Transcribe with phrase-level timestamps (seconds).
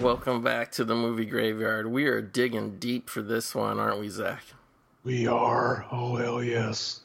[0.00, 1.86] Welcome back to the movie graveyard.
[1.86, 4.42] We are digging deep for this one, aren't we, Zach?
[5.04, 5.84] We are.
[5.92, 7.00] Oh hell yes.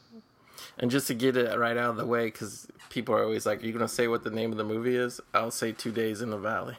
[0.78, 3.62] And just to get it right out of the way, because people are always like,
[3.62, 5.92] "Are you going to say what the name of the movie is?" I'll say Two
[5.92, 6.74] Days in the Valley.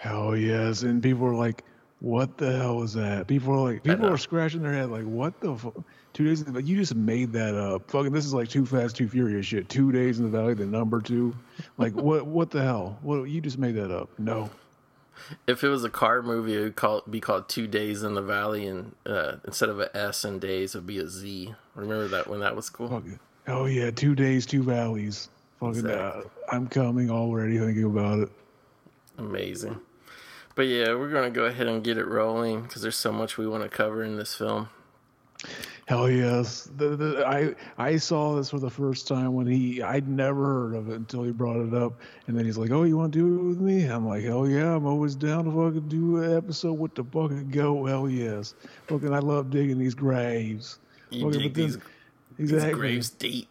[0.00, 0.82] Hell yes.
[0.82, 1.62] And people are like,
[2.00, 5.40] "What the hell was that?" People are like, people are scratching their head like, "What
[5.40, 5.74] the fuck?"
[6.12, 6.40] Two days.
[6.40, 6.64] In the, Valley?
[6.64, 7.88] you just made that up.
[7.88, 9.68] Fucking, this is like Too Fast, Too Furious shit.
[9.68, 11.36] Two days in the valley, the number two.
[11.78, 12.26] Like, what?
[12.26, 12.98] What the hell?
[13.02, 13.22] What?
[13.30, 14.10] You just made that up.
[14.18, 14.50] No.
[15.46, 18.22] If it was a car movie, it would call be called Two Days in the
[18.22, 21.54] Valley, and uh, instead of a S and days, it'd be a Z.
[21.74, 23.02] Remember that when that was cool?
[23.46, 25.28] Oh yeah, two days, two valleys.
[25.60, 28.28] Fucking, uh, I'm coming already thinking about it.
[29.18, 29.80] Amazing.
[30.54, 33.36] But yeah, we're going to go ahead and get it rolling because there's so much
[33.36, 34.68] we want to cover in this film.
[35.86, 36.70] Hell yes.
[36.78, 40.74] The, the, I I saw this for the first time when he I'd never heard
[40.76, 43.18] of it until he brought it up, and then he's like, "Oh, you want to
[43.18, 46.36] do it with me?" I'm like, "Hell yeah, I'm always down to fucking do an
[46.38, 48.54] episode with the fucking go." Hell yes.
[48.86, 50.78] Fucking I love digging these graves.
[51.10, 51.78] You Okay, dig but then- these,
[52.38, 52.80] these Exactly.
[52.80, 53.48] graves deep.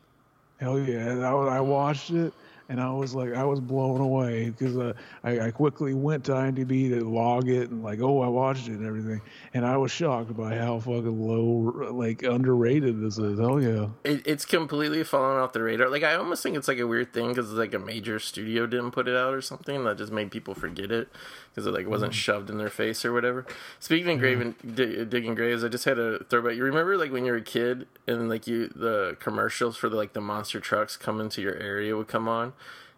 [0.58, 1.10] Hell yeah.
[1.12, 2.34] And I, I watched it
[2.70, 6.32] and I was like, I was blown away because uh, I, I quickly went to
[6.32, 9.22] IMDb to log it and like, oh, I watched it and everything.
[9.54, 13.40] And I was shocked by how fucking low, like underrated this is.
[13.40, 13.88] Hell yeah.
[14.04, 15.90] It, it's completely fallen off the radar.
[15.90, 18.92] Like I almost think it's like a weird thing because like a major studio didn't
[18.92, 21.10] put it out or something that just made people forget it
[21.54, 22.16] because it like wasn't mm.
[22.16, 23.46] shoved in their face or whatever.
[23.80, 26.56] Speaking of di- digging graves, I just had a throwback.
[26.56, 29.96] You remember like when you were a kid and like you the commercials for the,
[29.96, 32.54] like the monster trucks coming to your area would come on.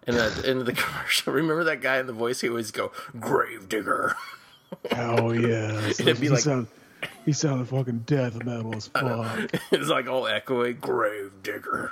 [0.07, 2.41] And at the end of the commercial, remember that guy in the voice?
[2.41, 4.15] He always go, "Grave digger."
[4.91, 5.87] Hell yeah.
[5.87, 6.67] It'd be he like- sounded,
[7.25, 9.49] he sounded fucking death metal as fuck.
[9.71, 11.91] it's like all echoey, "Grave digger."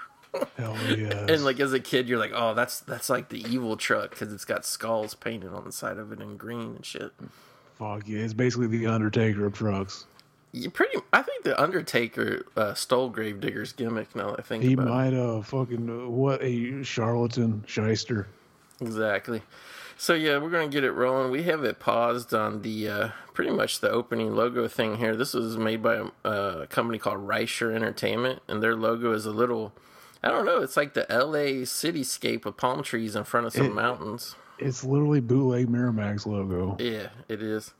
[0.57, 1.25] Hell yeah.
[1.29, 4.33] And like as a kid, you're like, oh, that's that's like the evil truck because
[4.33, 7.11] it's got skulls painted on the side of it in green and shit.
[7.77, 8.19] fuck yeah.
[8.19, 10.05] It's basically the Undertaker of trucks.
[10.55, 14.15] You pretty, I think the Undertaker uh, stole Gravedigger's gimmick.
[14.15, 18.27] Now that I think He might have fucking, uh, what a charlatan shyster.
[18.79, 19.41] exactly.
[19.97, 21.31] So yeah, we're gonna get it rolling.
[21.31, 25.15] We have it paused on the uh, pretty much the opening logo thing here.
[25.15, 29.31] This was made by a, a company called Rysher Entertainment, and their logo is a
[29.31, 29.71] little.
[30.23, 30.61] I don't know.
[30.61, 31.61] It's like the L.A.
[31.63, 34.35] cityscape with palm trees in front of some It- mountains.
[34.59, 36.77] It's literally bootleg Miramax logo.
[36.79, 37.73] Yeah, it is.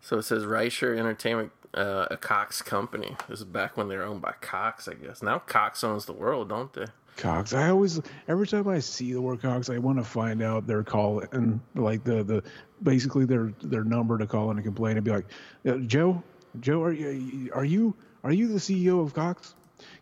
[0.00, 3.16] So it says Rysher Entertainment, uh, a Cox company.
[3.28, 5.22] This is back when they were owned by Cox, I guess.
[5.22, 6.84] Now Cox owns the world, don't they?
[7.16, 7.52] Cox.
[7.54, 10.84] I always, every time I see the word Cox, I want to find out their
[10.84, 12.44] call and like the the
[12.84, 15.26] basically their their number to call in and complain and be like,
[15.66, 16.22] uh, Joe,
[16.60, 19.56] Joe, are you are you are you the CEO of Cox?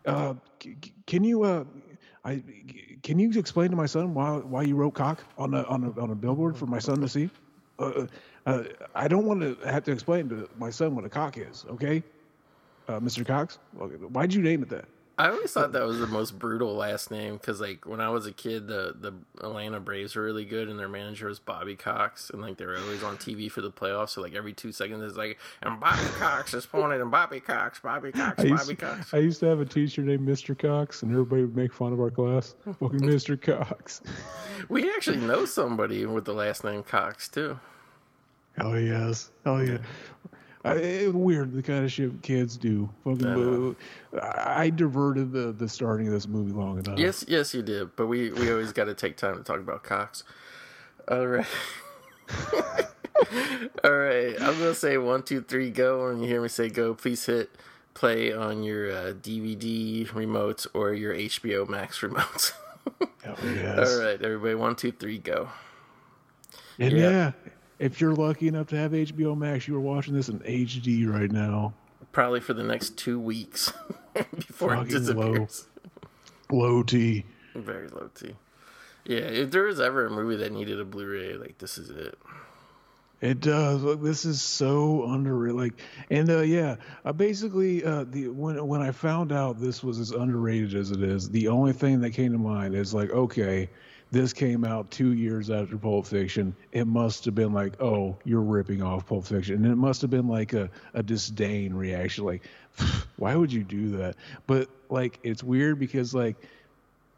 [0.04, 0.76] Uh, c-
[1.06, 1.64] can you uh,
[2.26, 2.42] I
[3.04, 6.00] can you explain to my son why why you wrote cock on a on a
[6.00, 7.30] on a billboard for my son to see?
[7.78, 8.06] Uh,
[8.46, 8.64] uh,
[8.94, 11.64] I don't want to have to explain to my son what a cock is.
[11.70, 12.02] Okay,
[12.88, 13.24] uh, Mr.
[13.24, 14.86] Cox, why'd you name it that?
[15.18, 18.26] I always thought that was the most brutal last name because, like, when I was
[18.26, 22.28] a kid, the the Atlanta Braves were really good, and their manager was Bobby Cox,
[22.28, 24.10] and like they were always on TV for the playoffs.
[24.10, 27.80] So like every two seconds, it's like, and Bobby Cox is pointed, and Bobby Cox,
[27.80, 29.14] Bobby Cox, I used, Bobby Cox.
[29.14, 30.58] I used to have a teacher named Mr.
[30.58, 32.54] Cox, and everybody would make fun of our class.
[32.64, 33.40] Fucking Mr.
[33.40, 34.02] Cox.
[34.68, 37.58] We actually know somebody with the last name Cox too.
[38.58, 39.30] Hell yes.
[39.44, 39.78] Hell yeah.
[40.66, 42.88] I, it, weird the kind of shit kids do.
[43.04, 43.76] Fucking.
[44.20, 46.98] I, I diverted the, the starting of this movie long enough.
[46.98, 47.94] Yes, yes, you did.
[47.96, 50.24] But we we always got to take time to talk about Cox.
[51.08, 51.46] All right.
[53.84, 54.34] All right.
[54.40, 56.08] I'm gonna say one, two, three, go.
[56.08, 57.50] When you hear me say go, please hit
[57.94, 62.52] play on your uh, DVD remotes or your HBO Max remotes.
[63.24, 63.90] Hell yes.
[63.90, 64.54] All right, everybody.
[64.54, 65.48] One, two, three, go.
[66.78, 67.10] And Yeah.
[67.10, 67.32] yeah.
[67.78, 71.30] If you're lucky enough to have HBO Max, you are watching this in HD right
[71.30, 71.74] now.
[72.12, 73.72] Probably for the next two weeks
[74.14, 75.66] before it Fucking disappears.
[76.50, 77.24] Low T.
[77.54, 78.34] Very low T.
[79.04, 82.18] Yeah, if there was ever a movie that needed a Blu-ray, like this is it.
[83.20, 83.82] It does.
[83.82, 85.56] Look, this is so underrated.
[85.56, 85.72] Like,
[86.10, 90.10] and uh, yeah, uh, basically, uh, the when when I found out this was as
[90.10, 93.70] underrated as it is, the only thing that came to mind is like, okay,
[94.10, 96.54] this came out two years after Pulp Fiction.
[96.72, 100.10] It must have been like, oh, you're ripping off Pulp Fiction, and it must have
[100.10, 102.42] been like a a disdain reaction, like,
[103.16, 104.16] why would you do that?
[104.46, 106.36] But like, it's weird because like,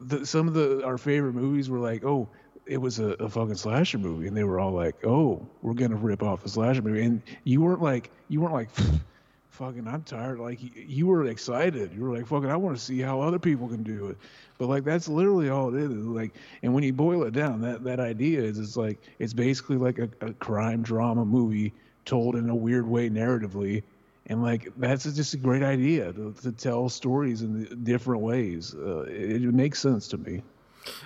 [0.01, 2.29] the, some of the our favorite movies were like, oh,
[2.67, 5.97] it was a, a fucking slasher movie, and they were all like, oh, we're gonna
[5.97, 8.71] rip off a slasher movie, and you weren't like, you weren't like,
[9.51, 10.39] fucking, I'm tired.
[10.39, 11.93] Like you, were excited.
[11.95, 14.19] You were like, fucking, I want to see how other people can do it.
[14.59, 15.91] But like that's literally all it is.
[15.91, 19.77] Like, and when you boil it down, that that idea is it's like it's basically
[19.77, 21.73] like a, a crime drama movie
[22.05, 23.83] told in a weird way narratively.
[24.27, 28.75] And like that's just a great idea to, to tell stories in different ways.
[28.75, 30.43] Uh, it, it makes sense to me.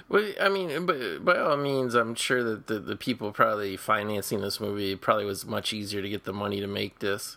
[0.09, 4.41] Well, I mean, but by all means, I'm sure that the, the people probably financing
[4.41, 7.37] this movie probably was much easier to get the money to make this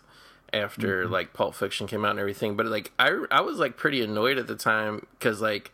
[0.56, 1.12] after mm-hmm.
[1.12, 2.56] like Pulp Fiction came out and everything.
[2.56, 5.72] But like, I I was like pretty annoyed at the time because like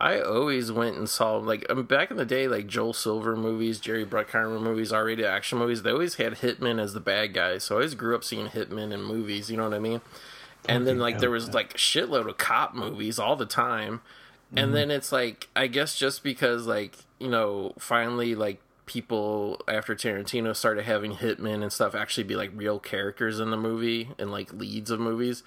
[0.00, 3.80] I always went and saw like um, back in the day, like Joel Silver movies,
[3.80, 5.82] Jerry Bruckheimer movies, R-rated action movies.
[5.82, 8.92] They always had hitmen as the bad guy, so I always grew up seeing hitmen
[8.92, 9.50] in movies.
[9.50, 10.00] You know what I mean?
[10.68, 14.00] And then like there was like shitload of cop movies all the time,
[14.50, 14.74] and mm-hmm.
[14.74, 20.56] then it's like I guess just because like you know finally like people after Tarantino
[20.56, 24.52] started having hitmen and stuff actually be like real characters in the movie and like
[24.52, 25.44] leads of movies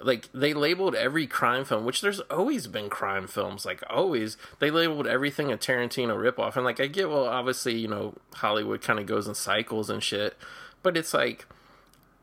[0.00, 4.36] like they labeled every crime film, which there's always been crime films, like always.
[4.58, 8.82] They labeled everything a Tarantino ripoff, and like I get, well, obviously, you know, Hollywood
[8.82, 10.36] kind of goes in cycles and shit,
[10.82, 11.46] but it's like.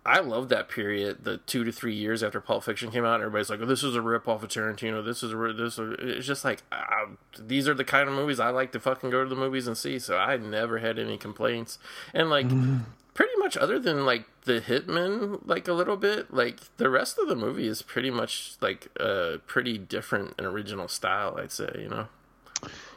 [0.06, 3.22] I love that period, the two to three years after Pulp Fiction came out.
[3.22, 5.06] Everybody's like, oh, "This is a rip off of Tarantino.
[5.06, 7.06] This is a this." Is It's just like uh,
[7.40, 9.78] these are the kind of movies I like to fucking go to the movies and
[9.78, 10.00] see.
[10.00, 11.78] So I never had any complaints.
[12.14, 12.78] And like, mm-hmm
[13.14, 17.28] pretty much other than like the hitman like a little bit like the rest of
[17.28, 21.90] the movie is pretty much like a pretty different and original style i'd say you
[21.90, 22.08] know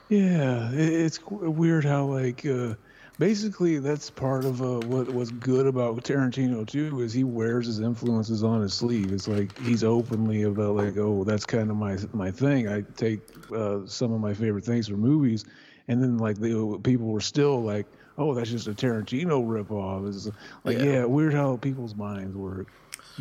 [0.08, 2.74] yeah it's weird how like uh
[3.18, 7.80] basically that's part of uh, what was good about Tarantino too is he wears his
[7.80, 9.12] influences on his sleeve.
[9.12, 12.68] It's like he's openly about like, oh, that's kind of my my thing.
[12.68, 13.20] I take
[13.54, 15.44] uh, some of my favorite things from movies,
[15.88, 17.86] and then like the people were still like,
[18.18, 20.08] oh, that's just a Tarantino ripoff.
[20.08, 20.28] It's
[20.64, 20.84] like, yeah.
[20.84, 22.68] yeah, weird how people's minds work.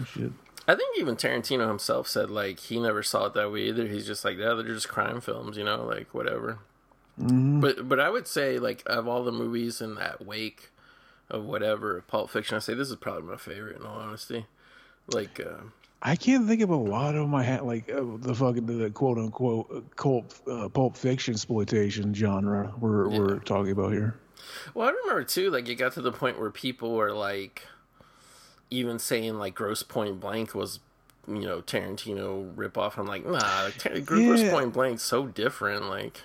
[0.05, 0.31] Shit.
[0.65, 3.85] I think even Tarantino himself said like he never saw it that way either.
[3.87, 6.59] He's just like, yeah, they're just crime films, you know, like whatever.
[7.19, 7.59] Mm-hmm.
[7.59, 10.71] But but I would say like of all the movies in that wake
[11.29, 14.45] of whatever Pulp Fiction, I say this is probably my favorite in all honesty.
[15.07, 15.39] Like.
[15.39, 15.63] Uh,
[16.05, 19.17] I can't think of a lot of my hat like uh, the fucking the quote
[19.17, 23.19] unquote uh, cult uh, pulp fiction exploitation genre we're yeah.
[23.19, 24.17] we're talking about here.
[24.73, 27.63] Well, I remember too, like it got to the point where people were like,
[28.69, 30.79] even saying like Grosse Pointe Blank was,
[31.27, 32.97] you know, Tarantino ripoff.
[32.97, 33.99] I'm like, nah, Tar- yeah.
[33.99, 35.89] Grosse Pointe Blank's so different.
[35.89, 36.21] Like,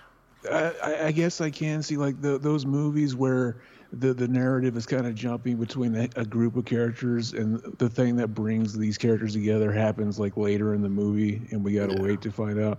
[0.51, 3.57] I, I guess I can see like the, those movies where
[3.93, 7.89] the the narrative is kind of jumping between a, a, group of characters and the
[7.89, 11.89] thing that brings these characters together happens like later in the movie and we got
[11.89, 12.03] to yeah.
[12.03, 12.79] wait to find out.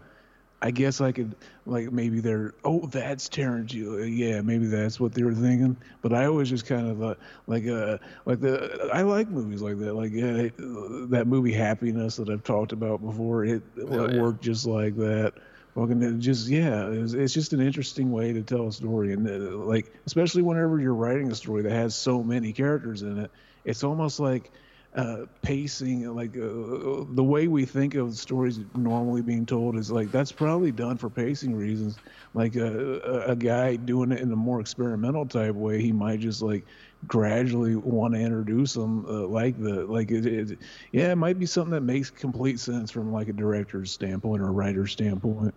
[0.61, 1.35] I guess I could
[1.65, 5.77] like maybe they're oh that's Tarantino yeah maybe that's what they were thinking.
[6.01, 7.15] But I always just kind of uh,
[7.47, 9.93] like uh like the I like movies like that.
[9.95, 14.21] Like uh, that movie Happiness that I've talked about before it, oh, yeah.
[14.21, 15.33] worked just like that
[15.75, 19.57] fucking just yeah it's, it's just an interesting way to tell a story and uh,
[19.65, 23.31] like especially whenever you're writing a story that has so many characters in it
[23.63, 24.51] it's almost like
[24.95, 30.09] uh, pacing, like uh, the way we think of stories normally being told is like
[30.09, 31.99] that's probably done for pacing reasons.
[32.33, 36.19] Like uh, a, a guy doing it in a more experimental type way, he might
[36.19, 36.65] just like
[37.07, 40.59] gradually want to introduce them uh, like the like it, it,
[40.91, 44.47] yeah it might be something that makes complete sense from like a director's standpoint or
[44.47, 45.53] a writer's standpoint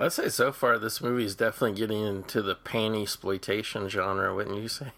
[0.00, 4.60] i'd say so far this movie is definitely getting into the panty exploitation genre wouldn't
[4.60, 4.92] you say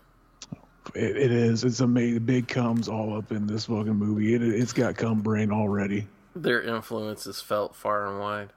[0.94, 1.64] it, it is.
[1.64, 2.24] It's amazing.
[2.24, 4.34] Big comes all up in this fucking movie.
[4.34, 6.06] It, it's got cum brain already.
[6.36, 8.50] Their influence is felt far and wide.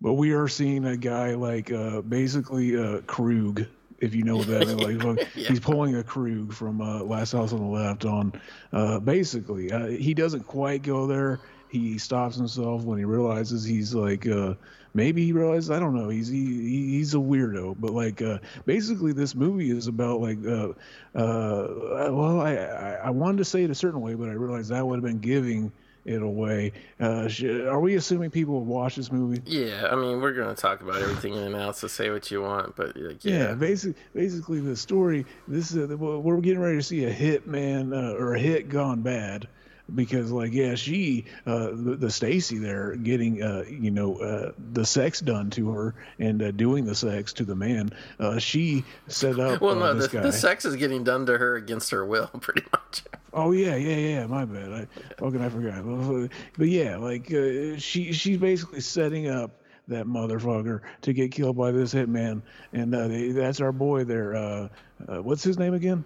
[0.00, 3.66] But we are seeing a guy like uh, basically uh, Krug,
[4.00, 4.74] if you know that is.
[4.74, 5.48] Like, yeah.
[5.48, 8.32] He's pulling a Krug from uh, Last House on the Left on.
[8.72, 11.40] Uh, basically, uh, he doesn't quite go there.
[11.68, 14.54] He stops himself when he realizes he's like uh,
[14.92, 19.12] maybe he realizes I don't know he's he, he's a weirdo but like uh, basically
[19.12, 20.70] this movie is about like uh,
[21.14, 21.68] uh,
[22.10, 24.84] well I, I, I wanted to say it a certain way but I realized that
[24.84, 25.70] would have been giving
[26.04, 26.72] it away.
[27.00, 27.28] Uh,
[27.68, 29.42] are we assuming people will watch this movie?
[29.44, 32.42] Yeah, I mean we're gonna talk about everything in and out, so say what you
[32.42, 32.76] want.
[32.76, 35.26] But like, yeah, yeah basically, basically the story.
[35.46, 39.02] This is we're getting ready to see a hit man uh, or a hit gone
[39.02, 39.48] bad
[39.94, 44.84] because like yeah she uh the, the stacy there getting uh you know uh the
[44.84, 49.38] sex done to her and uh, doing the sex to the man uh she set
[49.38, 52.26] up well uh, no the, the, sex is getting done to her against her will
[52.40, 53.02] pretty much.
[53.32, 54.72] Oh yeah yeah yeah my bad.
[54.72, 54.86] I
[55.18, 59.52] fucking i forgot but yeah like uh, she she's basically setting up
[59.88, 62.42] that motherfucker to get killed by this hitman.
[62.72, 64.68] And uh, they, that's our boy there uh,
[65.08, 66.04] uh what's his name again?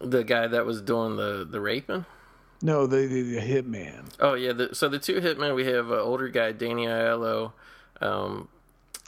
[0.00, 2.04] The guy that was doing the the raping
[2.62, 4.04] No, the, the, the hitman.
[4.20, 7.52] Oh yeah, the, so the two hitmen we have uh, older guy Danny Aiello,
[8.00, 8.48] um,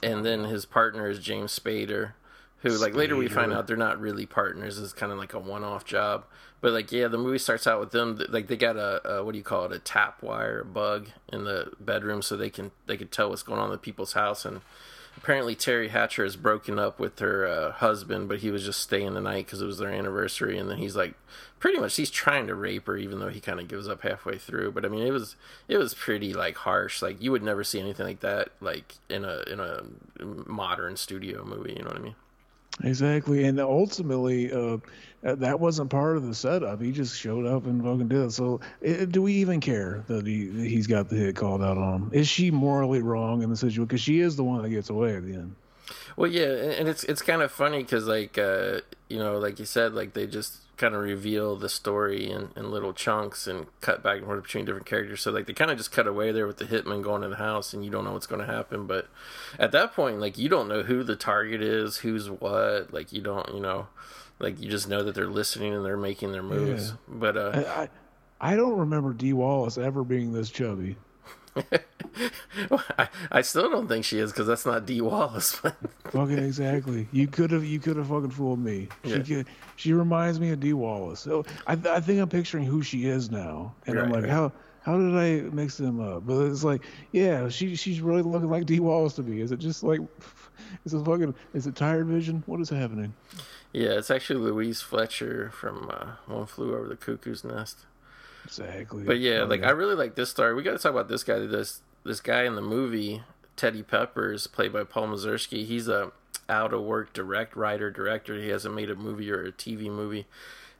[0.03, 2.13] and then his partner is James Spader,
[2.59, 4.77] who like later we find out they're not really partners.
[4.77, 6.25] It's kind of like a one-off job.
[6.59, 9.31] But like yeah, the movie starts out with them like they got a, a what
[9.31, 12.97] do you call it a tap wire bug in the bedroom so they can they
[12.97, 14.61] can tell what's going on in the people's house and
[15.17, 19.13] apparently Teri Hatcher has broken up with her uh, husband, but he was just staying
[19.13, 21.15] the night because it was their anniversary, and then he's like,
[21.65, 24.37] pretty much he's trying to rape her, even though he kind of gives up halfway
[24.37, 24.71] through.
[24.71, 25.35] But I mean, it was
[25.67, 27.01] it was pretty like harsh.
[27.01, 29.81] Like you would never see anything like that like in a in a
[30.47, 31.73] modern studio movie.
[31.75, 32.15] You know what I mean?
[32.83, 34.77] Exactly, and ultimately, uh,
[35.23, 36.79] that wasn't part of the setup.
[36.79, 38.31] He just showed up and fucking did it.
[38.31, 41.95] So, uh, do we even care that he he's got the hit called out on
[41.95, 42.09] him?
[42.13, 43.85] Is she morally wrong in the situation?
[43.85, 45.55] Because she is the one that gets away at the end.
[46.15, 49.57] Well, yeah, and and it's it's kind of funny because like uh, you know, like
[49.57, 53.67] you said, like they just kind of reveal the story in, in little chunks and
[53.81, 55.21] cut back and forth between different characters.
[55.21, 57.35] So like they kind of just cut away there with the hitman going to the
[57.35, 58.87] house, and you don't know what's going to happen.
[58.87, 59.07] But
[59.57, 62.93] at that point, like you don't know who the target is, who's what.
[62.93, 63.87] Like you don't, you know,
[64.39, 66.89] like you just know that they're listening and they're making their moves.
[66.89, 66.95] Yeah.
[67.07, 67.89] But uh, I, I
[68.41, 70.97] I don't remember Dee Wallace ever being this chubby.
[72.97, 75.59] I, I still don't think she is because that's not Dee Wallace.
[75.63, 75.75] But
[76.11, 77.07] Fucking exactly.
[77.11, 78.87] You could have you could have fucking fooled me.
[79.03, 79.23] She Yeah.
[79.23, 81.19] could, she reminds me of Dee Wallace.
[81.19, 84.31] So I I think I'm picturing who she is now, and I'm like, right.
[84.31, 86.25] how how did I mix them up?
[86.27, 89.41] But it's like, yeah, she she's really looking like Dee Wallace to me.
[89.41, 89.99] Is it just like,
[90.85, 92.43] is it fucking is it tired vision?
[92.45, 93.13] What is happening?
[93.73, 97.79] yeah, it's actually Louise Fletcher from uh, One Flew Over the Cuckoo's Nest.
[98.45, 99.03] Exactly.
[99.03, 100.53] But yeah, Oh, like I really like this story.
[100.53, 101.39] We got to talk about this guy.
[101.39, 103.23] This this guy in the movie,
[103.55, 105.65] Teddy Peppers, played by Paul Mazursky.
[105.65, 106.11] He's a
[106.47, 108.39] out of work direct writer director.
[108.39, 110.27] He hasn't made a movie or a TV movie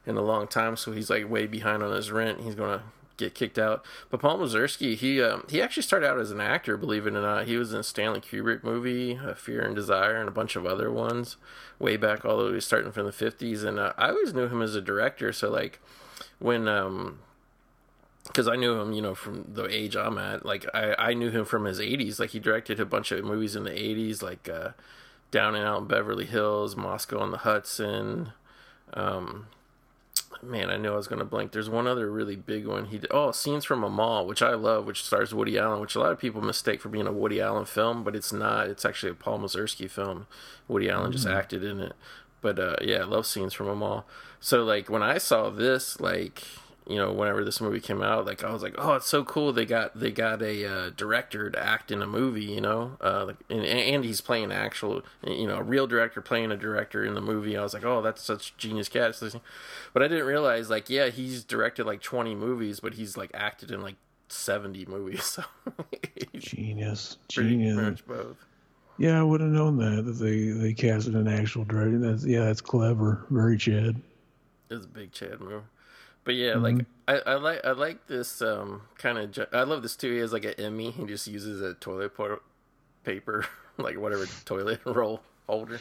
[0.06, 2.40] in a long time, so he's like way behind on his rent.
[2.42, 2.82] He's gonna
[3.16, 3.84] get kicked out.
[4.10, 6.76] But Paul Mazursky, he um, he actually started out as an actor.
[6.76, 10.14] Believe it or not, he was in a Stanley Kubrick movie, uh, Fear and Desire,
[10.16, 11.36] and a bunch of other ones
[11.80, 12.24] way back.
[12.24, 14.80] all the way starting from the fifties, and uh, I always knew him as a
[14.80, 15.32] director.
[15.32, 15.80] So like
[16.38, 17.18] when um
[18.26, 20.44] because I knew him, you know, from the age I'm at.
[20.44, 22.18] Like I, I knew him from his 80s.
[22.18, 24.70] Like he directed a bunch of movies in the 80s, like uh,
[25.30, 28.32] Down and Out in Beverly Hills, Moscow on the Hudson.
[28.94, 29.46] Um,
[30.42, 31.52] man, I knew I was gonna blank.
[31.52, 32.86] There's one other really big one.
[32.86, 35.94] He did, oh, Scenes from a Mall, which I love, which stars Woody Allen, which
[35.94, 38.68] a lot of people mistake for being a Woody Allen film, but it's not.
[38.68, 40.26] It's actually a Paul Mazursky film.
[40.68, 41.94] Woody Allen just acted in it.
[42.40, 44.06] But uh, yeah, I love Scenes from a Mall.
[44.40, 46.42] So like when I saw this, like
[46.88, 49.52] you know, whenever this movie came out, like I was like, oh, it's so cool.
[49.52, 53.24] They got they got a uh, director to act in a movie, you know, uh,
[53.26, 57.14] like, and, and he's playing actual, you know, a real director playing a director in
[57.14, 57.56] the movie.
[57.56, 59.22] I was like, oh, that's such genius cast.
[59.92, 63.72] But I didn't realize, like, yeah, he's directed like twenty movies, but he's like acted
[63.72, 63.96] in like
[64.28, 65.38] seventy movies.
[66.36, 68.00] So genius, genius.
[68.02, 68.36] both.
[68.98, 71.98] Yeah, I would have known that that they they casted an actual director.
[71.98, 73.26] That's yeah, that's clever.
[73.30, 74.00] Very Chad.
[74.70, 75.62] It's a big Chad move.
[76.26, 79.82] But yeah, like I, I like I like this um kind of ju- I love
[79.82, 80.12] this too.
[80.12, 80.90] He has like an Emmy.
[80.90, 82.12] He just uses a toilet
[83.04, 83.46] paper,
[83.78, 85.78] like whatever toilet roll holder.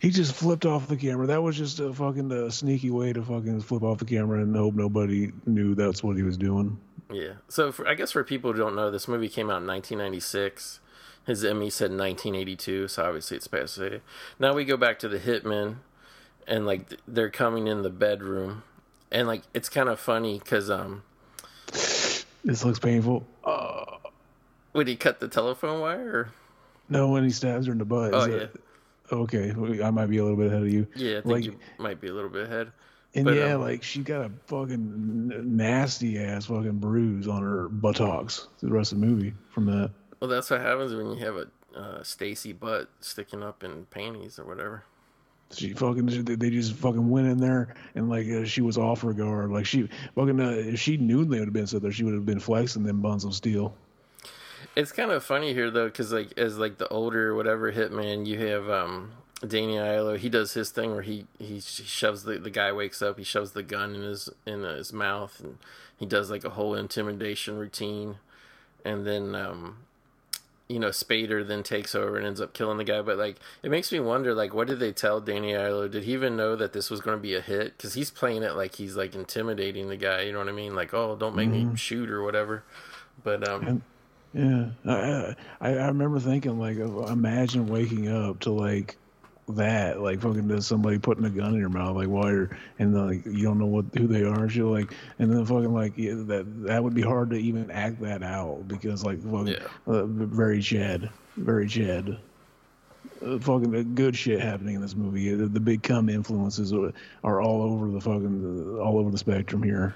[0.00, 1.28] He just flipped off the camera.
[1.28, 4.54] That was just a fucking uh, sneaky way to fucking flip off the camera and
[4.56, 6.78] hope nobody knew that's what he was doing.
[7.10, 7.34] Yeah.
[7.48, 10.80] So for, I guess for people who don't know, this movie came out in 1996.
[11.26, 13.80] His Emmy said 1982, so obviously it's past.
[14.38, 15.76] Now we go back to the Hitman,
[16.46, 18.64] and like they're coming in the bedroom,
[19.12, 21.02] and like it's kind of funny because um,
[22.44, 23.26] This looks painful.
[23.44, 23.84] Uh,
[24.72, 26.08] would he cut the telephone wire?
[26.08, 26.28] Or?
[26.88, 28.14] no, when he stabs her in the butt.
[28.14, 28.46] Oh yeah,
[29.12, 29.50] Okay,
[29.82, 30.86] I might be a little bit ahead of you.
[30.94, 31.18] yeah.
[31.18, 32.72] I think like- you might be a little bit ahead.
[33.14, 37.68] And But, yeah, um, like she got a fucking nasty ass fucking bruise on her
[37.68, 38.48] buttocks.
[38.60, 39.90] The rest of the movie from that.
[40.20, 44.38] Well, that's what happens when you have a uh, Stacy butt sticking up in panties
[44.38, 44.84] or whatever.
[45.52, 49.12] She fucking they just fucking went in there and like uh, she was off her
[49.12, 49.50] guard.
[49.50, 52.14] Like she fucking uh, if she knew they would have been so there, she would
[52.14, 53.74] have been flexing them buns of steel.
[54.74, 58.38] It's kind of funny here though, because like as like the older whatever hitman, you
[58.46, 59.12] have um
[59.46, 60.18] Danny Aiello.
[60.18, 63.52] He does his thing where he he shoves the the guy wakes up, he shoves
[63.52, 65.58] the gun in his in his mouth, and
[65.96, 68.16] he does like a whole intimidation routine,
[68.84, 69.85] and then um
[70.68, 73.02] you know Spader then takes over and ends up killing the guy.
[73.02, 75.90] But like it makes me wonder, like what did they tell Danny Aiello?
[75.90, 77.76] Did he even know that this was going to be a hit?
[77.76, 80.22] Because he's playing it like he's like intimidating the guy.
[80.22, 80.74] You know what I mean?
[80.74, 82.64] Like oh, don't make me shoot or whatever.
[83.22, 83.82] But um.
[84.34, 88.98] Yeah, I I, I remember thinking like, imagine waking up to like
[89.48, 92.94] that, like fucking does somebody putting a gun in your mouth, like while you're and
[92.94, 95.92] then, like you don't know what who they are, shit, like, and then fucking like
[95.96, 99.66] yeah, that that would be hard to even act that out because like fucking Yeah.
[99.86, 102.18] uh, very Chad, very Chad.
[103.24, 105.32] Uh, fucking good shit happening in this movie.
[105.34, 106.92] The, the big cum influences are,
[107.24, 109.94] are all over the fucking all over the spectrum here.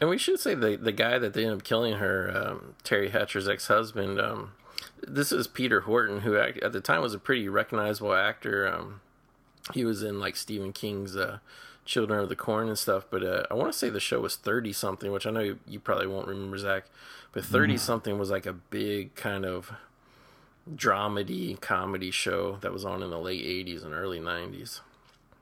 [0.00, 3.10] And we should say the the guy that they end up killing her, um, Teri
[3.10, 4.20] Hatcher's ex husband.
[4.20, 4.52] Um,
[5.06, 8.66] this is Peter Horton, who at the time was a pretty recognizable actor.
[8.66, 9.00] Um,
[9.74, 11.38] he was in like Stephen King's uh,
[11.84, 13.06] Children of the Corn and stuff.
[13.10, 15.58] But uh, I want to say the show was thirty something, which I know you,
[15.66, 16.84] you probably won't remember, Zach.
[17.32, 19.72] But thirty something was like a big kind of
[20.72, 24.80] dramedy comedy show that was on in the late '80s and early '90s.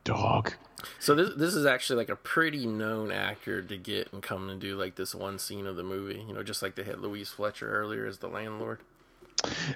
[0.03, 0.53] Dog.
[0.99, 4.59] So this this is actually like a pretty known actor to get and come and
[4.59, 6.23] do like this one scene of the movie.
[6.27, 8.79] You know, just like they had Louise Fletcher earlier as the landlord.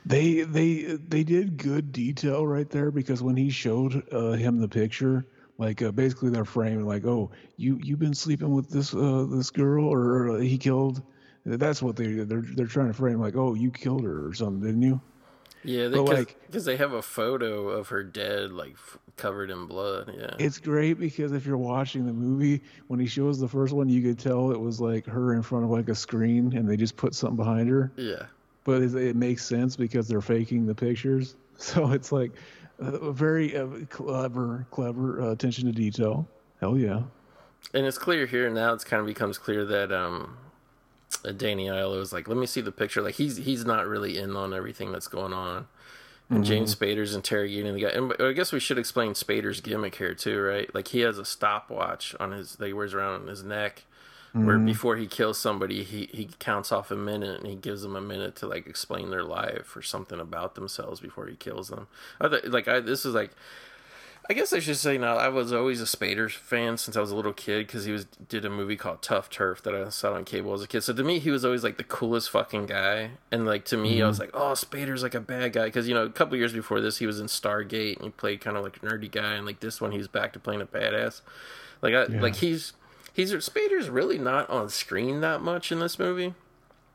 [0.05, 4.67] They they they did good detail right there because when he showed uh, him the
[4.67, 5.25] picture,
[5.57, 9.50] like uh, basically they're framing like, oh, you you've been sleeping with this uh, this
[9.50, 11.01] girl or uh, he killed.
[11.45, 14.62] That's what they they're they're trying to frame like, oh, you killed her or something,
[14.62, 15.01] didn't you?
[15.63, 19.65] Yeah, But, because like- they have a photo of her dead, like f- covered in
[19.65, 20.13] blood.
[20.15, 23.89] Yeah, It's great because if you're watching the movie, when he shows the first one,
[23.89, 26.77] you could tell it was like her in front of like a screen and they
[26.77, 27.91] just put something behind her.
[27.97, 28.27] yeah.
[28.65, 31.36] But it, it makes sense because they're faking the pictures.
[31.57, 32.34] So it's like
[32.79, 36.27] a very uh, clever, clever uh, attention to detail.
[36.60, 37.03] Hell yeah.
[37.74, 38.74] And it's clear here and now.
[38.74, 40.36] It's kind of becomes clear that um,
[41.24, 43.01] uh, Danny Aiello is like, let me see the picture.
[43.01, 45.67] Like he's he's not really in on everything that's going on.
[46.29, 47.89] And James Spader's interrogating the guy.
[47.89, 50.74] And I guess we should explain Spader's gimmick here too, right?
[50.74, 53.86] Like he has a stopwatch on his that he wears around on his neck,
[54.35, 54.65] where mm-hmm.
[54.65, 58.01] before he kills somebody, he he counts off a minute and he gives them a
[58.01, 61.87] minute to like explain their life or something about themselves before he kills them.
[62.19, 63.31] I th- like I this is like
[64.29, 67.11] I guess I should say now I was always a Spader fan since I was
[67.11, 70.15] a little kid because he was did a movie called Tough Turf that I saw
[70.15, 70.81] on cable as a kid.
[70.81, 74.01] So to me, he was always like the coolest fucking guy, and like to me,
[74.01, 74.35] I was mm-hmm.
[74.35, 76.97] like, oh, Spader's like a bad guy because you know a couple years before this,
[76.97, 79.61] he was in Stargate and he played kind of like a nerdy guy, and like
[79.61, 81.21] this one, he's back to playing a badass.
[81.81, 82.74] Like I like he's
[83.15, 86.35] he's Spader's really not on screen that much in this movie,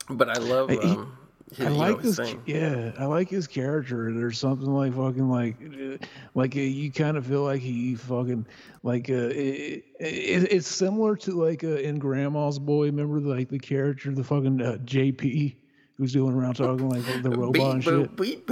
[0.08, 1.16] but I love He- um,
[1.56, 2.40] his, I like his thing.
[2.46, 4.12] Yeah, I like his character.
[4.12, 5.96] There's something like fucking like, uh,
[6.36, 8.46] like uh, you kind of feel like he fucking
[8.84, 12.84] like uh, it, it, it's similar to like uh, in Grandma's Boy.
[12.86, 15.56] Remember like the character, the fucking uh, JP,
[16.00, 18.16] who's doing around talking like the robot and shit.
[18.16, 18.50] beep,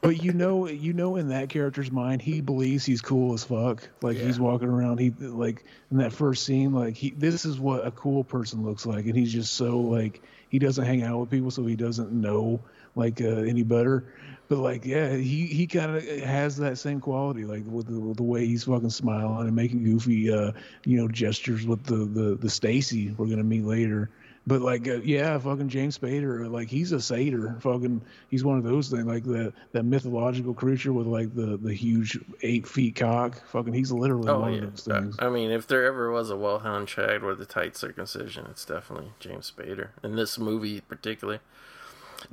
[0.00, 3.88] but you know, you know, in that character's mind, he believes he's cool as fuck.
[4.02, 7.84] Like he's walking around, he like in that first scene, like he, this is what
[7.84, 11.28] a cool person looks like, and he's just so like he doesn't hang out with
[11.30, 12.60] people, so he doesn't know
[12.94, 14.04] like uh, any better.
[14.48, 18.16] But like, yeah, he he kind of has that same quality, like with the, with
[18.16, 20.52] the way he's fucking smiling and making goofy, uh,
[20.84, 24.08] you know, gestures with the the the Stacy we're gonna meet later.
[24.48, 27.56] But like, uh, yeah, fucking James Spader, like he's a satyr.
[27.60, 31.74] Fucking, he's one of those things, like that that mythological creature with like the the
[31.74, 33.42] huge eight feet cock.
[33.48, 34.58] Fucking, he's literally Oh one yeah.
[34.60, 35.16] of those things.
[35.18, 39.12] I mean, if there ever was a well-hound Chad with a tight circumcision, it's definitely
[39.18, 41.40] James Spader in this movie particularly.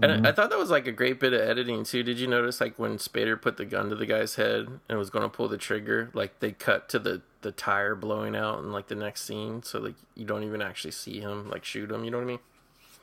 [0.01, 0.25] And Mm-hmm.
[0.25, 2.03] I, I thought that was like a great bit of editing too.
[2.03, 5.09] Did you notice like when Spader put the gun to the guy's head and was
[5.09, 8.71] going to pull the trigger, like they cut to the the tire blowing out in
[8.71, 12.05] like the next scene, so like you don't even actually see him like shoot him.
[12.05, 12.39] You know what I mean?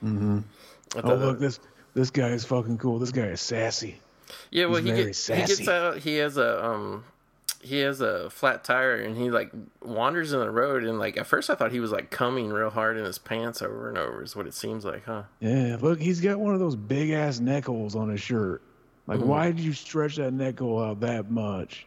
[0.02, 0.38] Mm-hmm.
[1.04, 1.60] oh look, this
[1.94, 2.98] this guy is fucking cool.
[2.98, 4.00] This guy is sassy.
[4.50, 4.90] Yeah, well, He's
[5.26, 5.98] he, get, he gets out.
[5.98, 7.04] He has a um,
[7.62, 10.84] he has a flat tire, and he like wanders in the road.
[10.84, 13.60] And like at first, I thought he was like coming real hard in his pants
[13.62, 14.22] over and over.
[14.22, 15.24] Is what it seems like, huh?
[15.40, 18.62] Yeah, look, he's got one of those big ass neck holes on his shirt.
[19.06, 19.28] Like, Mm-hmm.
[19.28, 21.86] why did you stretch that neck hole out that much?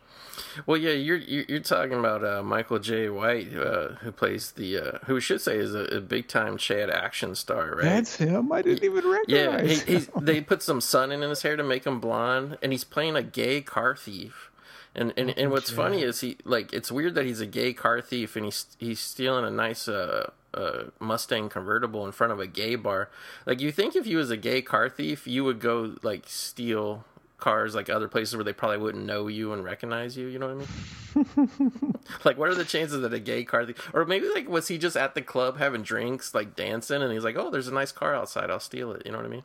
[0.66, 4.98] Well, yeah, you're you're, talking about uh, Michael Jai White, uh, who plays the uh,
[5.06, 7.84] who should say is a, a big time Chad action star, right?
[7.84, 8.52] That's him.
[8.52, 9.82] I didn't even Yeah, recognize.
[9.84, 12.84] he, he's, they put some sun in his hair to make him blonde, and he's
[12.84, 14.50] playing a gay car thief.
[14.96, 18.00] And and, and what's funny is he like it's weird that he's a gay car
[18.02, 22.48] thief and he's he's stealing a nice uh, uh Mustang convertible in front of a
[22.48, 23.10] gay bar.
[23.46, 27.06] Like you think if you was a gay car thief, you would go like steal
[27.44, 30.28] cars like other places where they probably wouldn't know you and recognize you.
[30.28, 30.68] You know what
[31.16, 31.94] I mean?
[32.24, 34.78] like what are the chances that a gay car thief, or maybe like was he
[34.78, 37.92] just at the club having drinks, like dancing, and he's like, oh, there's a nice
[37.92, 39.02] car outside, I'll steal it.
[39.06, 39.44] You know what I mean?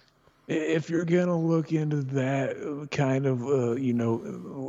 [0.48, 4.22] If you're gonna look into that kind of uh, you know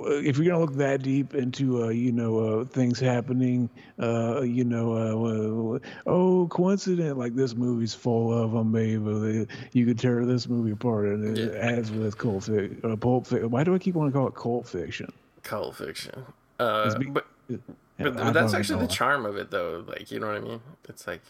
[0.05, 3.69] uh, if you're gonna look that deep into uh, you know uh, things happening
[4.01, 9.97] uh, you know uh, oh coincident like this movie's full of them babe you could
[9.97, 11.59] tear this movie apart and it Yeah.
[11.59, 14.35] adds with cult fiction uh, pulp fiction why do I keep wanting to call it
[14.35, 15.11] cult fiction
[15.43, 16.25] cult fiction.
[16.59, 17.65] Uh, be- but but,
[17.97, 19.83] but that's actually the charm of it, though.
[19.87, 20.61] Like, you know what I mean?
[20.87, 21.21] It's like,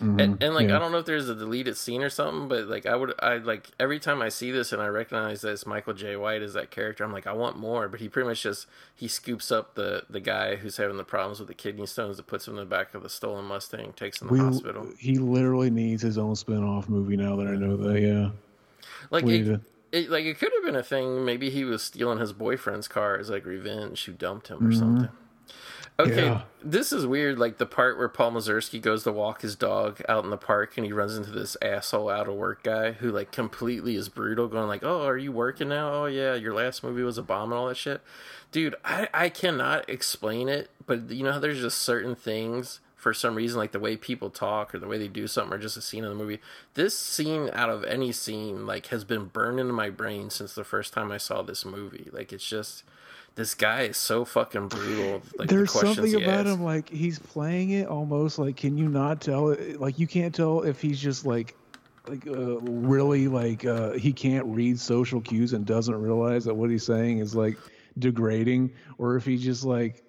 [0.00, 0.76] Mhm, and, and like, yeah.
[0.76, 3.38] I don't know if there's a deleted scene or something, but like, I would, I
[3.38, 6.52] like every time I see this and I recognize that it's Michael Jai White as
[6.54, 7.88] that character, I'm like, I want more.
[7.88, 11.40] But he pretty much just he scoops up the the guy who's having the problems
[11.40, 14.22] with the kidney stones, that puts him in the back of the stolen Mustang, takes
[14.22, 14.88] him to We, the hospital.
[14.98, 18.00] he literally needs his own spin-off movie now that I know that.
[18.00, 18.30] Yeah.
[19.10, 21.24] Like, it, it, like it could have been a thing.
[21.24, 25.08] Maybe he was stealing his boyfriend's car as like revenge, who dumped him or something.
[26.00, 26.26] Okay.
[26.26, 26.42] Yeah.
[26.62, 27.38] this is weird.
[27.40, 30.76] Like the part where Paul Mazursky goes to walk his dog out in the park,
[30.76, 34.46] and he runs into this asshole out of work guy who like completely is brutal,
[34.46, 35.92] going like, "Oh, are you working now?
[35.92, 38.00] Oh yeah, your last movie was a bomb and all that shit."
[38.52, 43.12] Dude, I I cannot explain it, but you know how there's just certain things for
[43.12, 45.76] some reason, like the way people talk or the way they do something, or just
[45.76, 46.40] a scene in the movie.
[46.74, 50.64] This scene, out of any scene, like has been burned into my brain since the
[50.64, 52.08] first time I saw this movie.
[52.12, 52.84] Like it's just.
[53.38, 55.22] This guy is so fucking brutal.
[55.38, 56.54] Like, the There's questions something about asks.
[56.54, 60.62] him like he's playing it almost like can you not tell like you can't tell
[60.62, 61.54] if he's just like
[62.08, 66.68] like uh, really like uh, he can't read social cues and doesn't realize that what
[66.68, 67.56] he's saying is like
[67.98, 70.02] degrading or if he just like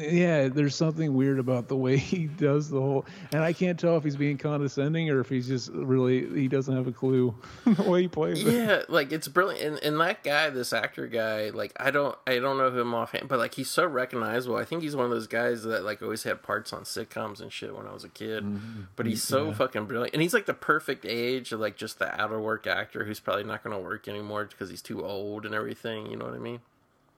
[0.00, 3.96] yeah there's something weird about the way he does the whole and i can't tell
[3.96, 7.82] if he's being condescending or if he's just really he doesn't have a clue the
[7.82, 8.52] way he plays it.
[8.52, 12.38] Yeah like it's brilliant and, and that guy this actor guy like i don't i
[12.38, 14.56] don't know him offhand but like he's so recognizable.
[14.56, 17.52] I think he's one of those guys that like always had parts on sitcoms and
[17.52, 18.82] shit when i was a kid mm-hmm.
[18.96, 22.20] but he's so fucking brilliant and he's like the perfect age of like just the
[22.20, 25.46] out of work actor who's probably not going to work anymore because he's too old
[25.46, 26.60] and everything you know what i mean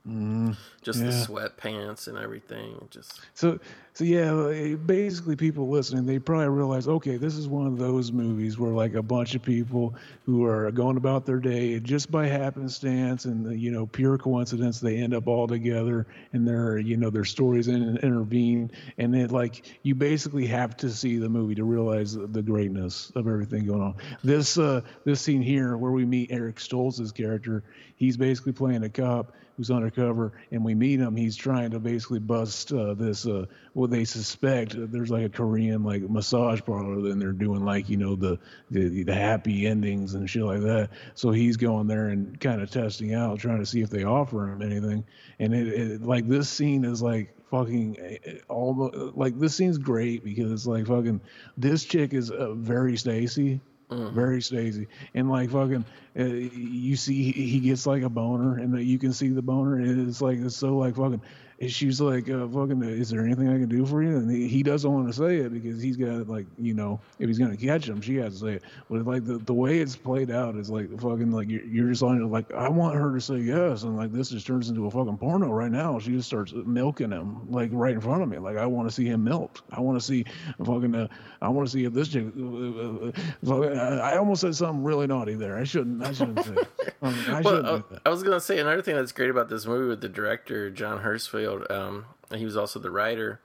[0.07, 3.59] Mm, just the sweatpants and everything just So,
[3.97, 8.59] so yeah, basically, people listening, they probably realize, okay, this is one of those movies
[8.59, 13.25] where like a bunch of people who are going about their day just by happenstance
[13.25, 17.25] and you know pure coincidence, they end up all together, and their you know their
[17.25, 22.13] stories in, intervene, and it like you basically have to see the movie to realize
[22.13, 23.95] the, the greatness of everything going on.
[24.23, 27.63] This uh this scene here where we meet Eric Stoltz's character,
[27.95, 31.15] he's basically playing a cop who's undercover, and we meet him.
[31.15, 33.47] He's trying to basically bust uh, this uh,
[33.87, 34.75] what they suspect.
[34.75, 38.37] There's like a Korean like massage parlor, and they're doing like you know the,
[38.69, 40.89] the the happy endings and shit like that.
[41.15, 44.49] So he's going there and kind of testing out, trying to see if they offer
[44.49, 45.05] him anything.
[45.39, 49.77] And it, it like this scene is like fucking eh, eh, all like this scene's
[49.77, 51.21] great because it's like fucking
[51.55, 53.61] this chick is uh, very Stacy.
[53.89, 54.13] Mm-hmm.
[54.13, 55.85] Very Stacy, and like fucking,
[56.17, 59.75] uh, you see he, gets like a boner, and that you can see the boner,
[59.75, 61.21] and it's like it's so like fucking.
[61.59, 64.17] And she's like, uh, fucking, is there anything I can do for you?
[64.17, 67.39] And he, doesn't want to say it because he's got like, you know, if he's
[67.39, 68.63] gonna catch him, she has to say it.
[68.91, 72.03] But like the, the way it's played out is like fucking like you're, you're just
[72.03, 74.91] on like I want her to say yes, and like this just turns into a
[74.91, 75.97] fucking porno right now.
[75.97, 78.37] She just starts milking him like right in front of me.
[78.37, 79.63] Like I want to see him milked.
[79.71, 80.25] I want to see
[80.63, 80.93] fucking.
[80.93, 81.07] Uh,
[81.41, 82.25] I want to see if this chick.
[82.37, 83.11] Uh,
[83.47, 85.57] uh, uh, I almost said something really naughty there.
[85.57, 86.03] I shouldn't.
[86.07, 86.55] I shouldn't say.
[86.55, 86.95] it.
[87.01, 87.81] Um, well, uh.
[88.05, 91.03] I was gonna say another thing that's great about this movie with the director John
[91.03, 91.69] Herzfeld.
[91.71, 93.39] Um, and he was also the writer,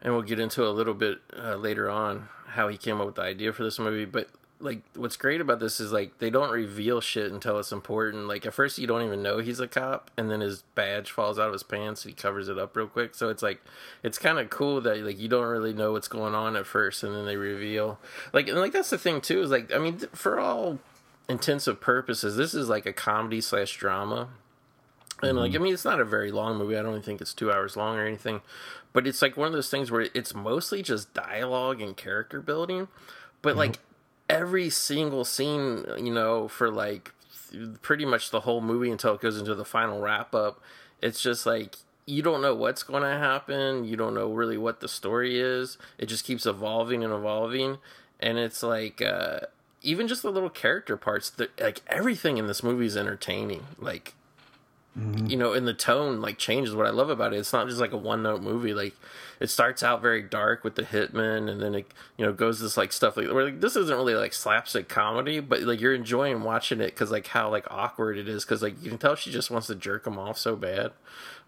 [0.00, 3.16] and we'll get into a little bit uh, later on how he came up with
[3.16, 4.04] the idea for this movie.
[4.04, 4.28] But
[4.60, 8.26] like, what's great about this is like they don't reveal shit until it's important.
[8.26, 11.38] Like at first you don't even know he's a cop, and then his badge falls
[11.38, 12.04] out of his pants.
[12.04, 13.60] And he covers it up real quick, so it's like
[14.02, 17.02] it's kind of cool that like you don't really know what's going on at first,
[17.04, 17.98] and then they reveal.
[18.32, 20.78] Like and like that's the thing too is like I mean for all
[21.28, 24.28] intensive purposes, this is like a comedy slash drama.
[25.22, 26.76] And like, I mean, it's not a very long movie.
[26.76, 28.40] I don't think it's two hours long or anything.
[28.92, 32.88] But it's like one of those things where it's mostly just dialogue and character building.
[33.42, 33.78] But like
[34.28, 37.12] every single scene, you know, for like
[37.50, 40.60] th- pretty much the whole movie until it goes into the final wrap up,
[41.02, 43.84] it's just like you don't know what's going to happen.
[43.84, 45.76] You don't know really what the story is.
[45.98, 47.78] It just keeps evolving and evolving.
[48.18, 49.40] And it's like, uh,
[49.82, 53.64] even just the little character parts, the, like everything in this movie is entertaining.
[53.78, 54.14] Like,
[54.98, 55.26] mm-hmm.
[55.26, 56.74] you know, and the tone like changes.
[56.74, 58.74] What I love about it, it's not just like a one note movie.
[58.74, 58.94] Like,
[59.40, 61.86] it starts out very dark with the hitman, and then it
[62.16, 65.40] you know goes this like stuff like where like this isn't really like slapstick comedy,
[65.40, 68.82] but like you're enjoying watching it because like how like awkward it is because like
[68.82, 70.92] you can tell she just wants to jerk him off so bad,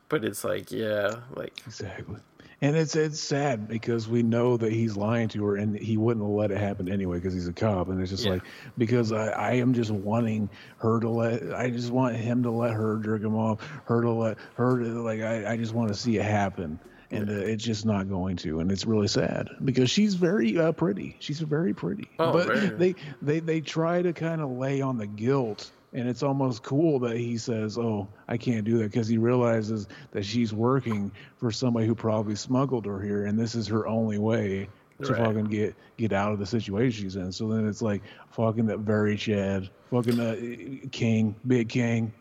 [0.08, 2.20] but it's like yeah, like Exactly.
[2.62, 6.26] And it's it's sad because we know that he's lying to her and he wouldn't
[6.26, 7.88] let it happen anyway because he's a cop.
[7.88, 8.32] And it's just Yeah.
[8.32, 8.42] like
[8.76, 12.72] because I, I am just wanting her to let I just want him to let
[12.74, 15.94] her jerk him off her to let her to like I, I just want to
[15.94, 16.78] see it happen.
[17.12, 18.60] And uh, it's just not going to.
[18.60, 21.16] And it's really sad because she's very uh, pretty.
[21.18, 22.08] She's very pretty.
[22.20, 22.68] Oh, but very.
[22.76, 26.98] they they they try to kind of lay on the guilt and it's almost cool
[27.00, 31.50] that he says, "Oh, I can't do that," because he realizes that she's working for
[31.50, 34.68] somebody who probably smuggled her here, and this is her only way
[35.02, 35.18] to Right.
[35.24, 37.32] fucking get get out of the situation she's in.
[37.32, 42.12] So then it's like fucking that very Chad, fucking uh, King, Big King.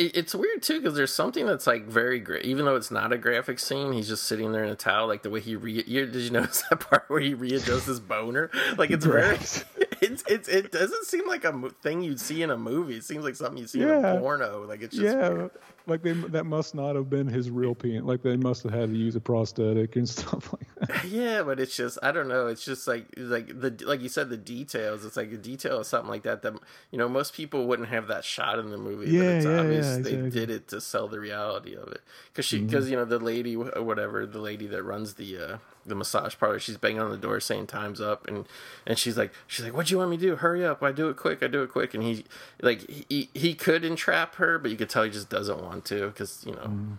[0.00, 3.12] It, it's weird too because there's something that's like very great, even though it's not
[3.12, 3.92] a graphic scene.
[3.92, 5.84] He's just sitting there in a towel, like the way he re.
[5.86, 8.50] You, did you notice that part where he readjusts his boner?
[8.78, 9.36] Like it's very.
[10.02, 12.96] It's it's it doesn't seem like a mo- thing you'd see in a movie.
[12.96, 14.64] It seems like something you see in a porno.
[14.66, 15.50] Like it's just Yeah, weird.
[15.90, 18.04] Like they that must not have been his real penis.
[18.04, 21.04] Like they must have had to use a prosthetic and stuff like that.
[21.04, 22.46] Yeah, but it's just I don't know.
[22.46, 25.04] It's just like like the like you said the details.
[25.04, 26.54] It's like a detail of something like that that
[26.90, 29.06] you know most people wouldn't have that shot in the movie.
[29.06, 30.16] but Yeah, it's yeah, obvious yeah, they exactly.
[30.16, 30.28] Mm-hmm.
[30.30, 32.00] did it to sell the reality of it.
[32.32, 35.58] Because she because you know the lady whatever the lady that runs the uh,
[35.90, 38.46] the massage parlor, she's banging on the door saying time's up, and
[38.86, 40.36] and she's like she's like what do you want me to do?
[40.36, 40.82] Hurry up!
[40.82, 41.42] I do it quick.
[41.42, 41.92] I do it quick.
[41.92, 42.24] And he
[42.62, 46.06] like he he could entrap her, but you could tell he just doesn't want to
[46.08, 46.62] because you know.
[46.62, 46.92] Mm-hmm.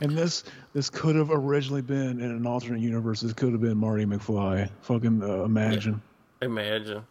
[0.00, 3.20] And this this could have originally been in an alternate universe.
[3.20, 4.68] This could have been Marty McFly.
[4.82, 6.02] Fucking uh, imagine.
[6.42, 7.06] Imagine.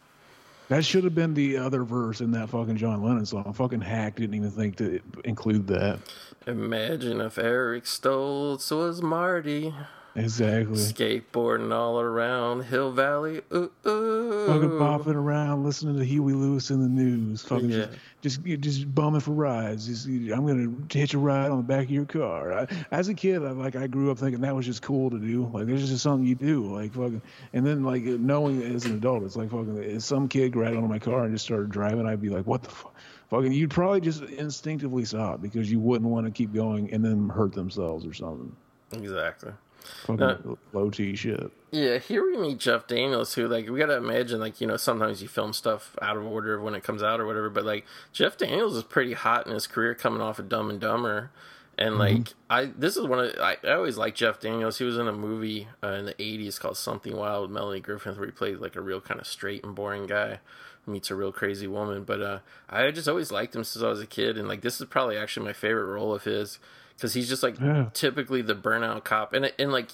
[0.68, 3.52] That should have been the other verse in that fucking John Lennon song.
[3.52, 5.98] Fucking hack didn't even think to include that.
[6.46, 9.74] Imagine if Eric Stoltz was Marty.
[10.16, 10.76] Exactly.
[10.76, 13.42] Skateboarding all around Hill Valley.
[13.54, 14.46] Ooh, ooh.
[14.46, 17.42] Fucking bopping around, listening to Huey Lewis in the news.
[17.42, 17.86] Fucking Yeah.
[18.20, 19.86] just, just, just bumming for rides.
[19.86, 22.52] Just, I'm gonna hitch a ride on the back of your car.
[22.52, 25.18] I, as a kid, I, like I grew up thinking that was just cool to
[25.18, 25.48] do.
[25.52, 26.74] Like this is just something you do.
[26.74, 29.76] Like fucking, and then like knowing as an adult, it's like fucking.
[29.82, 32.62] If some kid grabbed onto my car and just started driving, I'd be like, what
[32.62, 32.94] the fuck.
[33.30, 37.28] Fucking, you'd probably just instinctively stop because you wouldn't want to keep going and then
[37.28, 38.54] hurt themselves or something.
[38.92, 39.52] Exactly.
[39.80, 40.38] Fucking Uh,
[40.72, 41.50] low T shit.
[41.72, 45.22] Yeah, here we meet Jeff Daniels, who like we gotta imagine, like you know, sometimes
[45.22, 47.48] you film stuff out of order when it comes out or whatever.
[47.50, 50.80] But like Jeff Daniels is pretty hot in his career, coming off of Dumb and
[50.80, 51.30] Dumber,
[51.78, 54.78] and like I this is one of I, I always like Jeff Daniels.
[54.78, 58.16] He was in a movie uh, in the '80s called Something Wild with Melanie Griffith,
[58.16, 60.40] where he played like a real kind of straight and boring guy
[60.86, 62.02] meets a real crazy woman.
[62.02, 62.38] But uh,
[62.68, 65.16] I just always liked him since I was a kid, and like this is probably
[65.16, 66.58] actually my favorite role of his
[67.00, 67.88] because he's just like Yeah.
[67.94, 69.88] typically the burnout cop, and and like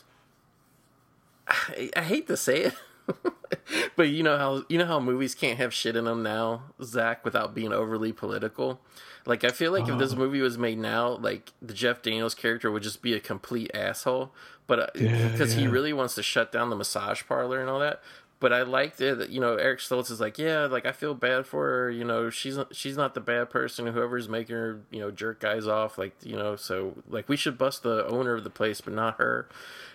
[1.48, 2.74] I, I hate to say it,
[3.96, 7.24] but you know how you know how movies can't have shit in them now, Zach,
[7.24, 8.80] without being overly political.
[9.26, 12.70] Like I feel like if this movie was made now, like the Jeff Daniels character
[12.70, 14.32] would just be a complete asshole,
[14.66, 17.80] but uh, Yeah, because he really wants to shut down the massage parlor and all
[17.80, 18.00] that.
[18.38, 19.18] But I liked it.
[19.18, 21.90] that, You know, Eric Stoltz is like, yeah, like I feel bad for her.
[21.90, 23.86] You know, she's she's not the bad person.
[23.86, 27.56] Whoever's making her, you know, jerk guys off, like you know, so like we should
[27.56, 29.48] bust the owner of the place, but not her.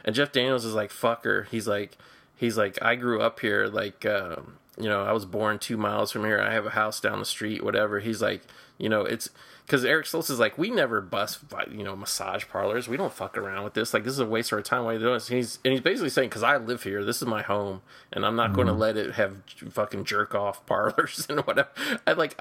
[0.03, 1.43] And Jeff Daniels is like, fuck her.
[1.51, 1.97] He's like,
[2.35, 3.67] he's like, I grew up here.
[3.67, 6.41] Like, um, you know, I was born two miles from here.
[6.41, 7.63] I have a house down the street.
[7.63, 7.99] Whatever.
[7.99, 8.41] He's like,
[8.79, 9.29] you know, it's
[9.65, 12.87] because Eric Stoltz is like, we never bust, you know, massage parlors.
[12.87, 13.93] We don't fuck around with this.
[13.93, 14.83] Like, this is a waste of our time.
[14.83, 15.29] Why are you doing this?
[15.29, 18.25] And he's and he's basically saying, because I live here, this is my home, and
[18.25, 18.81] I'm not going to mm-hmm.
[18.81, 19.37] let it have
[19.69, 21.69] fucking jerk off parlors and whatever.
[22.05, 22.39] I like,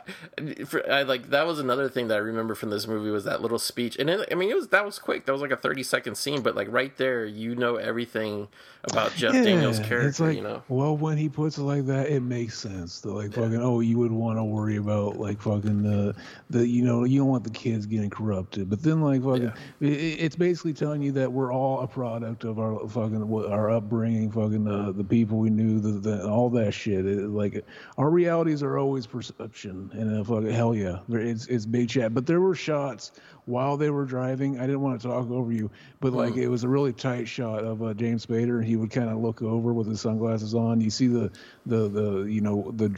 [0.66, 3.42] for, I like that was another thing that I remember from this movie was that
[3.42, 5.26] little speech, and it, I mean, it was that was quick.
[5.26, 8.48] That was like a 30 second scene, but like right there, you know everything
[8.84, 10.08] about Jeff Daniels' character.
[10.08, 13.00] It's like, you know, well, when he puts it like that, it makes sense.
[13.02, 16.14] To like fucking, oh, you would want to worry about like fucking the
[16.48, 18.70] the you know you don't want the kids getting corrupted.
[18.70, 22.58] But then like fucking, it, it's basically telling you that we're all a product of
[22.58, 27.04] our fucking our upbringing, fucking the the people we knew, the, the all that shit.
[27.06, 27.64] It, like
[27.98, 32.14] our realities are always perception, and uh, fucking hell yeah, it's it's big chat.
[32.14, 33.12] But there were shots
[33.50, 34.58] while they were driving.
[34.58, 37.64] I didn't want to talk over you, but like it was a really tight shot
[37.64, 40.80] of uh, James Spader, and he would kind of look over with his sunglasses on.
[40.80, 41.30] You see the
[41.66, 42.88] the the you know the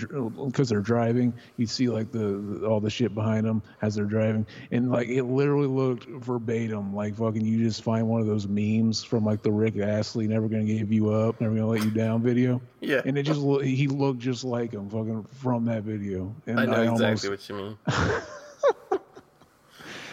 [0.46, 4.04] because they're driving, you see like the, the all the shit behind them as they're
[4.04, 8.46] driving, and like it literally looked verbatim like fucking you just find one of those
[8.46, 11.90] memes from like the Rick Astley "Never Gonna Give You Up, Never Gonna Let You
[11.90, 12.60] Down" video.
[12.80, 13.00] Yeah.
[13.04, 16.34] and it just he looked just like him fucking from that video.
[16.46, 17.76] And I know almost- exactly what you mean.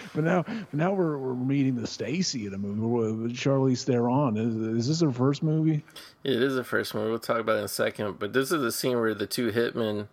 [0.15, 3.21] but now, but now we're, we're meeting the Stacy in a movie.
[3.21, 4.37] with Charlize Theron.
[4.37, 5.83] Is, is this her first movie?
[6.23, 7.05] It is the first one.
[7.09, 8.19] We'll talk about it in a second.
[8.19, 10.07] But this is the scene where the two hitmen,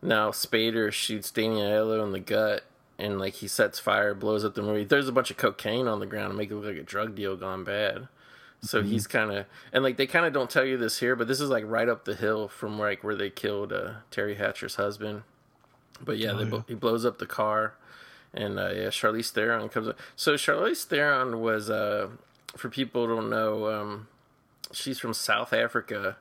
[0.00, 2.64] now Spader shoots Danny Aiello in the gut,
[2.98, 4.84] and like he sets fire, blows up the movie.
[4.84, 7.14] There's a bunch of cocaine on the ground to make it look like a drug
[7.14, 8.08] deal gone bad.
[8.64, 11.26] So he's kind of and like they kind of don't tell you this here, but
[11.26, 14.76] this is like right up the hill from like where they killed uh, Teri Hatcher's
[14.76, 15.22] husband.
[16.00, 17.74] But yeah, they, blo- he blows up the car,
[18.34, 19.98] and uh, yeah, Charlize Theron comes up.
[20.16, 22.08] So Charlize Theron was, uh,
[22.56, 24.08] for people who don't know, um,
[24.72, 26.16] she's from South Africa.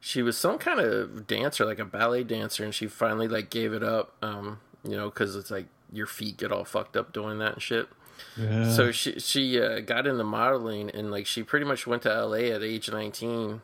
[0.00, 3.72] She was some kind of dancer, like a ballet dancer, and she finally like gave
[3.72, 7.38] it up um, you know, because it's like your feet get all fucked up doing
[7.38, 7.88] that and shit.
[8.36, 8.70] Yeah.
[8.70, 12.52] So she she uh, got into modeling and like she pretty much went to LA
[12.54, 13.60] at age 19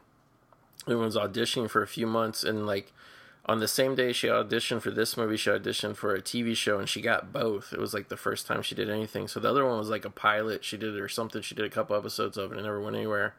[0.86, 2.92] and was auditioning for a few months and like
[3.50, 6.78] on the same day she auditioned for this movie she auditioned for a TV show
[6.78, 7.72] and she got both.
[7.72, 9.26] It was like the first time she did anything.
[9.26, 11.42] So the other one was like a pilot she did or something.
[11.42, 13.34] She did a couple episodes of it and never went anywhere.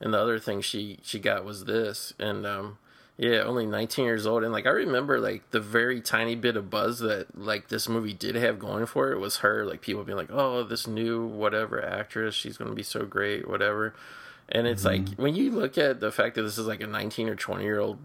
[0.00, 2.78] And the other thing she she got was this and um
[3.16, 6.68] yeah, only 19 years old and like I remember like the very tiny bit of
[6.68, 10.18] buzz that like this movie did have going for it was her like people being
[10.18, 13.94] like, "Oh, this new whatever actress, she's going to be so great, whatever."
[14.48, 15.06] And it's mm-hmm.
[15.06, 17.64] like when you look at the fact that this is like a 19 or 20
[17.64, 17.98] year old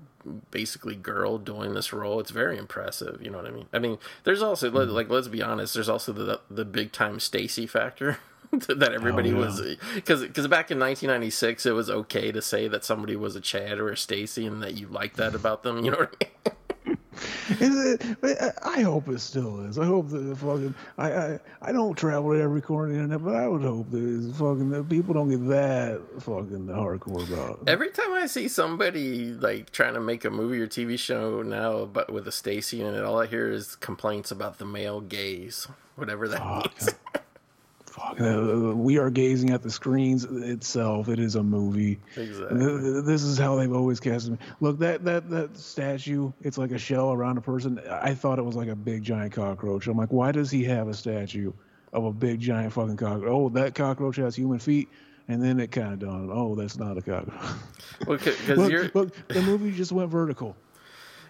[0.51, 3.21] basically girl doing this role, it's very impressive.
[3.21, 3.67] You know what I mean?
[3.73, 4.91] I mean, there's also mm-hmm.
[4.91, 8.19] like let's be honest, there's also the the big time Stacy factor.
[8.67, 9.45] that everybody oh, yeah.
[9.45, 9.61] was
[9.93, 13.77] because because back in 1996 it was okay to say that somebody was a Chad
[13.77, 15.85] or a Stacy and that you liked that about them.
[15.85, 16.55] You know what I mean?
[17.49, 19.77] it, I hope it still is.
[19.77, 23.03] I hope that the fucking I, I I don't travel to every corner of the
[23.03, 27.59] internet, but I would hope that fucking that people don't get that fucking hardcore about.
[27.61, 27.69] It.
[27.69, 31.85] Every time I see somebody like trying to make a movie or TV show now,
[31.85, 35.67] but with a Stacy in it, all I hear is complaints about the male gaze,
[35.95, 36.89] whatever that oh, means.
[38.17, 41.09] we are gazing at the screens itself.
[41.09, 41.99] It is a movie.
[42.15, 43.01] Exactly.
[43.01, 44.37] This is how they've always cast me.
[44.59, 46.31] Look, that that that statue.
[46.41, 47.79] It's like a shell around a person.
[47.89, 49.87] I thought it was like a big giant cockroach.
[49.87, 51.53] I'm like, why does he have a statue
[51.93, 53.29] of a big giant fucking cockroach?
[53.29, 54.89] Oh, that cockroach has human feet.
[55.27, 57.39] And then it kind of dawned, oh, that's not a cockroach.
[58.07, 58.89] Well, because you're.
[58.95, 60.55] Look, the movie just went vertical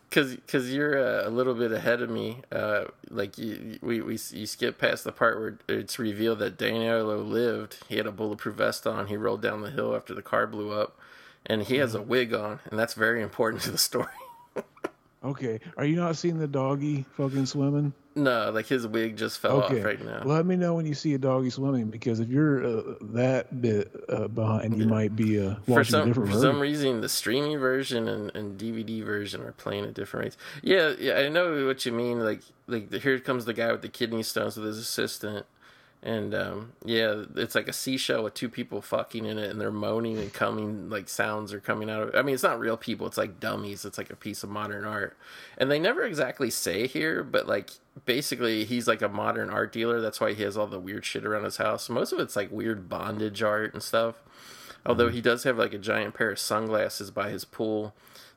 [0.09, 2.41] because because you're uh, a little bit ahead of me.
[2.51, 6.85] Uh, like you, we we you skip past the part where it's revealed that Danny
[6.85, 7.77] Aiello lived.
[7.87, 9.07] He had a bulletproof vest on.
[9.07, 10.97] He rolled down the hill after the car blew up,
[11.45, 12.09] and he has a mm-hmm.
[12.09, 14.07] wig on, and that's very important to the story.
[15.23, 17.93] okay, are you not seeing the doggy fucking swimming?
[18.23, 19.79] No, like his wig just fell okay.
[19.79, 20.23] off right now.
[20.23, 23.93] Let me know when you see a doggy swimming because if you're uh, that bit
[24.09, 24.89] uh, behind, you yeah.
[24.89, 26.31] might be uh, watching for some, a different.
[26.31, 30.37] For some reason, the streaming version and, and DVD version are playing at different rates.
[30.61, 32.19] Yeah, yeah, I know what you mean.
[32.19, 35.45] Like, like here comes the guy with the kidney stones with his assistant
[36.01, 39.71] and um, yeah, it's like a seashell with two people fucking in it, and they're
[39.71, 42.09] moaning and coming like sounds are coming out of.
[42.09, 42.15] It.
[42.15, 43.83] I mean, it's not real people; it's like dummies.
[43.83, 45.17] It's like a piece of modern art,
[45.57, 47.71] and they never exactly say here, but like
[48.05, 49.99] basically, he's like a modern art dealer.
[49.99, 51.89] That's why he has all the weird shit around his house.
[51.89, 54.15] Most of it's like weird bondage art and stuff.
[54.85, 55.15] Although mm-hmm.
[55.15, 57.93] he does have like a giant pair of sunglasses by his pool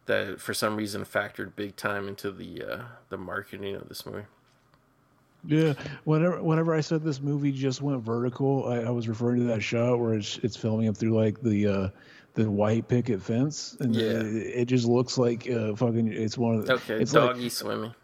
[0.06, 4.24] that, for some reason, factored big time into the uh, the marketing of this movie.
[5.44, 5.74] Yeah,
[6.04, 9.62] whenever whenever I said this movie just went vertical, I, I was referring to that
[9.62, 11.88] shot where it's it's filming up through like the uh,
[12.34, 14.20] the white picket fence, and yeah.
[14.20, 16.12] it, it just looks like uh, fucking.
[16.12, 17.94] It's one of the okay it's doggy like, swimming.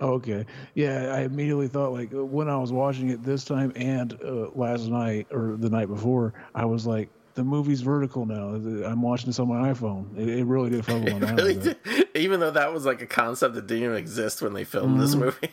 [0.00, 4.48] Okay, yeah, I immediately thought like when I was watching it this time and uh,
[4.54, 8.48] last night or the night before, I was like, the movie's vertical now.
[8.84, 10.18] I'm watching this on my iPhone.
[10.18, 11.76] It, it really did fuck my really
[12.16, 15.00] Even though that was like a concept that didn't even exist when they filmed mm-hmm.
[15.00, 15.50] this movie.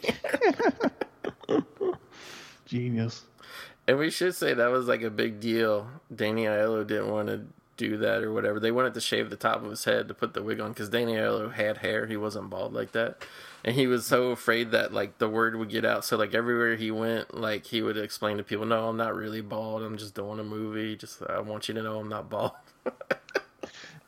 [2.70, 3.24] Genius.
[3.88, 5.90] And we should say that was like a big deal.
[6.14, 8.60] Danny Aiello didn't want to do that or whatever.
[8.60, 10.90] They wanted to shave the top of his head to put the wig on because
[10.90, 12.06] Danny Aiello had hair.
[12.06, 13.26] He wasn't bald like that.
[13.64, 16.06] And he was so afraid that like the word would get out.
[16.06, 19.42] So like everywhere he went, like he would explain to people, "No, I'm not really
[19.42, 19.82] bald.
[19.82, 20.96] I'm just doing a movie.
[20.96, 22.52] Just I want you to know I'm not bald."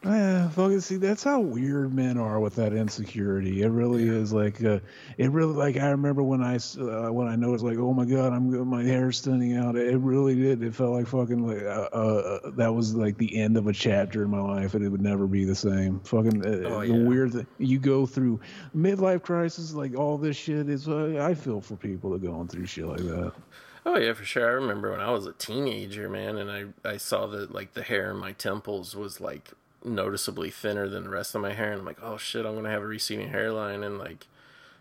[0.04, 3.62] Yeah, fucking see, that's how weird men are with that insecurity.
[3.62, 4.14] It really yeah.
[4.14, 4.80] is like, uh,
[5.20, 8.34] it really like I remember when I uh, when I noticed like, oh my god,
[8.34, 9.76] I'm my hair's standing out.
[9.76, 10.64] It really did.
[10.64, 14.24] It felt like fucking like uh, uh, that was like the end of a chapter
[14.24, 16.00] in my life, and it would never be the same.
[16.00, 18.40] Fucking uh, oh, the weird thing you go through
[18.76, 20.88] midlife crisis, like all this shit is.
[20.88, 23.34] Uh, I feel for people that are going through shit like that.
[23.86, 24.48] Oh yeah, for sure.
[24.48, 27.84] I remember when I was a teenager, man, and I I saw that like the
[27.84, 29.52] hair in my temples was like
[29.84, 32.70] noticeably thinner than the rest of my hair, and I'm like, oh shit, I'm gonna
[32.70, 34.28] have a receding hairline, and like,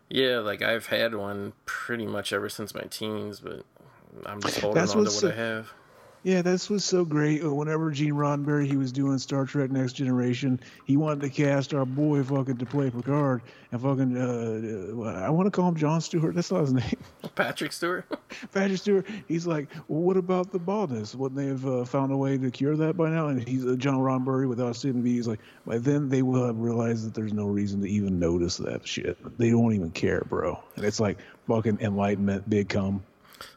[0.09, 3.65] yeah, like I've had one pretty much ever since my teens, but
[4.27, 5.73] I'm just holding That's on to what I have.
[6.23, 7.43] Yeah, this was so great.
[7.43, 11.73] Uh, whenever Gene Roddenberry he was doing Star Trek Next Generation, he wanted to cast
[11.73, 13.41] our boy fucking to play Picard,
[13.73, 16.35] and fucking uh, uh I want to call him John Stewart.
[16.35, 16.99] That's not his name.
[17.35, 18.05] Patrick Stewart.
[18.53, 19.07] Patrick Stewart.
[19.29, 21.15] He's like, well, what about the baldness?
[21.15, 23.29] Wouldn't they have uh, found a way to cure that by now?
[23.29, 27.07] And he's uh, John Roddenberry without seeing He's like, by then they will have realized
[27.07, 29.17] that there's no reason to even notice that shit.
[29.39, 30.63] They don't even care, bro.
[30.77, 31.19] And it's like
[31.49, 33.03] fucking enlightenment, big come.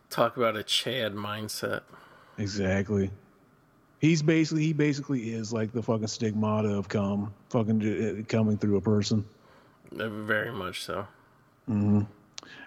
[0.09, 1.81] Talk about a Chad mindset.
[2.37, 3.11] Exactly.
[3.99, 7.81] He's basically he basically is like the fucking stigmata of cum fucking
[8.19, 9.23] uh, coming through a person.
[9.97, 11.07] Uh, very much so.
[11.67, 12.01] hmm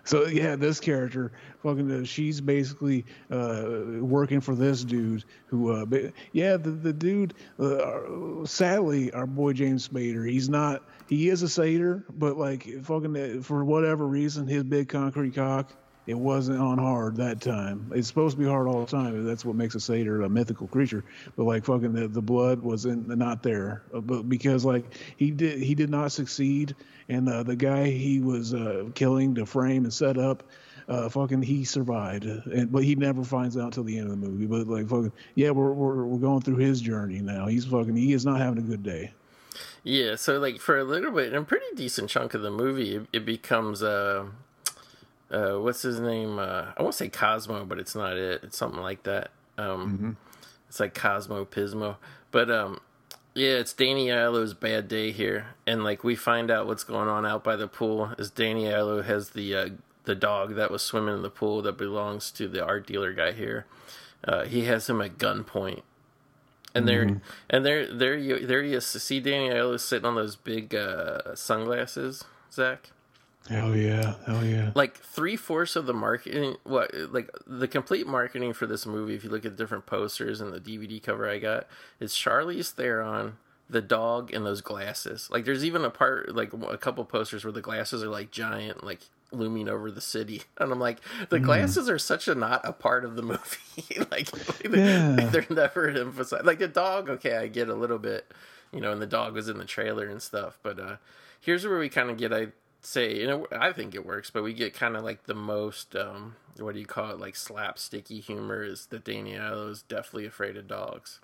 [0.05, 3.65] So yeah, this character, fucking, uh, she's basically uh,
[4.01, 7.35] working for this dude who, uh, ba- yeah, the the dude.
[7.59, 10.83] Uh, sadly, our boy James Spader, he's not.
[11.09, 15.73] He is a satyr, but like fucking uh, for whatever reason, his big concrete cock.
[16.07, 17.91] It wasn't on hard that time.
[17.95, 19.25] It's supposed to be hard all the time.
[19.25, 21.05] That's what makes a satyr a mythical creature.
[21.37, 23.83] But like fucking the, the blood wasn't not there.
[23.93, 26.77] Uh, But because like he did he did not succeed,
[27.09, 30.45] and uh, the guy he was uh, killing to frame and set up,
[30.89, 32.25] uh, fucking he survived.
[32.25, 34.47] And but he never finds out until the end of the movie.
[34.47, 37.47] But like fucking yeah, we're we're we're going through his journey now.
[37.47, 39.13] He's fucking he is not having a good day.
[39.83, 42.97] Yeah, so like for a little bit, and a pretty decent chunk of the movie,
[42.97, 44.27] it, it becomes uh,
[45.31, 46.39] uh, what's his name?
[46.39, 48.43] Uh, I won't say Cosmo, but it's not it.
[48.45, 49.31] It's something like that.
[49.59, 50.17] Um,
[50.69, 51.97] It's like Cosmo Pismo,
[52.31, 52.81] but um,
[53.35, 57.25] yeah, it's Danny Aiello's bad day here, and like we find out what's going on
[57.25, 58.13] out by the pool.
[58.19, 59.69] Is Danny Aiello has the uh,
[60.05, 63.33] the dog that was swimming in the pool that belongs to the art dealer guy
[63.33, 63.67] here.
[64.25, 65.83] Uh, he has him at gunpoint
[66.75, 70.75] and there, and there, there you, there you see Danny Aiello sitting on those big
[70.75, 72.91] uh, sunglasses, Zach.
[73.49, 74.73] Hell yeah, hell yeah.
[74.75, 79.15] Like three fourths of the marketing, what, like the complete marketing for this movie.
[79.15, 81.67] If you look at different posters and the DVD cover I got,
[82.01, 83.37] is Charlize Theron,
[83.71, 85.29] the dog, and those glasses.
[85.31, 88.83] Like there's even a part, like a couple posters where the glasses are like giant,
[88.85, 89.01] like
[89.33, 93.05] looming over the city, and I'm like, the glasses are such a not a part
[93.05, 93.99] of the movie.
[94.11, 94.29] like,
[94.73, 95.17] Yeah.
[95.19, 96.45] like they're never emphasized.
[96.47, 98.33] Like the dog, okay, I get a little bit,
[98.73, 100.59] you know, and the dog was in the trailer and stuff.
[100.63, 100.97] But uh
[101.41, 102.49] here's where we kind of get, I
[102.87, 105.95] say, you know, I think it works, but we get kind of like the most,
[105.97, 110.57] um what do you call it, like slapsticky humor is that Danny is definitely afraid
[110.57, 111.21] of dogs.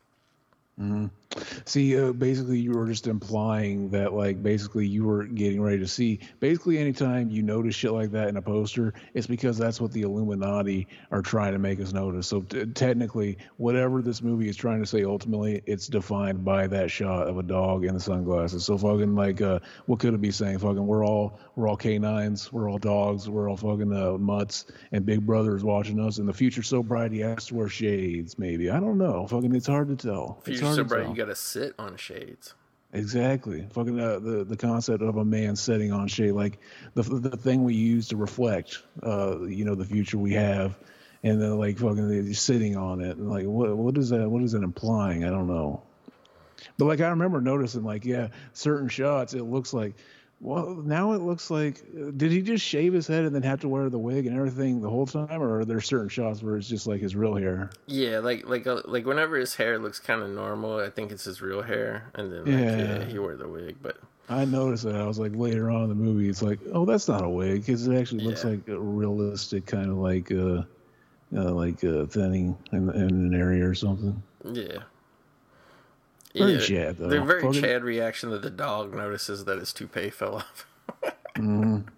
[1.65, 5.87] See, uh, basically, you were just implying that, like, basically, you were getting ready to
[5.87, 6.21] see.
[6.41, 10.03] Basically, anytime you notice shit like that in a poster, it's because that's what the
[10.03, 12.27] Illuminati are trying to make us notice.
[12.27, 16.91] So, t- technically, whatever this movie is trying to say, ultimately, it's defined by that
[16.91, 18.65] shot of a dog in the sunglasses.
[18.65, 20.59] So, fucking, like, uh, what could it be saying?
[20.59, 25.07] Fucking, we're all we're all canines, we're all dogs, we're all fucking uh, mutts, and
[25.07, 26.19] Big Brother is watching us.
[26.19, 28.39] And the future's so bright, he has to wear shades.
[28.39, 29.27] Maybe I don't know.
[29.27, 30.43] Fucking, it's hard to tell.
[30.47, 32.55] It's you're so bright, you got to sit on shades.
[32.95, 33.67] Exactly.
[33.73, 36.59] Fucking uh, the the concept of a man sitting on shade, like
[36.95, 40.79] the the thing we use to reflect, uh, you know, the future we have,
[41.23, 44.29] and then like fucking sitting on it, and like what what is that?
[44.29, 45.25] What is it implying?
[45.25, 45.83] I don't know.
[46.77, 49.95] But like I remember noticing, like yeah, certain shots, it looks like.
[50.43, 51.81] Well, now it looks like
[52.17, 54.81] did he just shave his head and then have to wear the wig and everything
[54.81, 57.71] the whole time, or are there certain shots where it's just like his real hair?
[57.87, 61.23] Yeah, like like uh, like whenever his hair looks kind of normal, I think it's
[61.25, 62.77] his real hair, and then like, Yeah.
[62.77, 63.77] yeah, he wore the wig.
[63.81, 64.97] But I noticed that.
[64.97, 67.61] I was like later on in the movie, it's like, oh, that's not a wig
[67.61, 68.51] because it actually looks Yeah.
[68.51, 70.63] like a realistic kind of like uh,
[71.37, 74.21] uh like uh, thinning in, in an area or something.
[74.53, 74.83] yeah,
[76.35, 77.09] Very yeah, though.
[77.09, 80.67] The very Chad reaction that the dog notices that his toupee fell off.
[81.37, 81.89] Mm-hmm.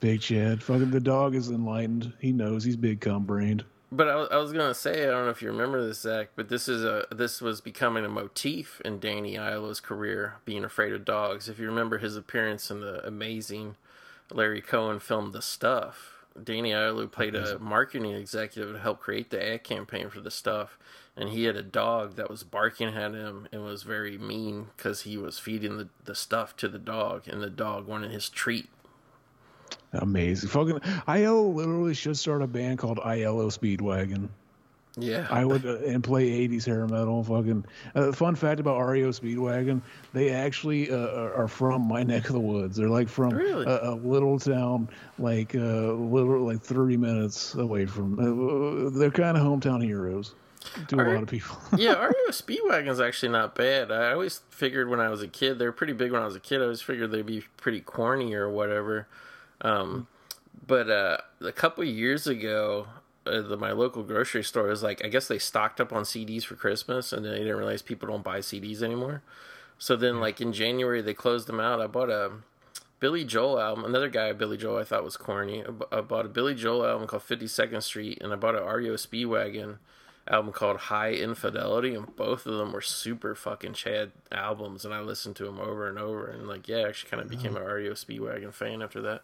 [0.00, 2.12] Big Chad, fucking the dog is enlightened.
[2.18, 3.64] He knows he's big cum brained.
[3.92, 6.30] But I, was- I was gonna say, I don't know if you remember this, Zach,
[6.34, 10.92] but this is a this was becoming a motif in Danny Aiello's career, being afraid
[10.92, 11.48] of dogs.
[11.48, 13.76] If you remember his appearance in the amazing
[14.32, 19.44] Larry Cohen film The Stuff, Danny Aiello played a marketing executive to help create the
[19.54, 20.78] ad campaign for The Stuff,
[21.20, 25.02] and he had a dog that was barking at him and was very mean because
[25.02, 28.70] he was feeding the, the stuff to the dog, and the dog wanted his treat.
[29.92, 30.48] Amazing.
[30.48, 34.30] Fucking Aiello literally should start a band called Aiello Speedwagon.
[34.96, 37.22] Yeah, I would uh, and play 80s hair metal.
[37.22, 37.64] Fucking
[37.94, 42.40] uh, fun fact about REO Speedwagon, they actually uh, are from my neck of the
[42.40, 42.76] woods.
[42.76, 43.66] They're like from Really?
[43.66, 45.58] a, a little town, like uh,
[45.92, 48.18] little like 30 minutes away from.
[48.18, 50.34] Uh, they're kind of hometown heroes
[50.88, 51.56] to a lot of people.
[51.76, 53.90] yeah, REO Speedwagon's actually not bad.
[53.90, 56.36] I always figured when I was a kid, they were pretty big when I was
[56.36, 56.60] a kid.
[56.60, 59.08] I always figured they'd be pretty corny or whatever.
[59.62, 60.06] Um,
[60.66, 62.86] but uh, a couple years ago,
[63.26, 66.44] uh, the, my local grocery store was like, I guess they stocked up on CDs
[66.44, 69.22] for Christmas, and then they didn't realize people don't buy CDs anymore.
[69.78, 71.80] So then, like in January, they closed them out.
[71.80, 72.32] I bought a
[72.98, 73.84] Billy Joel album.
[73.84, 75.64] Another guy, Billy Joel, I thought was corny.
[75.64, 78.94] I I bought a Billy Joel album called 52nd Street, and I bought an REO
[78.94, 79.78] Speedwagon
[80.30, 85.00] album called Hi Infidelity, and both of them were super fucking Chad albums, and I
[85.00, 87.62] listened to them over and over, and like, yeah, I actually kind of became an
[87.62, 89.22] REO Speedwagon fan after that.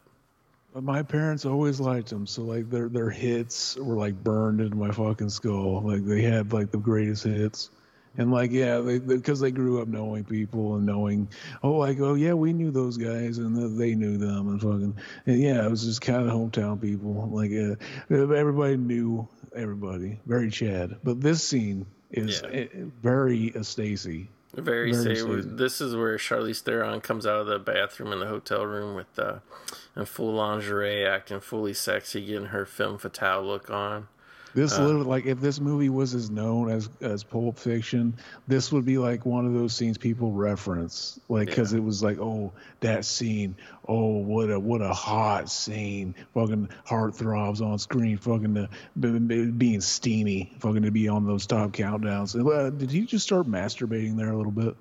[0.74, 4.76] But my parents always liked them, so like their their hits were like burned into
[4.76, 5.80] my fucking skull.
[5.80, 7.70] Like they had like the greatest hits,
[8.18, 11.28] And like, yeah, because they, they, grew up knowing people and knowing,
[11.62, 14.96] oh, like, oh yeah, we knew those guys and they knew them and fucking,
[15.26, 17.28] and yeah, it was just kind of hometown people.
[17.30, 17.76] Like, uh,
[18.34, 20.20] everybody knew everybody.
[20.26, 20.96] Very Chad.
[21.02, 22.66] But this scene is yeah.
[23.02, 24.28] Very a Stacy.
[24.54, 28.64] Very, Very this is where Charlize Theron comes out of the bathroom in the hotel
[28.64, 29.40] room with uh,
[29.94, 34.08] in full lingerie, acting fully sexy, getting her femme fatale look on.
[34.56, 38.14] This uh, literally, like, if this movie was as known as as Pulp Fiction,
[38.48, 41.78] this would be like one of those scenes people reference, like, because yeah.
[41.80, 43.54] it was like, oh, that scene,
[43.86, 48.66] oh, what a what a hot scene, fucking heart throbs on screen, fucking uh,
[48.98, 52.34] being steamy, fucking to be on those top countdowns.
[52.34, 54.74] Uh, did he just start masturbating there a little bit?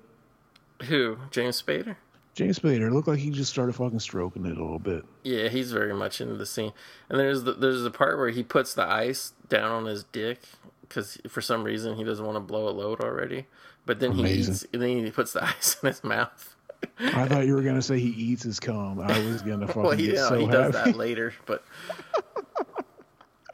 [0.84, 1.96] Who, James Spader?
[2.36, 5.06] James Spader looked like he just started fucking stroking it a little bit.
[5.22, 6.74] Yeah, he's very much into the scene.
[7.08, 10.40] And there's the, there's the part where he puts the ice down on his dick
[10.82, 13.46] because for some reason he doesn't want to blow a load already.
[13.86, 14.28] But then Amazing.
[14.28, 16.54] he eats, and then he puts the ice in his mouth.
[16.98, 19.00] I thought you were gonna say he eats his cum.
[19.00, 21.64] I was gonna fucking well, he, get so he does that later, but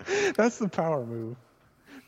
[0.35, 1.37] that's the power move.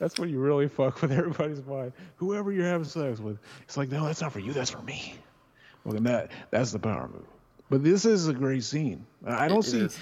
[0.01, 1.93] That's when you really fuck with everybody's mind.
[2.17, 4.53] Whoever you're having sex with, it's like, no, that's not for you.
[4.53, 5.15] That's for me.
[5.85, 7.27] Well, then that that's the power move.
[7.71, 9.07] But this is a great scene.
[9.27, 9.81] I don't it, see.
[9.81, 9.99] It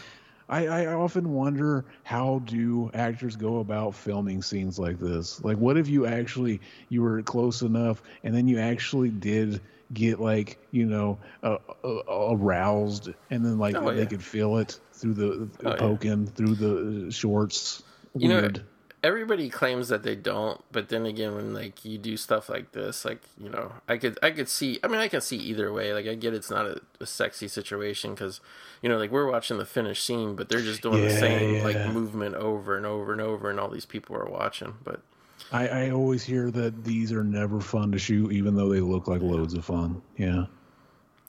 [0.48, 5.42] I, I often wonder how do actors go about filming scenes like this?
[5.42, 6.60] Like, what if you actually
[6.90, 9.62] you were close enough, and then you actually did
[9.94, 14.78] get like you know uh, uh, aroused, and then like oh, they could feel it
[14.92, 16.32] through the oh, poking yeah.
[16.34, 17.82] through the shorts.
[18.14, 18.56] You Weird.
[18.58, 18.62] know,
[19.02, 23.04] everybody claims that they don't, but then again, when like you do stuff like this,
[23.04, 24.78] like you know, I could I could see.
[24.82, 25.92] I mean, I can see either way.
[25.92, 28.40] Like I get it's not a, a sexy situation because
[28.80, 31.54] you know, like we're watching the finished scene, but they're just doing yeah, the same
[31.56, 31.64] yeah.
[31.64, 34.74] like movement over and over and over, and all these people are watching.
[34.84, 35.00] But
[35.50, 39.08] I, I always hear that these are never fun to shoot, even though they look
[39.08, 40.00] like loads of fun.
[40.16, 40.46] Yeah.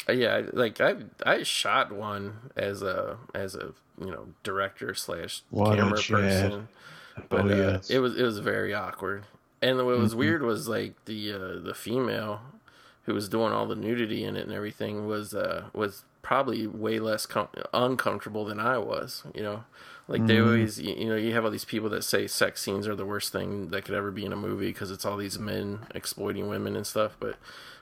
[0.07, 0.95] Uh, yeah, like I
[1.25, 6.67] I shot one as a as a you know director slash camera person
[7.29, 7.89] but oh, yes.
[7.89, 9.25] uh, it was it was very awkward.
[9.61, 10.19] And what was mm-hmm.
[10.19, 12.41] weird was like the uh, the female
[13.03, 16.99] who was doing all the nudity in it and everything was uh, was probably way
[16.99, 19.23] less com- uncomfortable than I was.
[19.33, 19.63] You know,
[20.07, 20.27] like mm.
[20.27, 20.47] they mm-hmm.
[20.47, 23.31] always you know you have all these people that say sex scenes are the worst
[23.31, 26.75] thing that could ever be in a movie because it's all these men exploiting women
[26.75, 27.15] and stuff.
[27.19, 27.37] But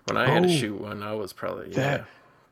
[0.06, 2.04] when I oh, had to oh, shoot one, I was probably yeah.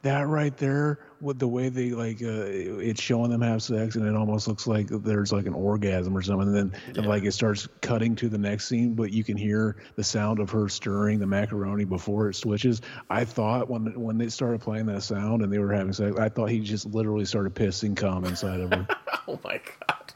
[0.02, 4.08] That right there with the way they like uh, it's showing them have sex and
[4.08, 6.48] it almost looks like there's like an orgasm or something.
[6.48, 7.00] And then yeah.
[7.00, 10.40] and like it starts cutting to the next scene but you can hear the sound
[10.40, 12.82] of her stirring the macaroni before it switches.
[13.10, 16.30] I thought when when they started playing that sound and they were having sex i
[16.30, 18.88] thought he just literally started pissing cum inside of her.
[19.28, 20.14] Oh my god.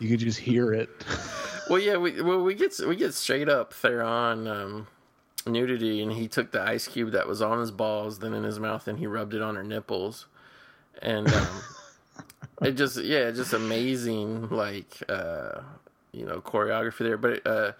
[0.00, 0.88] You could just hear it.
[1.68, 4.86] Well yeah we well we get we get straight up Theron um
[5.46, 8.58] nudity and he took the ice cube that was on his balls then in his
[8.58, 10.26] mouth and he rubbed it on her nipples.
[11.02, 11.62] And um,
[12.62, 15.60] it just yeah just amazing like uh,
[16.12, 17.16] you know choreography there.
[17.18, 17.72] But uh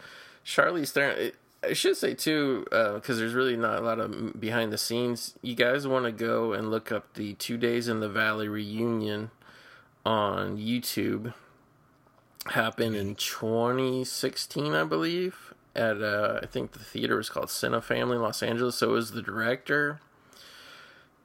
[0.44, 4.38] charlize theron it, i should say too because uh, there's really not a lot of
[4.38, 8.00] behind the scenes you guys want to go and look up the two days in
[8.00, 9.30] the valley reunion
[10.04, 11.32] on youtube.
[12.48, 18.42] Happened in 2016 i believe at uh, I think the theater was called Cinefamily Los
[18.42, 18.76] Angeles.
[18.76, 20.00] So it was the director,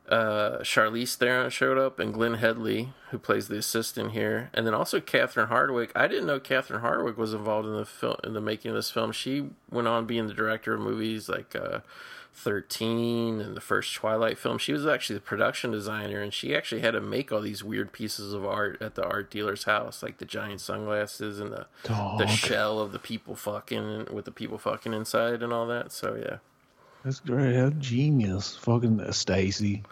[0.10, 4.74] uh, Charlize Theron showed up, and Glenn Headly, who plays the assistant here, and then
[4.74, 5.92] also Catherine Hardwicke.
[5.96, 8.90] I didn't know Catherine Hardwicke was involved in the film in the making of this
[8.90, 9.12] film.
[9.12, 11.56] She went on being the director of movies like.
[11.56, 11.80] Uh,
[12.40, 14.58] 13 and the first Twilight film.
[14.58, 17.92] She was actually the production designer and she actually had to make all these weird
[17.92, 22.28] pieces of art at the art dealer's house, like the giant sunglasses and the the
[22.28, 25.92] shell of the people fucking with the people fucking inside and all that.
[25.92, 26.38] So yeah.
[27.04, 27.54] That's great.
[27.54, 28.56] That's genius.
[28.56, 29.84] Fucking Stacy.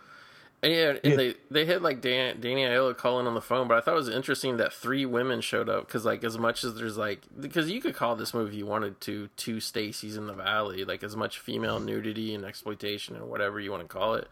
[0.64, 1.16] And yeah, and yeah.
[1.16, 3.98] they they had like Dan, Danny Aiello calling on the phone, but I thought it
[3.98, 7.70] was interesting that three women showed up because like as much as there's like because
[7.70, 11.16] you could call this movie you wanted to two Stacy's in the Valley, like as
[11.16, 14.28] much female nudity and exploitation or whatever you want to call it.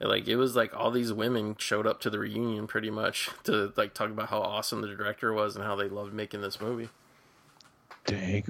[0.00, 3.30] And, like it was like all these women showed up to the reunion pretty much
[3.44, 6.60] to like talk about how awesome the director was and how they loved making this
[6.60, 6.90] movie.
[8.10, 8.42] Dang.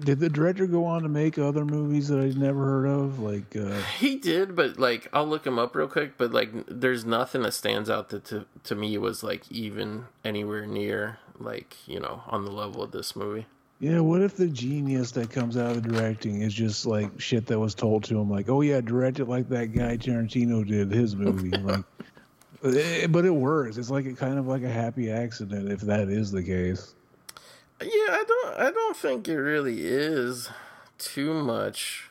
[0.00, 3.18] Did the director go on to make other movies that I'd never heard of?
[3.20, 3.80] Like uh...
[3.98, 6.18] he did, but like I'll look him up real quick.
[6.18, 10.66] But like, there's nothing that stands out that to to me was like even anywhere
[10.66, 13.46] near like you know on the level of this movie.
[13.80, 17.58] Yeah, what if the genius that comes out of directing is just like shit that
[17.58, 21.14] was told to him, like, oh yeah, direct it like that guy Tarantino did his
[21.16, 21.84] movie, like.
[22.64, 23.76] Eh, but it works.
[23.76, 26.93] It's like a kind of like a happy accident if that is the case.
[27.84, 30.48] Yeah, I don't I don't think it really is
[30.98, 32.08] too much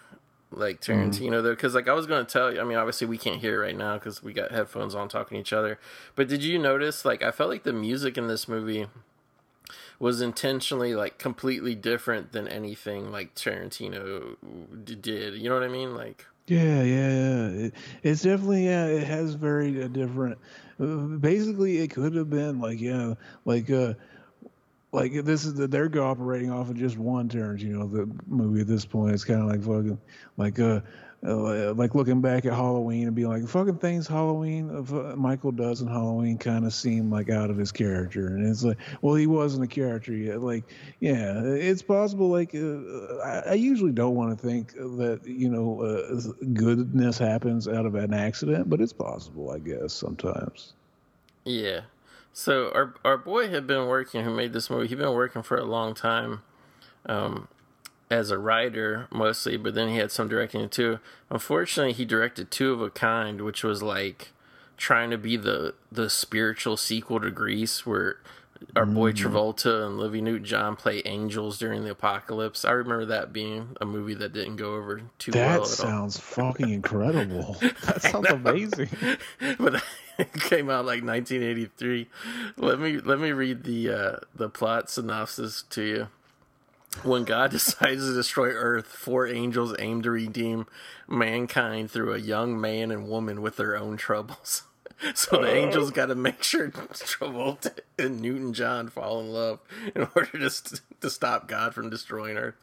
[0.52, 2.62] like Tarantino though, because like I was gonna tell you.
[2.62, 5.42] I mean, obviously we can't hear right now because we got headphones on talking to
[5.42, 5.80] each other.
[6.16, 7.06] But did you notice?
[7.06, 8.88] Like I felt like the music in this movie
[10.00, 14.36] was intentionally like completely different than anything like Tarantino
[14.84, 15.36] d- did.
[15.36, 15.96] You know what I mean?
[15.96, 17.48] Like Yeah, yeah, yeah.
[17.48, 18.86] It, it's definitely yeah.
[18.86, 20.38] It has very uh, different.
[20.80, 23.14] Uh, basically, it could have been like yeah,
[23.46, 23.94] like uh,
[24.94, 28.86] like this is that they're operating off of just one Tarantino the movie at this
[28.86, 29.14] point.
[29.14, 30.00] It's kind of like fucking
[30.38, 30.82] like uh,
[31.26, 35.52] uh, like looking back at Halloween and being like fucking things Halloween of uh, Michael
[35.52, 39.16] does in Halloween kind of seem like out of his character, and it's like well
[39.16, 40.41] he wasn't a character yet.
[40.41, 40.66] Like
[41.00, 42.30] yeah, it's possible.
[42.30, 46.22] Like uh, I, I usually don't want to think that you know uh,
[46.54, 50.74] goodness happens out of an accident, but it's possible, I guess sometimes.
[51.46, 51.82] Yeah.
[52.34, 54.88] So our our boy had been working who made this movie.
[54.88, 56.42] He'd been working for a long time,
[57.06, 57.48] um,
[58.10, 61.00] as a writer mostly, but then he had some directing too.
[61.30, 64.32] Unfortunately, he directed Two of a Kind, which was like
[64.78, 68.18] trying to be the the spiritual sequel to Grease, where
[68.76, 72.64] our boy Travolta and Livy Newton John play angels during the apocalypse.
[72.66, 75.66] I remember that being a movie that didn't go over too That well at all.
[75.66, 77.58] sounds fucking incredible.
[77.86, 78.90] That sounds amazing.
[79.60, 79.84] but
[80.39, 82.07] came out like 1983.
[82.57, 86.07] Let me let me read the uh, the plot synopsis to you.
[87.03, 90.68] When God decides to destroy Earth, four angels aim to redeem
[91.07, 94.64] mankind through a young man and woman with their own troubles.
[95.16, 99.59] So the angels got to make sure Travolta and Newton John fall in love
[99.93, 102.55] in order to st- to stop God from destroying Earth.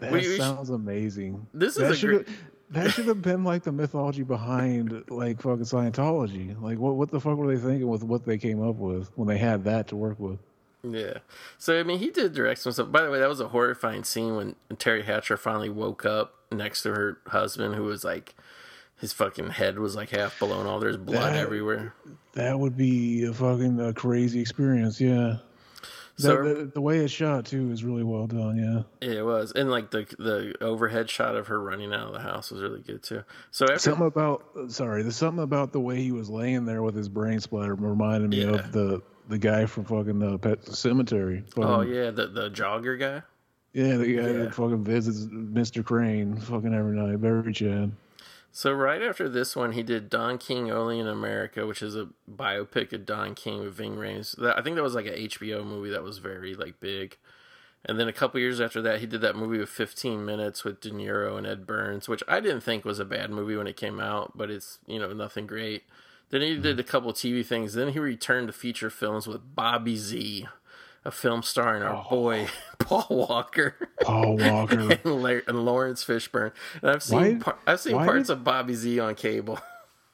[0.00, 1.46] That We- we sh- sounds amazing.
[1.54, 2.28] This is a great-
[2.70, 6.60] that should have been like the mythology behind like fucking Scientology.
[6.60, 9.28] Like what what the fuck were they thinking with what they came up with when
[9.28, 10.38] they had that to work with?
[10.82, 11.18] Yeah.
[11.58, 12.90] So I mean, he did direct some stuff.
[12.90, 16.82] By the way, that was a horrifying scene when Teri Hatcher finally woke up next
[16.82, 18.34] to her husband, who was like,
[18.98, 20.80] his fucking head was like half blown off.
[20.80, 21.94] There's blood That- everywhere.
[22.34, 25.00] That would be a fucking uh, crazy experience.
[25.00, 25.38] Yeah.
[26.22, 28.56] The, the, the way it's shot too is really well done.
[28.56, 29.08] Yeah.
[29.08, 32.20] yeah, it was, and like the the overhead shot of her running out of the
[32.20, 33.22] house was really good too.
[33.50, 36.94] So after Something about sorry, there's something about the way he was laying there with
[36.94, 38.50] his brain splatter reminded me Yeah.
[38.56, 41.44] of the the guy from fucking the Pet Sematary.
[41.56, 43.22] oh yeah, the the jogger guy.
[43.72, 44.32] yeah, the guy Yeah.
[44.44, 45.84] that fucking visits Mr.
[45.84, 47.18] Crane fucking every night.
[47.18, 47.92] Very Chad.
[48.52, 52.08] So right after this one, he did Don King Only in America, which is a
[52.30, 54.36] biopic of Don King with Ving Rhames.
[54.36, 57.16] That, I think that was like an HBO movie that was very like big.
[57.84, 60.80] And then a couple years after that, he did that movie with 15 Minutes with
[60.80, 63.76] De Niro and Ed Burns, which I didn't think was a bad movie when it
[63.76, 65.84] came out, but it's you know nothing great.
[66.30, 66.62] Then he mm-hmm.
[66.62, 67.74] did a couple TV things.
[67.74, 70.46] Then he returned to feature films with Bobby Z,
[71.04, 72.10] a film starring our oh.
[72.10, 72.46] boy
[72.78, 73.74] Paul Walker.
[74.02, 74.92] Paul Walker.
[74.92, 76.52] and, La- and Laurence Fishburne.
[76.82, 79.58] And I've seen Why- par- I've seen parts did- of Bobby Z on cable.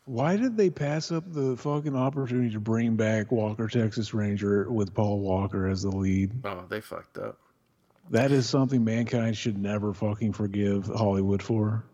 [0.05, 4.95] Why did they pass up the fucking opportunity to bring back Walker Texas Ranger with
[4.95, 6.31] Paul Walker as the lead?
[6.45, 7.41] Oh, they fucked up.
[8.11, 11.85] That is something mankind should never fucking forgive Hollywood for.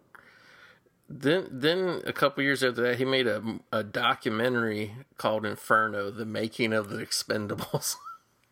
[1.08, 6.26] Then, then a couple years after that, he made a, a documentary called Inferno: The
[6.26, 7.96] Making of the Expendables.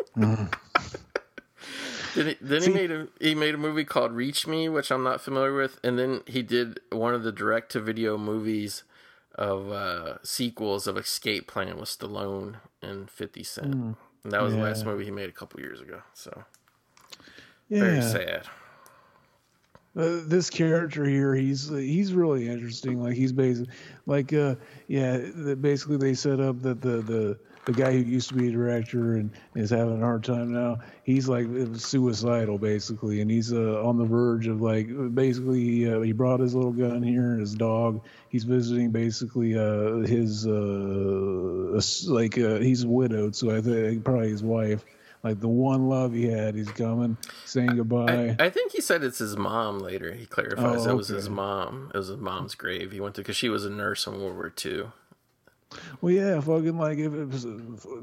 [2.14, 5.02] then he, then he made a he made a movie called Reach Me, which I'm
[5.02, 8.82] not familiar with, and then he did one of the direct to video movies
[9.36, 13.74] of uh, sequels of Escape Plan with Stallone and Fifty Cent.
[14.24, 16.02] And that was the last movie he made a couple years ago.
[16.14, 16.44] So
[17.68, 17.80] Yeah.
[17.80, 18.46] very sad.
[19.96, 23.02] Uh, this character here, he's he's really interesting.
[23.02, 23.72] Like he's basically
[24.06, 24.54] like uh
[24.88, 25.18] yeah,
[25.60, 29.14] basically they set up that the the the guy who used to be a director
[29.16, 30.78] and is having a hard time now.
[31.04, 36.00] He's like suicidal basically, and he's uh, on the verge of like basically he, uh,
[36.00, 38.02] he brought his little gun here and his dog.
[38.28, 44.42] He's visiting basically uh his uh like uh, he's widowed, so I think probably his
[44.42, 44.84] wife.
[45.22, 48.36] Like the one love he had, he's coming, saying goodbye.
[48.38, 50.14] I, I think he said it's his mom later.
[50.14, 51.90] He clarifies Oh, that was his mom.
[51.94, 52.92] It was his mom's grave.
[52.92, 54.84] He went to because she was a nurse in World War II.
[56.00, 57.46] Well, yeah, fucking like if it was,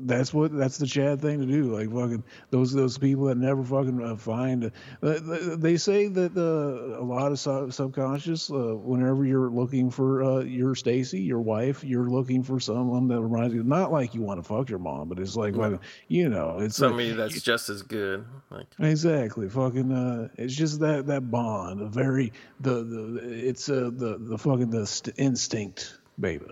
[0.02, 1.64] that's what that's the Chad thing to do.
[1.66, 4.72] Like fucking those those people that never fucking uh, find.
[5.04, 5.20] Uh,
[5.58, 8.50] they say that uh, a lot of sub- subconscious.
[8.50, 13.20] Uh, whenever you're looking for uh, your Stacy, your wife, you're looking for someone that
[13.22, 13.64] reminds you.
[13.64, 16.80] Not like you want to fuck your mom, but it's like, fucking, you know, it's
[16.80, 18.24] like- Somebody that's just as good.
[18.50, 19.92] Like Exactly, fucking.
[19.92, 24.70] Uh, it's just that that bond, a very the the it's uh, the the fucking
[24.70, 26.46] the st- instinct, baby.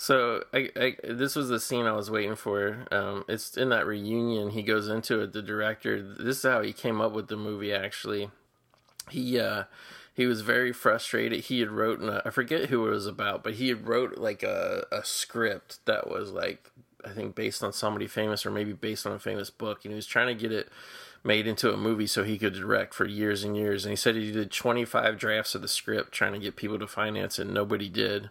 [0.00, 2.86] So, I, I this was the scene I was waiting for.
[2.92, 4.50] Um, it's in that reunion.
[4.50, 5.32] He goes into it.
[5.32, 6.00] The director.
[6.00, 7.72] This is how he came up with the movie.
[7.72, 8.30] Actually,
[9.10, 9.64] he uh,
[10.14, 11.46] he was very frustrated.
[11.46, 14.44] He had wrote, a, I forget who it was about, but he had wrote like
[14.44, 16.70] a, a script that was like,
[17.04, 19.84] I think based on somebody famous or maybe based on a famous book.
[19.84, 20.68] And he was trying to get it
[21.24, 23.84] made into a movie so he could direct for years and years.
[23.84, 26.86] And he said he did 25 drafts of the script trying to get people to
[26.86, 27.46] finance it.
[27.46, 28.30] And nobody did.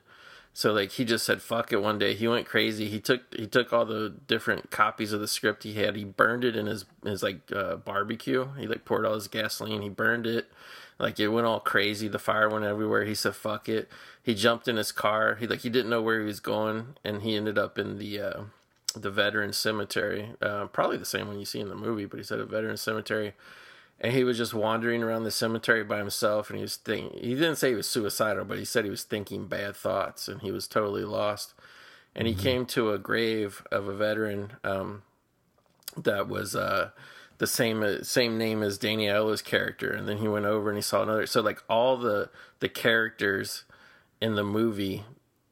[0.57, 2.15] So like he just said fuck it one day.
[2.15, 2.89] He went crazy.
[2.89, 5.95] He took he took all the different copies of the script he had.
[5.95, 8.47] He burned it in his his like uh, barbecue.
[8.57, 9.83] He like poured all his gasoline.
[9.83, 10.47] He burned it
[10.97, 12.07] like it went all crazy.
[12.07, 13.05] The fire went everywhere.
[13.05, 13.87] He said, "Fuck it."
[14.23, 15.35] He jumped in his car.
[15.35, 18.19] He like he didn't know where he was going, and he ended up in the
[18.19, 18.41] uh,
[18.95, 20.31] the veteran cemetery.
[20.41, 22.77] Uh, probably the same one you see in the movie, but he said a veteran
[22.77, 23.35] cemetery.
[23.99, 27.19] And he was just wandering around the cemetery by himself, and he was thinking.
[27.19, 30.41] He didn't say he was suicidal, but he said he was thinking bad thoughts, and
[30.41, 31.53] he was totally lost.
[32.15, 32.43] And he mm-hmm.
[32.43, 35.03] came to a grave of a veteran um,
[35.95, 36.55] that was.
[36.55, 36.91] Uh,
[37.37, 40.81] the same same name as Danny Aiello's character, and then he went over and he
[40.81, 41.25] saw another.
[41.27, 42.29] So like all the
[42.59, 43.63] the characters
[44.19, 45.03] in the movie,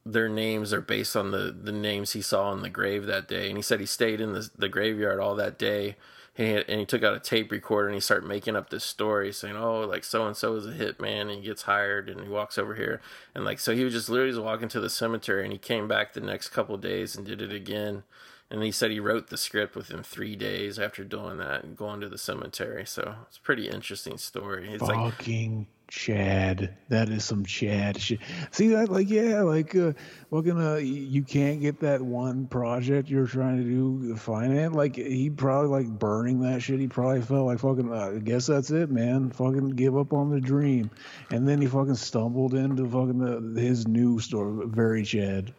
[0.05, 3.49] their names are based on the the names he saw in the grave that day.
[3.49, 5.95] And he said he stayed in the the graveyard all that day.
[6.35, 9.31] He and he took out a tape recorder and he started making up this story
[9.31, 12.29] saying, "Oh, like so and so is a hitman and he gets hired and he
[12.29, 13.01] walks over here
[13.33, 16.13] and like so he was just literally walking to the cemetery and he came back
[16.13, 18.03] the next couple days and did it again."
[18.49, 21.99] and he said he wrote the script within three days after doing that and going
[22.01, 22.85] to the cemetery.
[22.85, 24.69] So it's pretty interesting story.
[24.71, 26.75] It's fucking like, Chad.
[26.89, 28.19] That is some Chad shit.
[28.51, 28.89] See that?
[28.89, 29.93] Like, yeah, like, uh,
[30.29, 34.75] fucking, uh, you can't get that one project you're trying to do finance.
[34.75, 36.81] Like, he probably like burning that shit.
[36.81, 37.93] He probably felt like fucking.
[37.93, 39.31] Uh, I guess that's it, man.
[39.31, 40.91] Fucking give up on the dream,
[41.31, 44.67] and then he fucking stumbled into fucking the, his new story.
[44.67, 45.53] Very Chad.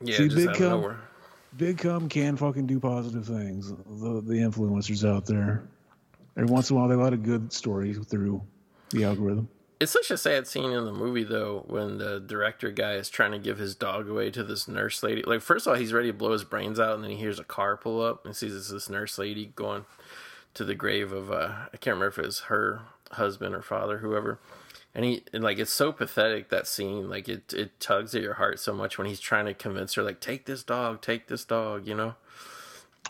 [0.00, 0.96] Yeah, See, Big Come,
[1.58, 3.68] Big Cum can fucking do positive things.
[3.68, 5.64] The the influencers out there,
[6.34, 8.42] every once in a while they let a good story through
[8.88, 9.48] the algorithm.
[9.82, 13.32] It's such a sad scene in the movie though when the director guy is trying
[13.32, 15.24] to give his dog away to this nurse lady.
[15.24, 17.40] Like first of all, he's ready to blow his brains out, and then he hears
[17.40, 19.84] a car pull up and sees this, nurse lady going
[20.54, 23.98] to the grave of uh, I can't remember if it was her husband or father,
[23.98, 24.38] whoever.
[24.94, 27.10] And he and like it's so pathetic that scene.
[27.10, 30.04] Like it it tugs at your heart so much when he's trying to convince her
[30.04, 32.14] like take this dog take this dog you know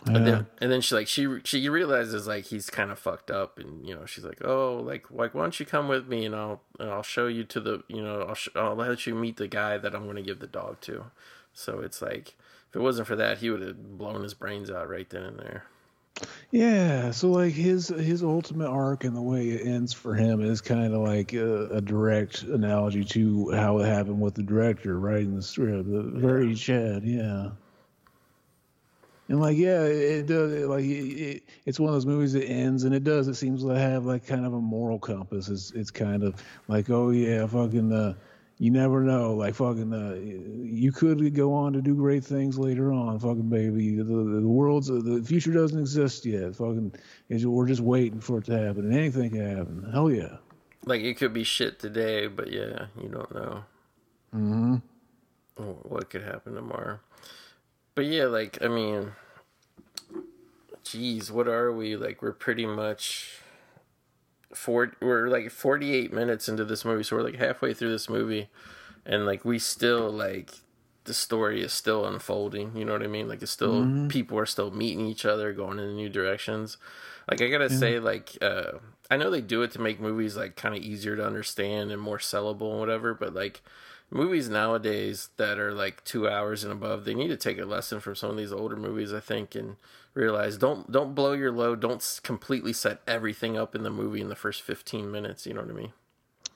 [0.05, 0.15] yeah.
[0.15, 3.57] and then and then she like she she realizes like he's kind of fucked up
[3.59, 6.35] and you know she's like oh like like why don't you come with me and
[6.35, 9.37] I'll and I'll show you to the you know I'll sh- I'll let you meet
[9.37, 11.05] the guy that I'm going to give the dog to
[11.53, 12.35] so it's like
[12.69, 15.39] if it wasn't for that he would have blown his brains out right then and
[15.39, 15.65] there
[16.51, 20.61] yeah, so like his his ultimate arc and the way it ends for him is
[20.61, 25.35] kind of like a, a, direct analogy to how it happened with the director writing
[25.35, 25.89] the script.
[25.89, 27.49] The very Chad, yeah.
[29.33, 30.53] And like, yeah, it does.
[30.53, 33.27] It, like, it, it's one of those movies that ends, and it does.
[33.27, 35.49] It seems to have like kind of a moral compass.
[35.49, 36.35] It's it's kind of
[36.67, 38.13] like, oh yeah, fucking uh,
[38.59, 39.33] you never know.
[39.33, 43.17] Like fucking, uh, you could go on to do great things later on.
[43.17, 46.55] Fucking baby, the, the world's the future doesn't exist yet.
[46.55, 46.93] Fucking,
[47.29, 49.89] we're just waiting for it to happen, and anything can happen.
[49.91, 50.37] Hell yeah.
[50.85, 53.63] Like it could be shit today, but yeah, you don't know.
[54.31, 54.75] Hmm.
[55.55, 56.99] What could happen tomorrow?
[57.95, 59.11] But yeah, like I mean,
[60.83, 61.95] geez, what are we?
[61.95, 63.39] Like we're pretty much
[64.55, 68.49] four we're like 48 minutes into this movie so we're like halfway through this movie
[69.05, 70.51] and like we still like
[71.05, 74.07] the story is still unfolding you know what i mean like it's still mm-hmm.
[74.07, 76.77] people are still meeting each other going in new directions
[77.29, 77.79] like i gotta yeah.
[77.79, 78.73] say like uh
[79.11, 82.01] i know they do it to make movies like kind of easier to understand and
[82.01, 83.61] more sellable and whatever but like
[84.09, 87.99] movies nowadays that are like two hours and above they need to take a lesson
[87.99, 89.75] from some of these older movies i think and
[90.13, 94.29] realize don't don't blow your load don't completely set everything up in the movie in
[94.29, 95.93] the first 15 minutes you know what i mean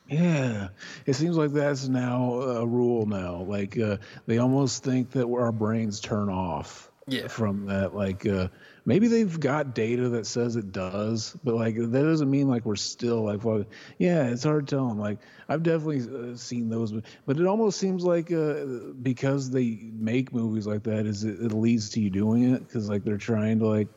[0.09, 0.69] yeah,
[1.05, 3.41] it seems like that's now a rule now.
[3.41, 7.27] Like uh, they almost think that our brains turn off yeah.
[7.27, 7.93] from that.
[7.93, 8.47] Like uh,
[8.87, 12.77] maybe they've got data that says it does, but like that doesn't mean like we're
[12.77, 13.63] still like, well,
[13.99, 14.97] yeah, it's hard telling.
[14.97, 15.19] Like
[15.49, 18.65] I've definitely uh, seen those, but but it almost seems like uh,
[19.03, 22.89] because they make movies like that, is it, it leads to you doing it because
[22.89, 23.89] like they're trying to like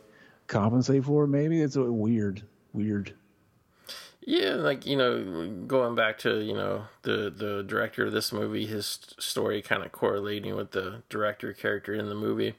[0.49, 1.29] compensate for it.
[1.29, 2.43] Maybe it's a weird,
[2.75, 3.15] weird.
[4.23, 8.67] Yeah, like you know, going back to you know the the director of this movie,
[8.67, 12.55] his story kind of correlating with the director character in the movie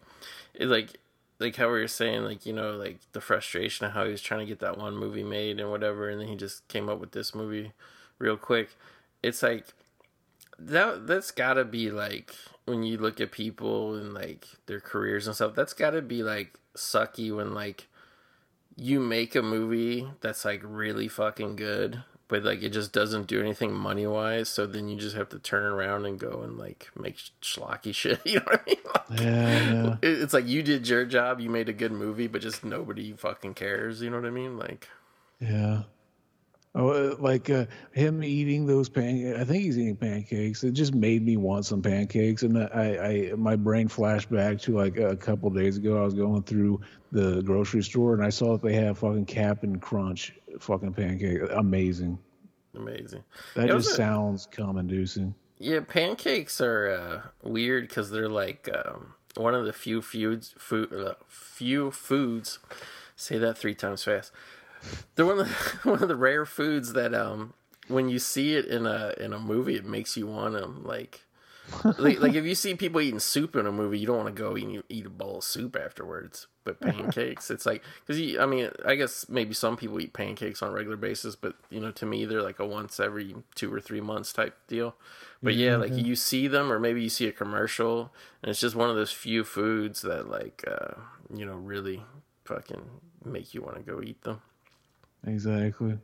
[0.53, 0.97] it, like
[1.41, 4.21] like how we were saying, like you know, like the frustration of how he was
[4.21, 6.99] trying to get that one movie made and whatever, and then he just came up
[6.99, 7.73] with this movie
[8.19, 8.69] real quick.
[9.23, 9.65] It's like
[10.59, 11.07] that.
[11.07, 12.35] That's gotta be like
[12.65, 15.55] when you look at people and like their careers and stuff.
[15.55, 17.87] That's gotta be like sucky when like
[18.75, 23.39] you make a movie that's like really fucking good, but like it just doesn't do
[23.41, 24.49] anything money wise.
[24.49, 28.19] So then you just have to turn around and go and like make schlocky shit.
[28.25, 28.77] You know what I mean?
[28.85, 29.95] Like, Yeah, yeah.
[30.01, 33.53] It's like you did your job, you made a good movie, but just nobody fucking
[33.53, 34.01] cares.
[34.01, 34.57] You know what I mean?
[34.57, 34.87] Like,
[35.39, 35.83] Yeah.
[36.73, 39.37] Oh, uh, like uh, him eating those pancakes.
[39.37, 40.63] I think he's eating pancakes.
[40.63, 44.77] It just made me want some pancakes, and I, I, my brain flashed back to
[44.77, 46.01] like a couple days ago.
[46.01, 46.79] I was going through
[47.11, 51.41] the grocery store and I saw that they have fucking Cap'n Crunch fucking pancake.
[51.51, 52.17] Amazing.
[52.73, 53.23] amazing.
[53.55, 55.35] That was just it- sounds calm inducing.
[55.59, 60.91] Yeah, pancakes are uh, weird because they're like um, one of the few foods, food,
[60.91, 62.57] uh, few foods.
[63.15, 64.31] Say that three times fast.
[65.15, 67.53] They're one of the, one of the rare foods that um,
[67.87, 70.83] when you see it in a in a movie, it makes you want them.
[70.83, 71.25] Like,
[71.97, 74.41] like, like if you see people eating soup in a movie, you don't want to
[74.41, 76.47] go eat eat a bowl of soup afterwards.
[76.63, 80.69] But pancakes, it's like because I mean, I guess maybe some people eat pancakes on
[80.69, 83.79] a regular basis, but you know, to me, they're like a once every two or
[83.79, 84.95] three months type deal.
[85.43, 88.13] But yeah, like you see them, or maybe you see a commercial,
[88.43, 90.93] and it's just one of those few foods that like uh,
[91.33, 92.03] you know really
[92.45, 92.83] fucking
[93.25, 94.41] make you want to go eat them.
[95.25, 95.97] Exactly.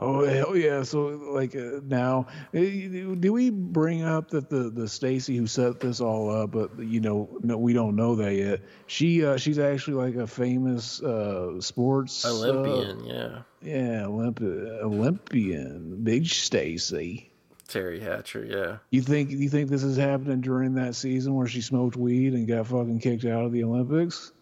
[0.00, 0.84] Oh hell yeah!
[0.84, 2.86] So like uh, now, eh,
[3.18, 6.52] do we bring up that the the Stacy who set this all up?
[6.52, 8.60] But you know, no, we don't know that yet.
[8.86, 14.40] She uh, she's actually like a famous uh, sports uh, Olympian, yeah, yeah, Olymp-
[14.82, 17.32] Olympian, Big Stacy.
[17.68, 18.78] Teri Hatcher, yeah.
[18.90, 22.46] You think you think this is happening during that season where she smoked weed and
[22.46, 24.32] got fucking kicked out of the Olympics?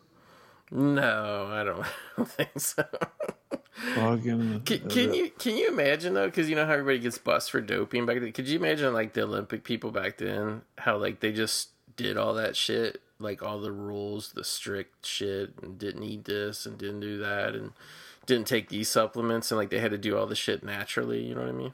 [0.71, 2.85] No, I don't, I don't think so.
[4.65, 6.27] Can, can you can you imagine though?
[6.27, 8.33] Because you know how everybody gets busted for doping back then.
[8.33, 10.63] Could you imagine like the Olympic people back then?
[10.79, 15.55] How like they just did all that shit, like all the rules, the strict shit,
[15.63, 17.73] and didn't eat this and didn't do that, and
[18.25, 21.23] didn't take these supplements, and like they had to do all the shit naturally.
[21.23, 21.73] You know what I mean?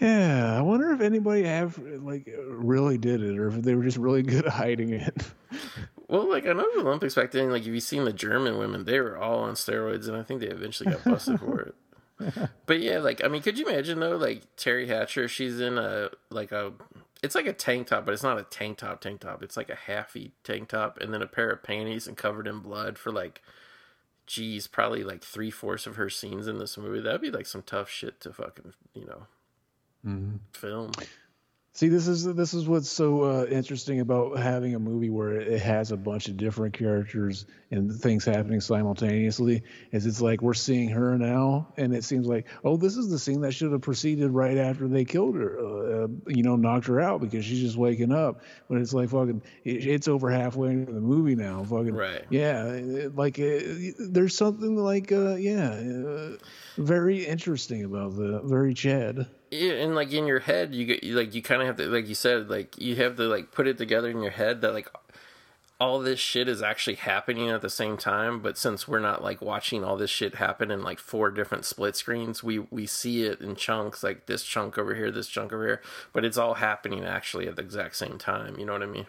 [0.00, 3.96] Yeah, I wonder if anybody have like really did it, or if they were just
[3.96, 5.16] really good at hiding it.
[6.08, 7.50] Well, like I know the Olympics back then.
[7.50, 10.40] Like if you seen the German women, they were all on steroids, and I think
[10.40, 11.74] they eventually got busted for it.
[12.66, 14.16] But yeah, like I mean, could you imagine though?
[14.16, 16.72] Like Teri Hatcher, she's in a like a,
[17.22, 19.00] it's like a tank top, but it's not a tank top.
[19.00, 19.40] Tank top.
[19.40, 22.58] It's like a halfy tank top, and then a pair of panties and covered in
[22.58, 23.40] blood for like,
[24.26, 27.00] geez, probably like three fourths of her scenes in this movie.
[27.00, 29.26] That'd be like some tough shit to fucking you know,
[30.04, 30.36] mm-hmm.
[30.52, 30.90] film.
[31.78, 35.62] See, this is this is what's so uh, interesting about having a movie where it
[35.62, 39.62] has a bunch of different characters and things happening simultaneously.
[39.92, 43.18] Is it's like we're seeing her now, and it seems like, oh, this is the
[43.20, 45.56] scene that should have proceeded right after they killed her,
[46.02, 48.42] uh, you know, knocked her out because she's just waking up.
[48.68, 51.62] But it's like fucking, it, it's over halfway into the movie now.
[51.62, 52.24] Fucking, Right.
[52.28, 53.60] Yeah, it- like uh,
[54.00, 56.38] there's something like, uh, yeah, uh,
[56.76, 59.28] very interesting about the very Chad.
[59.50, 61.86] Yeah, and like in your head, you get you, like you kind of have to,
[61.86, 64.74] like you said, like you have to like put it together in your head that
[64.74, 64.88] like
[65.80, 68.40] all this shit is actually happening at the same time.
[68.40, 71.96] But since we're not like watching all this shit happen in like four different split
[71.96, 75.66] screens, we we see it in chunks, like this chunk over here, this chunk over
[75.66, 75.82] here.
[76.12, 78.58] But it's all happening actually at the exact same time.
[78.58, 79.06] You know what I mean?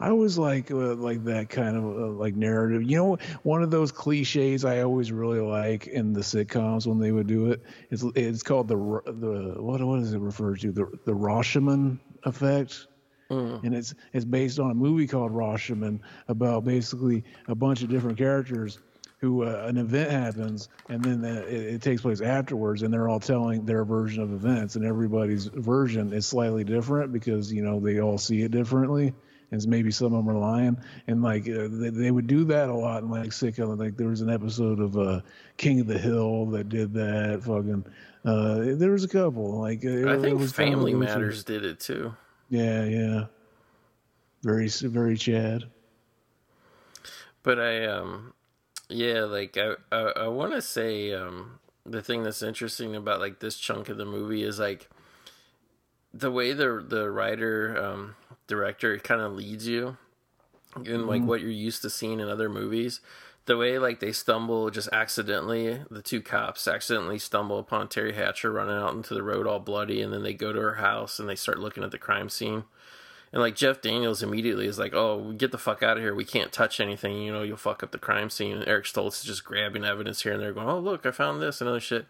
[0.00, 2.82] I always like uh, like that kind of uh, like narrative.
[2.82, 7.12] You know, one of those cliches I always really like in the sitcoms when they
[7.12, 7.62] would do it.
[7.90, 12.86] It's it's called the the what what is it referred to the the Rashomon effect.
[13.62, 18.16] And it's it's based on a movie called Rashomon about basically a bunch of different
[18.16, 18.78] characters
[19.18, 23.08] who uh, an event happens and then uh, it, it takes place afterwards and they're
[23.08, 27.80] all telling their version of events and everybody's version is slightly different because you know
[27.80, 29.12] they all see it differently
[29.50, 30.78] and maybe some of them are lying.
[31.06, 34.08] And like uh, they, they would do that a lot in like sitcom like there
[34.08, 35.20] was an episode of uh
[35.56, 37.84] king of the hill that did that fucking
[38.24, 41.64] uh there was a couple like I it think was kind of Family Matters did
[41.64, 42.14] it too.
[42.50, 43.24] yeah yeah.
[44.42, 45.64] Very very chad.
[47.42, 48.34] But I um
[48.88, 53.40] yeah, like I I, I want to say um the thing that's interesting about like
[53.40, 54.88] this chunk of the movie is like
[56.12, 58.16] the way the the writer um
[58.46, 59.96] director kind of leads you
[60.84, 63.00] in like what you're used to seeing in other movies.
[63.46, 68.52] The way like they stumble just accidentally, the two cops accidentally stumble upon Teri Hatcher
[68.52, 71.28] running out into the road all bloody, and then they go to her house and
[71.28, 72.64] they start looking at the crime scene.
[73.32, 76.14] And like Jeff Daniels immediately is like, "Oh, get the fuck out of here!
[76.14, 77.22] We can't touch anything.
[77.22, 80.22] You know, you'll fuck up the crime scene." And Eric Stoltz is just grabbing evidence
[80.22, 82.06] here and there, going, "Oh, look, I found this and other shit."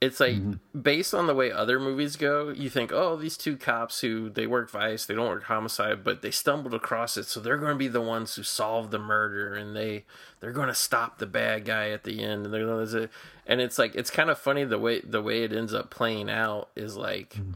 [0.00, 0.80] it's like mm-hmm.
[0.80, 4.46] based on the way other movies go, you think, oh, these two cops who they
[4.46, 7.78] work vice, they don't work homicide, but they stumbled across it, so they're going to
[7.78, 10.04] be the ones who solve the murder, and they
[10.40, 13.10] they're going to stop the bad guy at the end, and they're going to,
[13.46, 16.30] and it's like it's kind of funny the way the way it ends up playing
[16.30, 17.34] out is like.
[17.34, 17.52] Mm-hmm.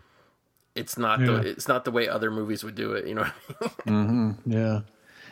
[0.75, 1.27] It's not Yeah.
[1.27, 3.27] the it's not the way other movies would do it, you know.
[3.87, 4.39] Mean?
[4.47, 4.81] Yeah.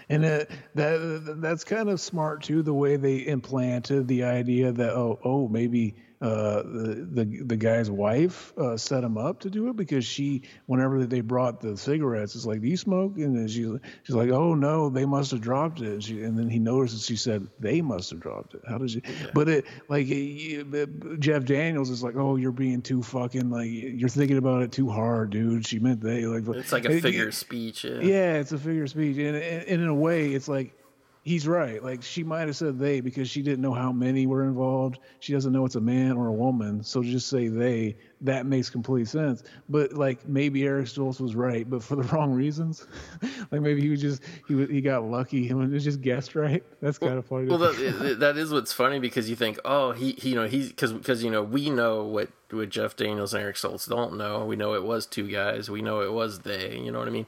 [0.09, 2.63] And uh, that that's kind of smart too.
[2.63, 7.91] The way they implanted the idea that oh oh maybe uh, the the the guy's
[7.91, 12.37] wife uh, set him up to do it because she whenever they brought the cigarettes,
[12.37, 13.19] it's like do you smoke?
[13.19, 13.67] And then she's
[14.05, 15.89] she's like oh no they must have dropped it.
[15.89, 18.63] And, she, and then he noticed, notices she said they must have dropped it.
[18.69, 19.03] How did you?
[19.35, 24.09] But it like it, Jeff Daniels is like oh you're being too fucking like you're
[24.09, 25.67] thinking about it too hard, dude.
[25.67, 27.83] She meant they like It's like a figure speech.
[27.83, 28.01] Yeah.
[28.01, 30.77] yeah, it's a figure speech, and, and, and in a way, it's like
[31.23, 31.83] he's right.
[31.83, 34.99] Like she might have said they because she didn't know how many were involved.
[35.21, 37.97] She doesn't know it's a man or a woman, so just say they.
[38.23, 39.43] That makes complete sense.
[39.69, 42.87] But like maybe Eric Stoltz was right, but for the wrong reasons.
[43.51, 46.63] like maybe he was just he was, he got lucky and was just guessed right.
[46.81, 47.49] That's kind of funny.
[47.49, 50.69] Well, that, that is what's funny because you think, oh, he, he you know, he's
[50.69, 54.45] because because you know we know what what Jeff Daniels and Eric Stoltz don't know.
[54.45, 55.71] We know it was two guys.
[55.71, 56.79] We know it was they.
[56.79, 57.27] You know what I mean?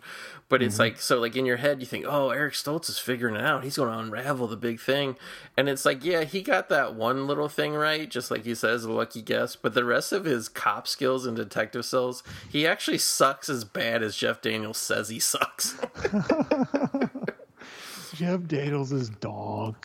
[0.49, 0.83] But it's mm-hmm.
[0.83, 3.65] like so like in your head you think, oh, Eric Stoltz is figuring it out.
[3.65, 5.17] He's going to unravel the big thing,
[5.57, 8.85] and it's like, yeah, he got that one little thing right, just like he says,
[8.85, 9.57] a lucky guess.
[9.57, 14.03] But the rest of his cop skills and detective skills, he actually sucks as bad
[14.03, 15.77] as Jeff Daniels says he sucks.
[18.15, 19.77] Jeff Daniels is dog.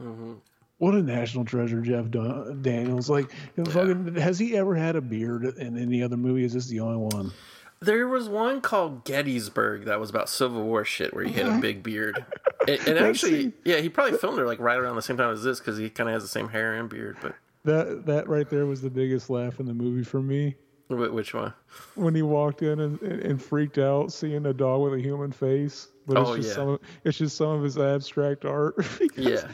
[0.00, 0.34] Mm-hmm.
[0.78, 3.10] What a national treasure, Jeff Da- Daniels.
[3.10, 6.44] Like, fucking, has he ever had a beard in any other movie?
[6.44, 7.32] Is this the only one?
[7.80, 11.58] There was one called Gettysburg that was about Civil War shit where he had a
[11.58, 12.24] big beard.
[12.66, 15.42] And, and actually, yeah, he probably filmed it like right around the same time as
[15.42, 17.16] this because he kind of has the same hair and beard.
[17.22, 17.34] But
[17.68, 20.56] That that right there was the biggest laugh in the movie for me
[20.88, 21.52] which one?
[21.96, 25.88] when he walked in and, and, freaked out seeing a dog with a human face.
[26.06, 26.54] But it's Oh, just yeah.
[26.54, 28.74] some of, it's just some of his abstract art.
[29.16, 29.46] Yeah.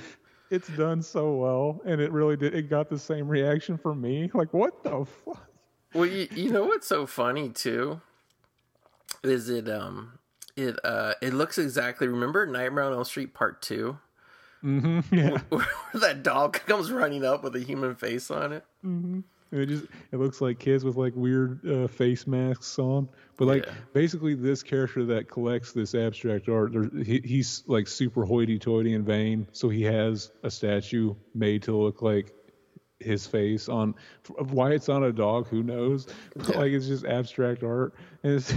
[0.51, 2.55] it's done so well, and it really did.
[2.55, 4.31] It got the same reaction from me.
[4.33, 5.51] Like, what the fuck?
[5.93, 8.01] Well, you, you know what's so funny too
[9.25, 10.19] is it um
[10.57, 12.07] it uh it looks exactly.
[12.07, 13.99] Remember Nightmare on Elm Street Part Two,
[14.65, 15.15] Mm-hmm.
[15.15, 15.39] Yeah.
[15.51, 18.65] where that dog comes running up with a human face on it.
[18.83, 23.09] And it just it looks like kids with like weird uh, face masks on.
[23.37, 23.73] But like Yeah.
[23.93, 29.05] basically this character that collects this abstract art, there, he, he's like super hoity-toity and
[29.05, 32.33] vain, so he has a statue made to look like
[33.01, 33.95] his face on.
[34.39, 36.07] Why it's on a dog, who knows?
[36.37, 36.59] But, Yeah.
[36.59, 38.53] like it's just abstract art, and it's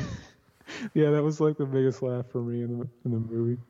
[0.94, 3.62] yeah, that was like the biggest laugh for me in the in the movie.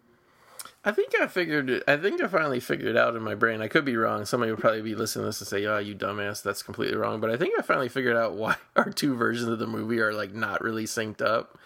[0.87, 1.83] I think I figured it.
[1.85, 3.61] I think I finally figured it out in my brain.
[3.61, 4.23] I could be wrong.
[4.23, 7.19] Somebody would probably be listening to this and say, "Oh, you dumbass, that's completely wrong."
[7.19, 10.13] But I think I finally figured out why our two versions of the movie are
[10.13, 11.59] like not really synced up.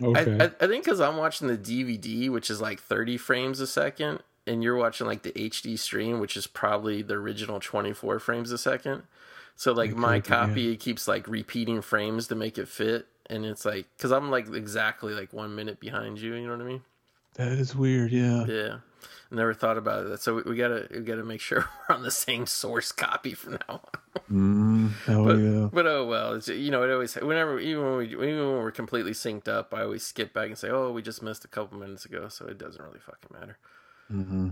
[0.00, 0.38] Okay.
[0.38, 3.66] I, I, I think because I'm watching the DVD, which is like 30 frames a
[3.66, 8.52] second, and you're watching like the HD stream, which is probably the original 24 frames
[8.52, 9.02] a second.
[9.56, 10.46] So like my could be, yeah.
[10.46, 14.46] copy keeps like repeating frames to make it fit, and it's like because I'm like
[14.54, 16.34] exactly like one minute behind you.
[16.34, 16.82] You know what I mean?
[17.34, 18.12] That is weird.
[18.12, 18.44] Yeah.
[18.46, 18.76] Yeah.
[19.32, 20.20] Never thought about it.
[20.20, 23.52] So we, we gotta we gotta make sure we're on the same source copy from
[23.68, 23.80] now on.
[24.30, 25.68] Mm, oh But, yeah.
[25.72, 28.72] but oh well, it's, you know it always whenever even when we even when we're
[28.72, 31.78] completely synced up, I always skip back and say, oh, we just missed a couple
[31.78, 33.58] minutes ago, so it doesn't really fucking matter.
[34.12, 34.48] Mm-hmm.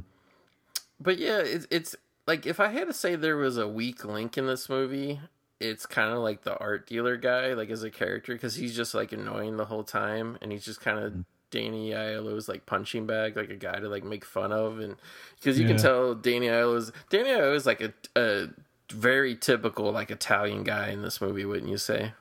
[1.00, 1.96] But yeah, it's it's
[2.28, 5.20] like if I had to say there was a weak link in this movie,
[5.58, 8.94] it's kind of like the art dealer guy, like as a character, because he's just
[8.94, 13.36] like annoying the whole time, and he's just kind of Danny Aiello's like punching bag,
[13.36, 14.96] like a guy to like make fun of, and
[15.38, 18.48] because you can tell Danny Aiello's Danny Aiello is like a, a
[18.92, 22.12] very typical like Italian guy in this movie, wouldn't you say?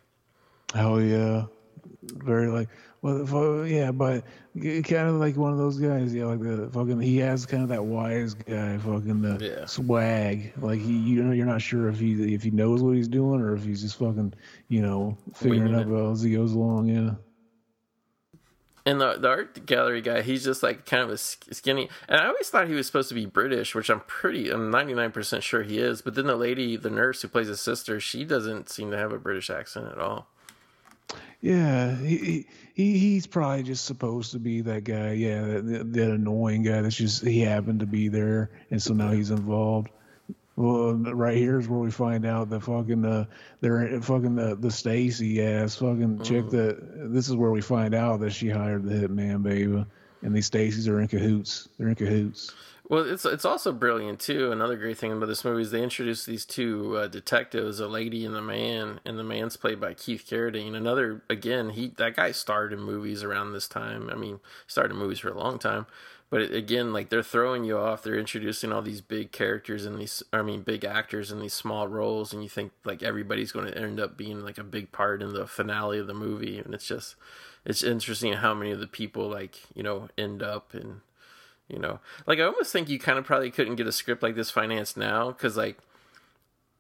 [0.76, 1.46] Oh yeah,
[2.04, 2.70] very like
[3.02, 4.24] well, yeah, but
[4.60, 6.14] kind of like one of those guys.
[6.14, 9.66] Yeah, like the fucking he has kind of that wise guy, fucking the Yeah.
[9.66, 10.52] swag.
[10.58, 13.40] Like he, you know, you're not sure if he if he knows what he's doing
[13.40, 14.34] or if he's just fucking,
[14.68, 16.88] you know, figuring it out as he goes along.
[16.88, 17.12] Yeah.
[18.88, 21.90] And the the art gallery guy, he's just like kind of a skinny.
[22.08, 25.42] And I always thought he was supposed to be British, which I'm pretty, I'm 99%
[25.42, 26.02] sure he is.
[26.02, 29.12] But then the lady, the nurse who plays his sister, she doesn't seem to have
[29.12, 30.30] a British accent at all.
[31.42, 35.12] Yeah, he, he he's probably just supposed to be that guy.
[35.12, 36.82] Yeah, that, that annoying guy.
[36.82, 39.90] That's just he happened to be there, and so now he's involved.
[40.58, 43.26] Well, right here is where we find out that fucking uh,
[43.62, 48.22] they're fucking the the Stacy ass fucking chick that this is where we find out
[48.22, 49.86] that she hired the hitman, baby.
[50.24, 51.70] and these Stacys are in cahoots.
[51.78, 52.56] They're in cahoots.
[52.90, 54.52] Well, it's it's also brilliant too.
[54.52, 58.26] Another great thing about this movie is they introduce these two uh, detectives, a lady
[58.26, 60.74] and a man, and the man's played by Keith Carradine.
[60.74, 64.10] Another again, he that guy starred in movies around this time.
[64.10, 65.86] I mean, started in movies for a long time,
[66.30, 68.04] but again, like they're throwing you off.
[68.04, 71.88] They're introducing all these big characters and these, I mean, big actors in these small
[71.88, 75.22] roles, and you think like everybody's going to end up being like a big part
[75.22, 77.16] in the finale of the movie, and it's just
[77.66, 81.02] it's interesting how many of the people like you know end up and
[81.70, 84.36] you know, like I almost think you kind of probably couldn't get a script like
[84.36, 85.78] this financed now because like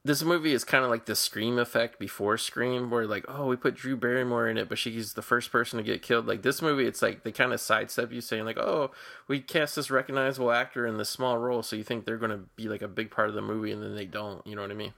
[0.04, 3.56] this movie is kind of like the Scream effect before Scream, where like, oh, we
[3.56, 6.28] put Drew Barrymore in it, but she's the first person to get killed.
[6.28, 8.92] Like this movie, it's like they kind of sidestep you, saying like, oh,
[9.28, 12.46] we cast this recognizable actor in this small role, so you think they're going to
[12.56, 14.46] be like a big part of the movie, and then they don't.
[14.48, 14.94] You know what I mean?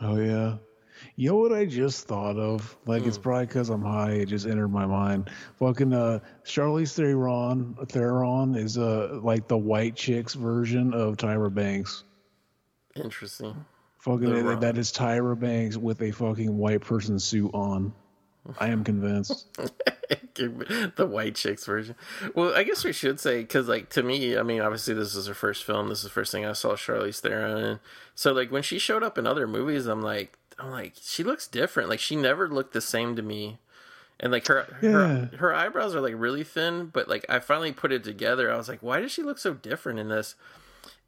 [0.00, 0.56] Oh yeah.
[1.16, 2.76] You know what I just thought of?
[2.84, 3.22] Like, it's Hmm.
[3.22, 4.12] probably because I'm high.
[4.12, 5.30] It just entered my mind.
[5.58, 12.04] Fucking uh, Charlize Theron, Theron is uh like the white chicks version of Tyra Banks.
[12.96, 13.64] Interesting.
[14.00, 17.92] Fucking that- that is Tyra Banks with a fucking white person suit on.
[18.58, 19.46] I am convinced.
[20.34, 21.94] the white chicks version.
[22.34, 25.26] Well, I guess we should say because, like, to me, I mean, obviously this is
[25.26, 25.88] her first film.
[25.88, 27.80] This is the first thing I saw Charlize Theron in.
[28.14, 31.46] So, like, when she showed up in other movies, I'm like, I'm like, she looks
[31.46, 31.88] different.
[31.88, 33.58] Like, she never looked the same to me.
[34.22, 37.90] And like her, her, her eyebrows are like really thin, but like I finally put
[37.90, 38.52] it together.
[38.52, 40.34] I was like, why does she look so different in this?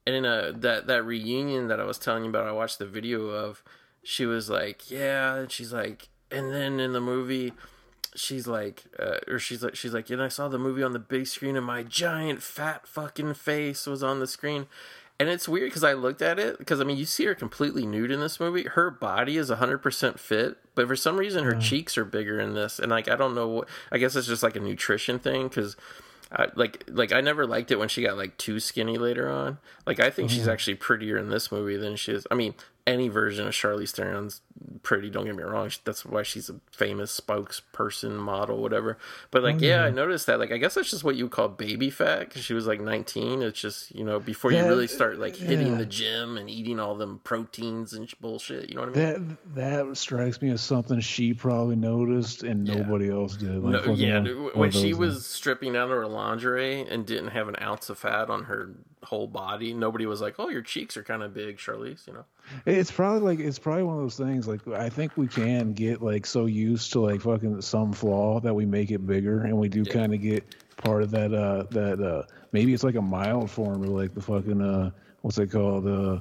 [0.06, 2.86] And in a that that reunion that I was telling you about, I watched the
[2.86, 3.62] video of.
[4.04, 7.52] She was like, yeah, and she's like, and then in the movie,
[8.16, 10.98] she's like, uh, or she's like, she's like, and I saw the movie on the
[10.98, 14.66] big screen, and my giant fat fucking face was on the screen.
[15.20, 17.86] And it's weird because I looked at it because I mean you see her completely
[17.86, 18.64] nude in this movie.
[18.64, 22.54] Her body is hundred percent fit, but for some reason her cheeks are bigger in
[22.54, 22.80] this.
[22.80, 23.68] And like I don't know what.
[23.92, 25.76] I guess it's just like a nutrition thing because.
[26.54, 29.58] Like like I never liked it when she got like too skinny later on.
[29.86, 30.50] Like I think she's mm-hmm.
[30.50, 32.26] actually prettier in this movie than she is.
[32.30, 32.54] I mean,
[32.86, 34.40] any version of Charlize Theron's
[34.82, 35.08] pretty.
[35.10, 35.70] Don't get me wrong.
[35.84, 38.98] That's why she's a famous spokesperson, model, whatever.
[39.30, 40.38] But like, oh, yeah, I noticed that.
[40.38, 43.42] Like, I guess that's just what you call baby fat because she was like 19.
[43.42, 45.78] It's just you know before you really start like hitting yeah.
[45.78, 48.68] the gym and eating all them proteins and bullshit.
[48.68, 49.38] You know what I mean?
[49.54, 52.76] That that strikes me as something she probably noticed and Yeah.
[52.76, 53.62] nobody else did.
[53.62, 57.06] Like No, yeah, one- dude, one when she was stripping down to her lingerie and
[57.06, 58.70] didn't have an ounce of fat on her
[59.04, 62.24] whole body, nobody was like, "Oh, your cheeks are kind of big, Charlize." You know?
[62.66, 64.46] It's probably like it's probably one of those things.
[64.48, 68.54] Like I think we can get like so used to like fucking some flaw that
[68.54, 69.92] we make it bigger, and we do Yeah.
[69.92, 70.44] kind of get
[70.76, 71.32] part of that.
[71.34, 72.22] Uh, that uh,
[72.52, 74.90] maybe it's like a mild form of like the fucking uh,
[75.22, 75.86] what's it called?
[75.86, 76.20] Uh,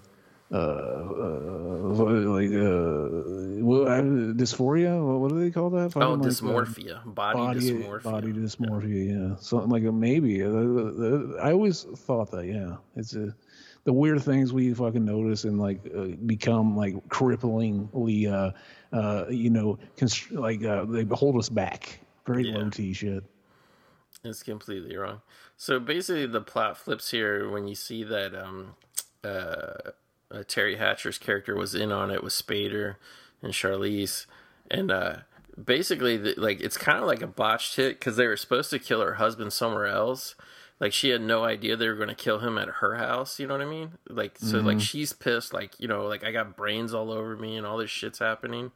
[0.51, 5.19] like uh, well, I, dysphoria.
[5.19, 5.95] What, do they call that?
[5.95, 8.03] Oh, like, uh, dysmorphia, body, body dysmorphia.
[8.03, 9.29] body dysmorphia.
[9.29, 10.43] Yeah, something like a maybe.
[10.43, 12.45] Uh, uh, I always thought that.
[12.45, 13.33] Yeah, it's a,
[13.83, 18.51] the weird things we fucking notice and like uh, become like cripplingly, uh,
[18.95, 21.99] uh, you know, constr- like uh, they hold us back.
[22.25, 22.57] Very Yeah.
[22.57, 23.23] low T shit.
[24.23, 25.21] It's completely wrong.
[25.57, 28.75] So basically, the plot flips here when you see that um,
[29.23, 29.91] uh,
[30.31, 32.95] uh, Teri Hatcher's character was in on it with Spader
[33.41, 34.25] and Charlize,
[34.69, 35.17] and uh,
[35.63, 38.79] basically, the, like it's kind of like a botched hit because they were supposed to
[38.79, 40.35] kill her husband somewhere else.
[40.79, 43.39] Like she had no idea they were going to kill him at her house.
[43.39, 43.91] You know what I mean?
[44.09, 45.53] Like so, like she's pissed.
[45.53, 48.71] Like you know, like I got brains all over me and all this shit's happening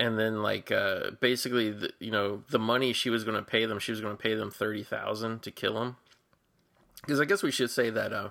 [0.00, 3.66] and then like uh basically the, you know the money she was going to pay
[3.66, 5.96] them she was going to pay them 30,000 to kill him
[7.02, 8.30] because i guess we should say that uh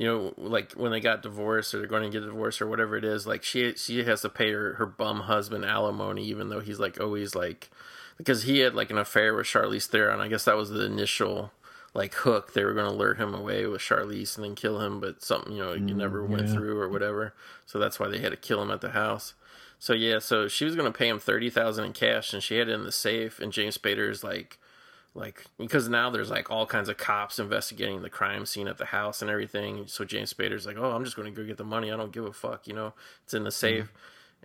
[0.00, 2.96] you know like when they got divorced or they're going to get divorced or whatever
[2.96, 6.60] it is like she she has to pay her her bum husband alimony even though
[6.60, 7.68] he's like always like
[8.16, 11.52] because he had like an affair with Charlize Theron I guess that was the initial
[11.92, 15.00] like hook they were going to lure him away with Charlize and then kill him
[15.00, 16.54] but something you know you mm, never went yeah.
[16.54, 17.34] through or whatever
[17.66, 19.34] so that's why they had to kill him at the house
[19.82, 22.68] so yeah, so she was gonna pay him thirty thousand in cash, and she had
[22.68, 23.40] it in the safe.
[23.40, 24.58] And James Spader's like,
[25.14, 28.86] like because now there's like all kinds of cops investigating the crime scene at the
[28.86, 29.84] house and everything.
[29.86, 31.90] So James Spader's like, oh, I'm just gonna go get the money.
[31.90, 32.68] I don't give a fuck.
[32.68, 33.92] You know, it's in the safe.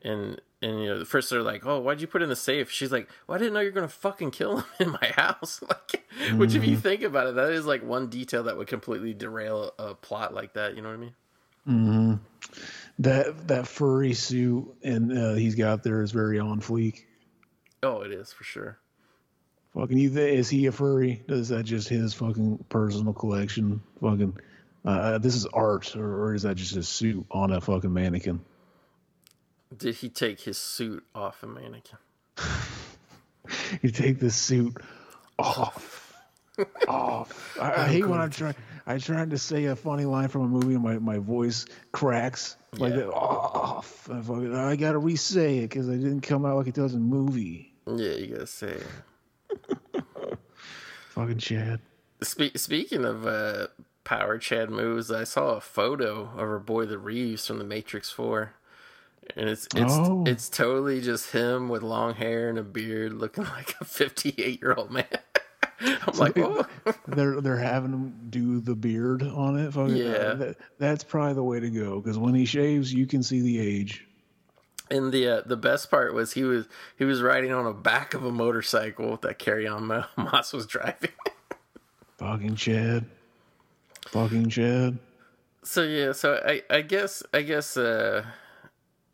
[0.04, 2.36] And and you know, the first they're like, oh, why'd you put it in the
[2.36, 2.72] safe?
[2.72, 5.62] She's like, well, I didn't know you're gonna fucking kill him in my house.
[5.70, 6.04] like,
[6.36, 9.72] which if you think about it, that is like one detail that would completely derail
[9.78, 10.76] a, plot like that.
[10.76, 11.14] You know what I mean?
[11.68, 12.20] Mm.
[13.00, 17.04] That that furry suit and uh, he's got there is very on fleek.
[17.84, 18.80] Oh, it is for sure.
[19.76, 21.22] Fucking, you is he a furry?
[21.28, 23.82] Is that just his fucking personal collection?
[24.02, 24.38] Fucking,
[24.86, 28.40] uh, this is art, or, or is that just his suit on a fucking mannequin?
[29.78, 32.00] Did he take his suit off a mannequin?
[33.84, 34.76] You take this suit
[35.38, 36.14] off.
[36.88, 37.28] oh,
[37.62, 38.56] I, I hate when I'm trying.
[38.88, 42.58] I tried to say a funny line from a movie and my, my voice cracks
[42.80, 43.02] like Yeah.
[43.02, 43.12] that.
[43.14, 46.96] Oh, f- I, I gotta re-say it because it didn't come out like it does
[46.96, 47.72] in movie.
[47.86, 48.78] Yeah, you gotta say.
[51.16, 51.80] Fucking Chad.
[52.22, 53.68] Spe- speaking of uh,
[54.04, 58.10] Power Chad moves, I saw a photo of our boy the Reeves from the Matrix
[58.12, 58.54] Four,
[59.36, 60.24] and it's it's Oh.
[60.28, 64.74] it's totally just him with long hair and a beard, looking like a fifty-eight year
[64.78, 65.06] old man.
[65.82, 66.66] I'm like, they- oh,
[67.08, 69.74] They're they're having him do the beard on it.
[69.74, 70.34] Fucking, Yeah.
[70.36, 73.60] that, that's probably the way to go because when he shaves, you can see the
[73.60, 74.06] age.
[74.90, 76.68] And the uh, the best part was he was
[76.98, 81.12] he was riding on the back of a motorcycle that Carrie-Anne Mo- Moss was driving.
[82.18, 83.06] Fucking Chad.
[84.08, 85.00] Fucking Chad.
[85.64, 88.26] So yeah, so I I guess I guess uh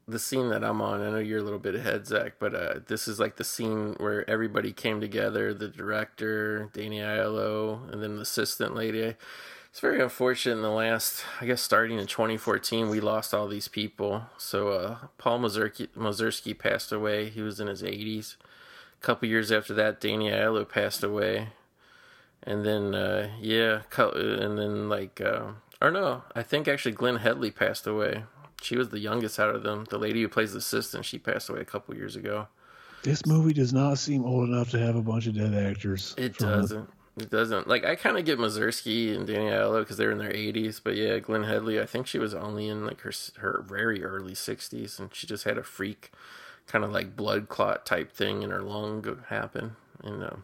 [0.07, 2.79] the scene that I'm on, I know you're a little bit ahead, Zach, but uh
[2.87, 8.17] this is like the scene where everybody came together, the director, Danny Aiello, and then
[8.17, 9.15] the assistant lady.
[9.71, 13.47] It's very unfortunate in the last I guess starting in twenty fourteen we lost all
[13.47, 14.23] these people.
[14.37, 17.29] So uh Paul Mazursky Mazursky passed away.
[17.29, 18.37] He was in his eighties.
[19.01, 21.47] A couple years after that, Danny Aiello passed away
[22.43, 27.51] and then uh yeah and then like uh or no i think actually Glenne Headly
[27.51, 28.23] passed away
[28.61, 31.49] she was the youngest out of them the lady who plays the assistant she passed
[31.49, 32.47] away a couple years ago
[33.03, 36.15] This movie does not seem old enough to have a bunch of dead actors.
[36.17, 36.89] it doesn't
[37.21, 40.31] it doesn't like i kind of get Mazursky and danny Aiello because they're in their
[40.31, 44.03] 80s but yeah Glenne Headly i think she was only in like her her very
[44.03, 46.11] early 60s and she just had a freak
[46.67, 50.43] kind of like blood clot type thing in her lung happen and um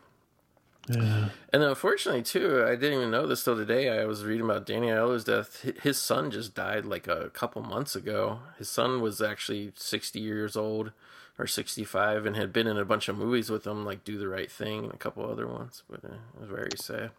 [0.89, 1.29] Yeah.
[1.51, 3.89] And then unfortunately too, I didn't even know this till today.
[3.89, 5.65] I was reading about Danny Aiello's death.
[5.83, 8.39] His son just died like a couple months ago.
[8.57, 10.93] His son was actually sixty years old
[11.39, 14.17] or sixty five, and had been in a bunch of movies with him, like Do
[14.17, 15.83] the Right Thing and a couple other ones.
[15.89, 17.11] But uh, it was very sad.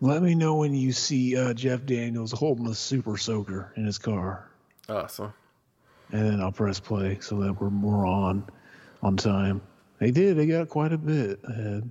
[0.00, 3.96] Let me know when you see uh, Jeff Daniels holding a super soaker in his
[3.98, 4.48] car,
[4.88, 5.32] Awesome.
[6.10, 8.44] and then I'll press play so that we're more on
[9.02, 9.62] on time.
[9.98, 10.36] They did.
[10.36, 11.88] They got quite a bit ahead.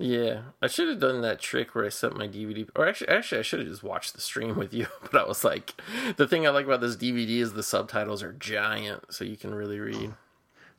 [0.00, 3.40] Yeah, I should have done that trick where I set my DVD, or actually, actually,
[3.40, 4.86] I should have just watched the stream with you.
[5.12, 5.74] But I was like,
[6.16, 9.54] the thing I like about this DVD is the subtitles are giant, so you can
[9.54, 10.14] really read.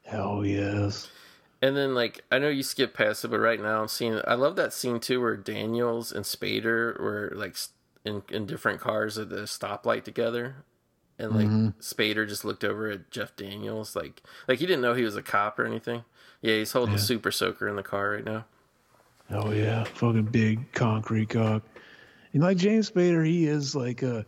[0.05, 1.09] Hell yes.
[1.61, 4.19] And then, like, I know you skipped past it, but right now I'm seeing.
[4.25, 7.55] I love that scene too, where Daniels and Spader were like
[8.03, 10.55] in in different cars at the stoplight together,
[11.19, 11.79] and like mm-hmm.
[11.79, 15.21] Spader just looked over at Jeff Daniels, like like he didn't know he was a
[15.21, 16.05] cop or anything.
[16.41, 18.45] Yeah, he's holding a super soaker in the car right now.
[19.31, 21.63] Oh yeah, fucking big concrete cock.
[22.33, 24.25] And like James Spader, he is like a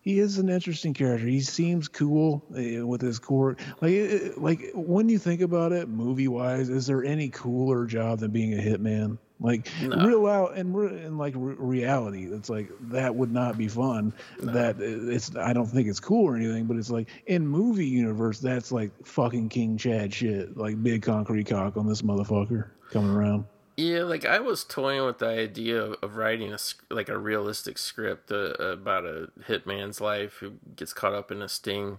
[0.00, 1.26] he is an interesting character.
[1.26, 3.58] He seems cool uh, with his court.
[3.80, 8.20] Like it- like when you think about it, movie wise, is there any cooler job
[8.20, 9.18] than being a hitman?
[9.38, 10.06] Like No.
[10.06, 14.14] real out and re- and like re- reality, it's like that would not be fun.
[14.38, 18.38] That it's I don't think it's cool or anything, but it's like in movie universe,
[18.38, 20.56] that's like fucking King Chad shit.
[20.56, 23.44] Like big concrete cock on this motherfucker coming around.
[23.76, 26.58] Yeah, like I was toying with the idea of, of writing a
[26.88, 31.48] like a realistic script uh, about a hitman's life who gets caught up in a
[31.48, 31.98] sting,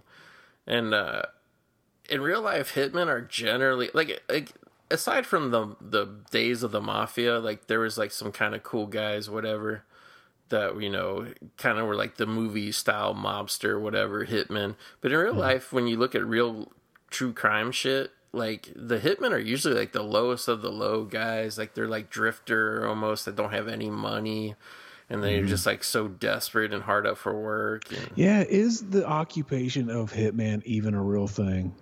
[0.66, 1.22] and uh,
[2.08, 4.54] in real life, hitmen are generally like like
[4.90, 8.64] aside from the the days of the mafia, like there was like some kind of
[8.64, 9.84] cool guys, whatever,
[10.48, 11.28] that you know
[11.58, 14.74] kind of were like the movie style mobster, whatever hitman.
[15.00, 16.72] But in real life, when you look at real
[17.08, 21.58] true crime shit, like the hitmen are usually like the lowest of the low guys.
[21.58, 24.54] Like they're like drifter almost that don't have any money.
[25.10, 25.48] And they're mm-hmm.
[25.48, 27.90] just like so desperate and hard up for work.
[27.90, 31.74] And, Yeah, is the occupation of hitman even a real thing?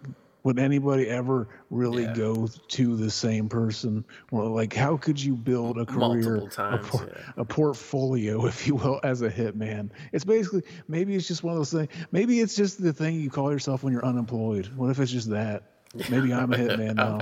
[0.44, 2.14] Would anybody ever really Yeah.
[2.14, 4.05] go to the same person?
[4.31, 7.32] well, like, how could you build a career, Multiple times, a, por- yeah.
[7.36, 9.90] a portfolio, if you will, as a hitman?
[10.12, 11.89] It's basically maybe it's just one of those things.
[12.12, 14.70] Maybe it's just the thing you call yourself when you're unemployed.
[14.77, 15.64] What if it's just that?
[16.10, 17.20] Maybe I'm a hitman now.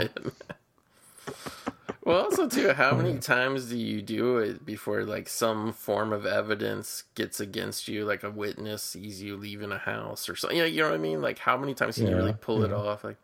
[2.04, 6.26] Well, also too, how many times do you do it before like some form of
[6.26, 10.58] evidence gets against you, like a witness sees you leaving a house or something?
[10.58, 11.22] You know, you know what I mean?
[11.22, 13.04] Like how many times can you really pull it off?
[13.04, 13.16] Like,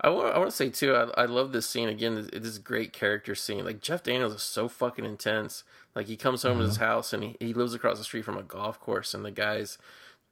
[0.00, 2.14] I want, I want to say too, I, I love this scene again.
[2.14, 3.64] This, this great character scene.
[3.64, 5.64] Like Jeff Daniels is so fucking intense.
[5.96, 6.86] Like he comes home to his uh-huh.
[6.86, 9.78] house and he, he lives across the street from a golf course, and the guys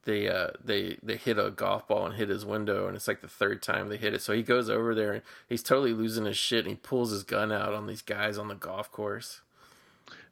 [0.07, 3.21] they uh they they hit a golf ball and hit his window and it's like
[3.21, 6.25] the third time they hit it so he goes over there and he's totally losing
[6.25, 9.43] his shit and he pulls his gun out on these guys on the golf course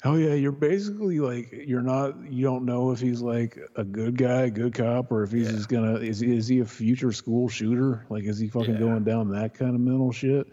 [0.06, 4.18] Oh yeah, you're basically like you're not you don't know if he's like a good
[4.18, 5.52] guy, a good cop, or if he's Yeah.
[5.56, 8.04] just gonna is he, is he a future school shooter?
[8.10, 8.80] Like is he fucking Yeah.
[8.80, 10.46] going down that kind of mental shit?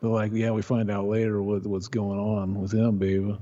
[0.00, 3.38] But like yeah, we find out later what what's going on with him, baby.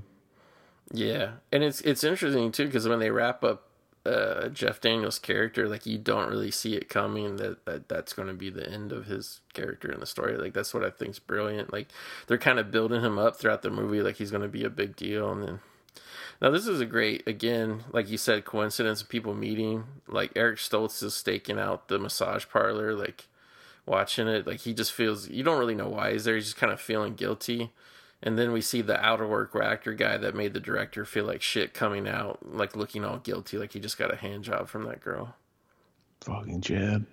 [0.92, 3.68] Yeah, and it's it's interesting too because when they wrap up
[4.04, 8.28] uh, Jeff Daniels' character, like you don't really see it coming that, that that's going
[8.28, 10.36] to be the end of his character in the story.
[10.36, 11.72] Like that's what I think's brilliant.
[11.72, 11.88] Like
[12.26, 14.70] they're kind of building him up throughout the movie, like he's going to be a
[14.70, 15.60] big deal, and then.
[16.40, 19.84] Now this is a great again, like you said, coincidence of people meeting.
[20.08, 23.28] Like Eric Stoltz is staking out the massage parlor, like
[23.86, 24.44] watching it.
[24.44, 26.34] Like he just feels you don't really know why he's there.
[26.34, 27.70] He's just kind of feeling guilty
[28.22, 31.42] and then we see the outer work actor guy that made the director feel like
[31.42, 34.84] shit coming out, like looking all guilty, like he just got a hand job from
[34.84, 35.34] that girl.
[36.20, 37.04] Fucking Chad.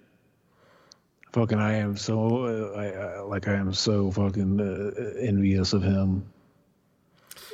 [1.31, 5.83] Fucking, I am so uh, I, I, like I am so fucking uh, envious of
[5.83, 6.25] him.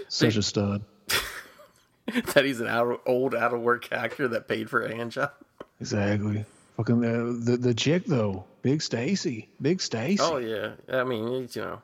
[0.07, 0.83] Such they, a stud.
[2.33, 5.31] that he's an out, old out of work actor that paid for a hand job.
[5.81, 6.45] Exactly.
[6.77, 10.21] Fucking the the, the chick though, Big Stacy, Big Stacy.
[10.21, 11.81] Oh yeah, I mean you know,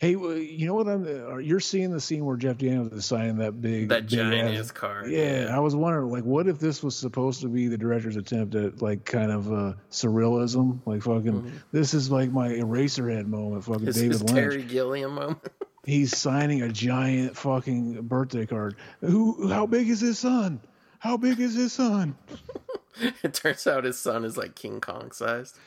[0.00, 0.86] Hey, you know what?
[0.86, 5.10] I'm you're seeing the scene where Jeff Daniels is signing that big that giant card.
[5.10, 8.14] Yeah, yeah, I was wondering, like, what if this was supposed to be the director's
[8.14, 10.78] attempt at like kind of uh, surrealism?
[10.86, 11.56] Like, fucking, mm-hmm.
[11.72, 13.64] this is like my Eraserhead moment.
[13.64, 14.30] Fucking David Lynch.
[14.30, 15.40] Terry Gilliam moment.
[15.84, 18.76] He's signing a giant fucking birthday card.
[19.00, 19.48] Who?
[19.48, 20.60] How big is his son?
[21.00, 22.16] How big is his son?
[23.24, 25.58] it turns out his son is like King Kong sized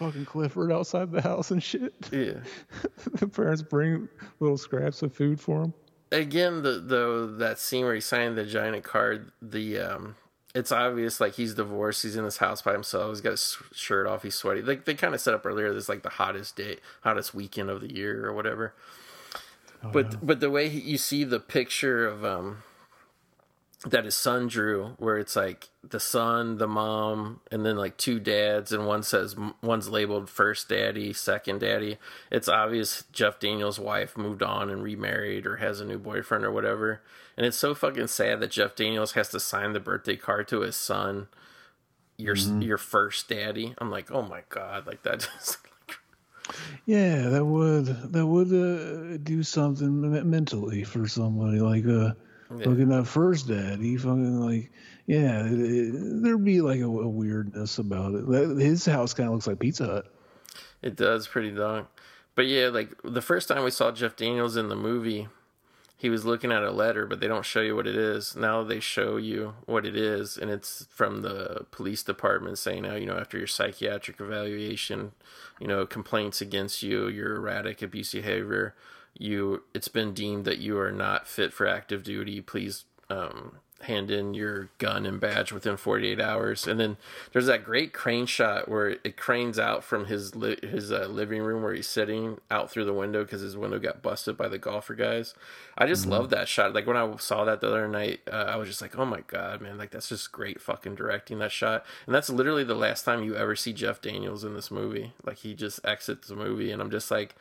[0.00, 1.94] fucking Clifford outside the house and shit.
[2.10, 2.40] Yeah.
[3.12, 4.08] the parents bring
[4.40, 5.74] little scraps of food for him.
[6.10, 10.16] Again, the the that scene where he signed the giant card, the um,
[10.54, 12.02] it's obvious like he's divorced.
[12.02, 13.10] He's in this house by himself.
[13.10, 14.24] He's got his shirt off.
[14.24, 14.62] He's sweaty.
[14.62, 15.72] Like they kind of set up earlier.
[15.72, 18.74] This like the hottest day, hottest weekend of the year or whatever.
[19.84, 20.18] Oh, but yeah.
[20.22, 22.62] but the way he, you see the picture of um
[23.86, 28.20] that his son drew where it's like the son the mom and then like two
[28.20, 31.96] dads and one says one's labeled first daddy second daddy.
[32.30, 36.52] It's obvious jeff daniels wife moved on and remarried or has a new boyfriend or
[36.52, 37.00] whatever.
[37.38, 40.60] And it's so fucking sad that jeff daniels has to sign the birthday card to
[40.60, 41.28] his son
[42.18, 42.60] your mm-hmm.
[42.60, 43.74] your first daddy.
[43.78, 45.56] I'm like oh my god like that just
[46.84, 52.12] yeah that would that would uh, do something mentally for somebody like uh
[52.56, 52.64] yeah.
[52.64, 54.72] Fucking that first dad, he fucking like,
[55.06, 58.58] yeah, it, it, there'd be like a, a, weirdness about it.
[58.58, 60.06] His house kind of looks like Pizza Hut.
[60.82, 61.86] It does, pretty dark.
[62.34, 65.28] But yeah, like the first time we saw Jeff Daniels in the movie,
[65.96, 68.34] he was looking at a letter, but they don't show you what it is.
[68.34, 72.96] Now they show you what it is, and it's from the police department saying, "Oh,
[72.96, 75.12] you know, after your psychiatric evaluation,
[75.60, 78.74] you know, complaints against you, your erratic abusive behavior."
[79.20, 82.40] You it's been deemed that you are not fit for active duty.
[82.40, 86.66] Please um, hand in your gun and badge within 48 hours.
[86.66, 86.96] And then
[87.32, 91.42] there's that great crane shot where it cranes out from his li- his uh, living
[91.42, 94.58] room where he's sitting out through the window because his window got busted by the
[94.58, 95.34] golfer guys.
[95.76, 96.12] I just mm-hmm.
[96.12, 96.74] love that shot.
[96.74, 99.22] Like when I saw that the other night, uh, I was just like, oh my
[99.26, 99.78] god, man!
[99.78, 101.84] Like that's just great fucking directing that shot.
[102.06, 105.12] And that's literally the last time you ever see Jeff Daniels in this movie.
[105.24, 107.34] Like he just exits the movie, and I'm just like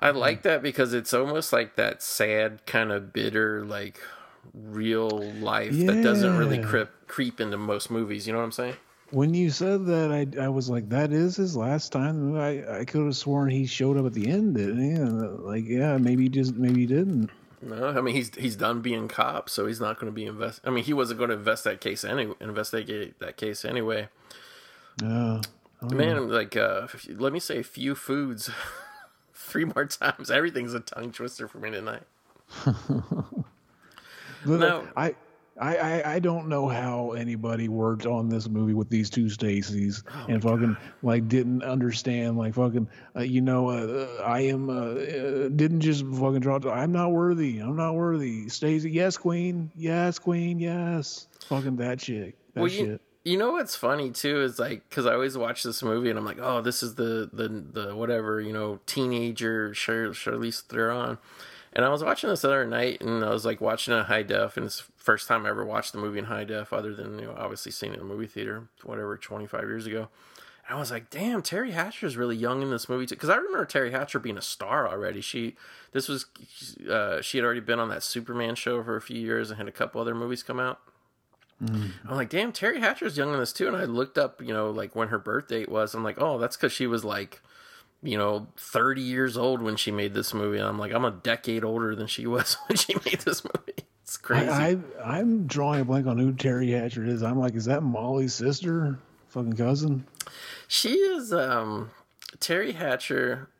[0.00, 4.00] I like that because it's almost like that sad kind of bitter like
[4.54, 5.92] real life yeah.
[5.92, 8.26] that doesn't really creep creep into most movies.
[8.26, 8.76] You know what I'm saying?
[9.10, 12.36] When you said that, I I was like, that is his last time.
[12.36, 14.90] I I could have sworn he showed up at the end, didn't he?
[14.90, 17.30] And like, yeah, maybe he just maybe he didn't.
[17.60, 20.60] No, I mean he's he's done being cop, so he's not going to be invest.
[20.64, 22.34] I mean he wasn't going to invest that case anyway.
[22.40, 24.08] Investigate that case anyway.
[25.02, 25.40] Yeah.
[25.80, 25.88] Oh.
[25.90, 28.50] Man, like uh, let me say, a few foods
[29.48, 30.30] three more times.
[30.30, 32.02] Everything's a tongue twister for me tonight.
[34.46, 35.14] no, I,
[35.60, 40.26] I, I don't know how anybody worked on this movie with these two Stacys oh
[40.28, 40.92] and fucking God.
[41.02, 46.04] like didn't understand like fucking uh, you know uh, I am uh, uh didn't just
[46.06, 46.58] fucking draw.
[46.70, 47.58] I'm not worthy.
[47.58, 48.48] I'm not worthy.
[48.48, 51.26] Stacy, yes, queen, yes, queen, yes.
[51.46, 52.36] Fucking that chick.
[52.54, 53.00] That well, shit.
[53.24, 56.24] You, know what's funny too is like because I always watch this movie and I'm
[56.24, 61.18] like, oh, this is the the the whatever you know teenager Char- Charlize Theron,
[61.72, 64.56] and I was watching this other night and I was like watching in high def
[64.56, 67.26] and it's first time I ever watched the movie in high def other than you
[67.26, 70.08] know obviously seeing it in a movie theater whatever 25 years ago.
[70.68, 73.14] And I was like, damn, Teri Hatcher is really young in this movie too.
[73.14, 75.22] Because I remember Teri Hatcher being a star already.
[75.22, 75.56] She,
[75.92, 76.26] this was,
[76.88, 79.66] uh, she had already been on that Superman show for a few years and had
[79.66, 80.80] a couple other movies come out.
[81.62, 81.90] Mm.
[82.06, 83.66] I'm like, damn, Teri Hatcher's young in this too.
[83.66, 85.94] And I looked up, you know, like when her birth date was.
[85.94, 87.40] I'm like, oh, that's because she was like,
[88.02, 90.58] you know, 30 years old when she made this movie.
[90.58, 93.84] And I'm like, I'm a decade older than she was when she made this movie.
[94.02, 94.48] It's crazy.
[94.48, 97.22] I, I, am drawing a blank on who Teri Hatcher is.
[97.22, 98.98] I'm like, is that Molly's sister?
[99.28, 100.06] Fucking cousin?
[100.66, 101.90] She is, um,
[102.38, 103.50] Teri Hatcher.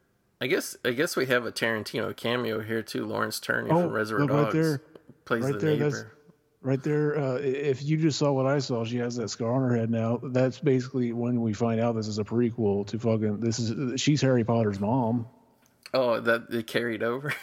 [0.40, 3.04] I guess I guess we have a Tarantino cameo here too.
[3.04, 4.54] Lawrence Tierney oh, from Reservoir Dogs.
[4.54, 4.82] Right there
[5.28, 6.12] plays right the there, neighbor.
[6.60, 9.70] Right there, uh, if you just saw what I saw, she has that scar on
[9.70, 10.18] her head now.
[10.20, 13.38] That's basically when we find out this is a prequel to fucking.
[13.38, 15.28] This is she's Harry Potter's mom.
[15.94, 17.32] Oh, that it carried over.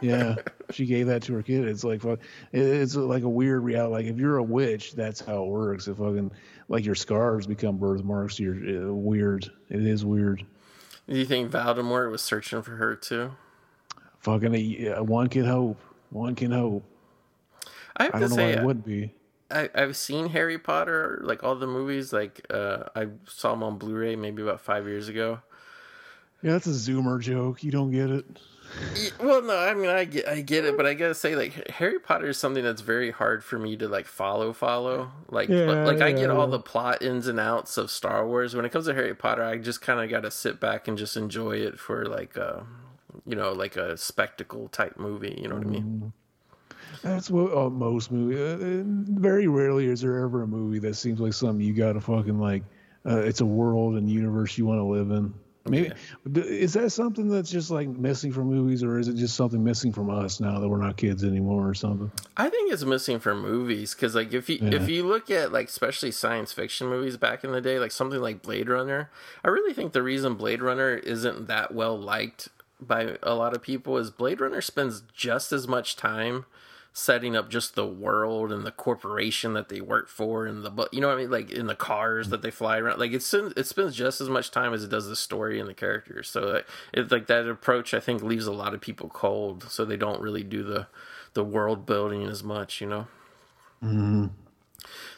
[0.00, 0.36] Yeah,
[0.70, 1.66] she gave that to her kid.
[1.66, 2.20] It's like fuck.
[2.52, 3.92] It's like a weird reality.
[3.92, 5.88] Like if you're a witch, that's how it works.
[5.88, 6.30] If fucking
[6.68, 9.50] like your scars become birthmarks, you're uh, weird.
[9.68, 10.46] It is weird.
[11.08, 13.32] Do you think Voldemort was searching for her too?
[14.20, 15.80] Fucking uh, one can hope.
[16.10, 16.84] One can hope.
[17.96, 19.12] I have I to say, it wouldn't be.
[19.50, 22.12] I, I've seen Harry Potter, like all the movies.
[22.12, 25.40] Like uh, I saw them on Blu-ray maybe about five years ago.
[26.42, 27.62] Yeah, that's a Zoomer joke.
[27.62, 28.24] You don't get it.
[28.94, 31.68] Yeah, Well, no, I mean I get I get it, but I gotta say like
[31.70, 35.10] Harry Potter is something that's very hard for me to like follow follow.
[35.28, 36.36] Like Yeah, but, like I get yeah.
[36.36, 38.54] all the plot ins and outs of Star Wars.
[38.54, 40.96] When it comes to Harry Potter, I just kind of got to sit back and
[40.96, 42.60] just enjoy it for like uh
[43.26, 45.38] you know like a spectacle type movie.
[45.42, 46.12] You know what I mean?
[47.02, 48.38] That's what uh, most movies.
[48.38, 48.82] Uh,
[49.20, 52.38] very rarely is there ever a movie that seems like something you got to fucking
[52.38, 52.62] like.
[53.06, 55.32] Uh, it's a world and universe you want to live in.
[55.66, 55.92] Maybe
[56.32, 59.62] d- is that something that's just like missing from movies, or is it just something
[59.62, 62.10] missing from us now that we're not kids anymore, or something?
[62.36, 64.74] I think it's missing from movies because like if you Yeah.
[64.74, 68.20] if you look at like especially science fiction movies back in the day, like something
[68.20, 69.10] like Blade Runner,
[69.44, 72.48] I really think the reason Blade Runner isn't that well liked
[72.80, 76.46] by a lot of people is Blade Runner spends just as much time
[76.92, 80.88] setting up just the world and the corporation that they work for and the bu-
[80.92, 81.30] you know what I mean?
[81.30, 82.98] Like in the cars that they fly around.
[82.98, 85.74] Like it's it spends just as much time as it does the story and the
[85.74, 86.28] characters.
[86.28, 86.62] So
[86.92, 89.70] it's like that approach I think leaves a lot of people cold.
[89.70, 90.88] So they don't really do the
[91.34, 93.06] the world building as much you know?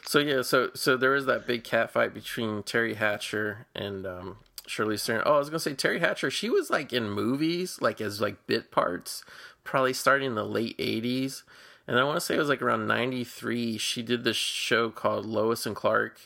[0.05, 4.37] So yeah, so so there is that big cat fight between Teri Hatcher and um,
[4.67, 5.23] Shirley Stern.
[5.25, 6.29] Oh, I was gonna say Teri Hatcher.
[6.29, 9.23] She was like in movies, like as like bit parts,
[9.63, 11.43] probably starting in the late '80s,
[11.87, 13.77] and I want to say it was like around '93.
[13.77, 16.19] She did this show called Lois and Clark,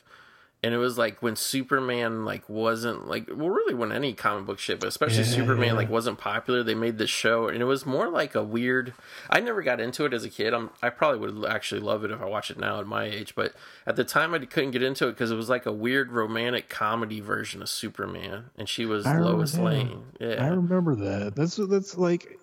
[0.63, 4.59] and it was like when Superman like wasn't like well, really when any comic book
[4.59, 5.73] shit, but especially Yeah, Superman yeah.
[5.73, 6.63] like wasn't popular.
[6.63, 8.93] They made this show, and it was more like a weird.
[9.29, 10.53] I never got into it as a kid.
[10.53, 13.35] I'm, I probably would actually love it if I watched it now at my age,
[13.35, 13.53] but
[13.85, 16.69] at the time I couldn't get into it because it was like a weird romantic
[16.69, 19.63] comedy version of Superman, and she was I Lois that.
[19.63, 20.05] Lane.
[20.19, 21.35] I remember that.
[21.35, 22.39] That's that's like,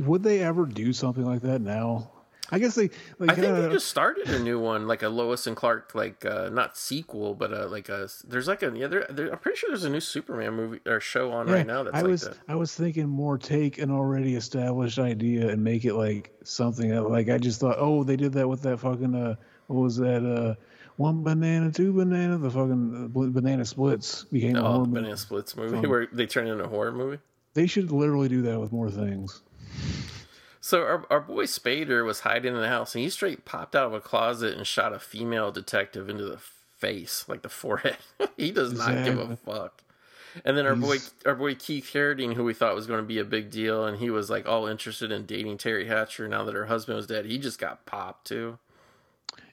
[0.00, 2.10] would they ever do something like that now?
[2.52, 2.90] I guess they.
[3.20, 6.24] Like, I think they just started a new one, like a Lois and Clark, like
[6.24, 8.08] uh, not sequel, but uh, like a.
[8.26, 8.88] There's like a yeah.
[8.88, 11.84] There, there, I'm pretty sure there's a new Superman movie or show on right now
[11.84, 12.36] that's I like was that.
[12.48, 17.02] I was thinking more take an already established idea and make it like something that-
[17.08, 19.36] like I just thought oh they did that with that fucking uh
[19.68, 20.54] what was that uh
[20.96, 24.94] one banana two banana the fucking uh, banana splits became a Oh, horror the movie.
[25.02, 27.18] Banana Splits movie where they turn into a horror movie.
[27.54, 29.42] They should literally do that with more things.
[30.60, 33.86] So our, our boy Spader was hiding in the house, and he straight popped out
[33.86, 36.38] of a closet and shot a female detective into the
[36.76, 37.96] face, like the forehead.
[38.36, 39.82] he does not give a fuck.
[40.44, 43.18] And then our boy, our boy Keith Carradine, who we thought was going to be
[43.18, 46.28] a big deal, and he was like all interested in dating Teri Hatcher.
[46.28, 48.58] Now that her husband was dead, he just got popped too.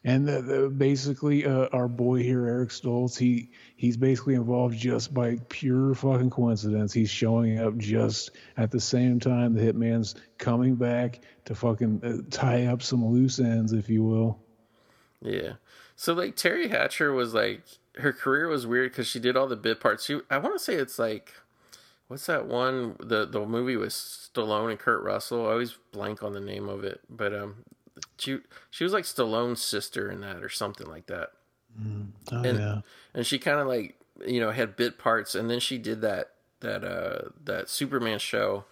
[0.03, 5.13] And the, the, basically, uh, our boy here, Eric Stoltz, he he's basically involved just
[5.13, 6.91] by pure fucking coincidence.
[6.91, 12.29] He's showing up just at the same time the hitman's coming back to fucking uh,
[12.29, 14.39] tie up some loose ends, if you will.
[15.21, 15.53] Yeah.
[15.95, 17.63] So like Teri Hatcher was like
[17.95, 20.05] her career was weird because she did all the bit parts.
[20.05, 21.33] She I want to say it's like
[22.07, 25.47] what's that one the the movie with Stallone and Kurt Russell.
[25.47, 27.63] I always blank on the name of it, but um
[28.17, 28.39] she
[28.69, 31.29] she was like Stallone's sister in that or something like that.
[32.31, 32.81] Oh And- yeah.
[33.13, 33.95] And she kind of like
[34.25, 36.31] you know had bit parts, and then she did that
[36.61, 38.65] that uh that Superman show.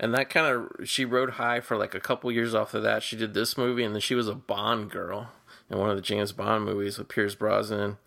[0.00, 3.02] And that kind of she rode high for like a couple years off of that.
[3.02, 5.30] She did this movie, and then she was a Bond girl
[5.70, 7.98] in one of the James Bond movies with Pierce Brosnan.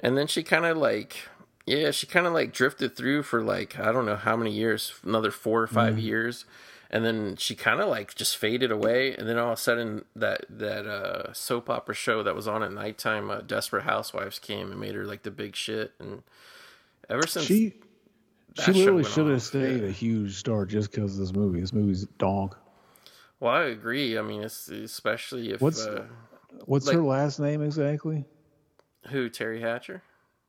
[0.00, 1.28] And then she kind of like,
[1.66, 4.94] yeah, she kind of like drifted through for like I don't know how many years,
[5.04, 6.44] another four or 5 years,
[6.90, 9.14] and then she kind of like just faded away.
[9.14, 12.62] And then all of a sudden, that that uh, soap opera show that was on
[12.62, 15.92] at nighttime, uh, Desperate Housewives, came and made her like the big shit.
[15.98, 16.22] And
[17.08, 17.74] ever since She
[18.64, 19.88] she literally should have stayed yeah.
[19.88, 21.60] a huge star just because of this movie.
[21.60, 22.54] This movie's donk.
[23.38, 24.16] Well, I agree.
[24.18, 26.06] I mean, it's especially if What's- uh,
[26.64, 28.24] What's Like- her last name exactly?
[29.10, 30.02] who Teri Hatcher.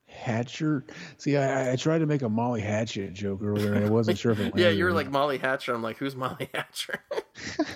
[0.08, 0.86] Hatcher.
[1.18, 4.32] See, I, I tried to make a Molly Hatchet joke earlier, and I wasn't sure
[4.32, 4.58] if it.
[4.58, 5.12] Yeah, you were like.
[5.12, 5.74] Molly Hatcher.
[5.74, 7.00] I'm like, who's Molly Hatcher?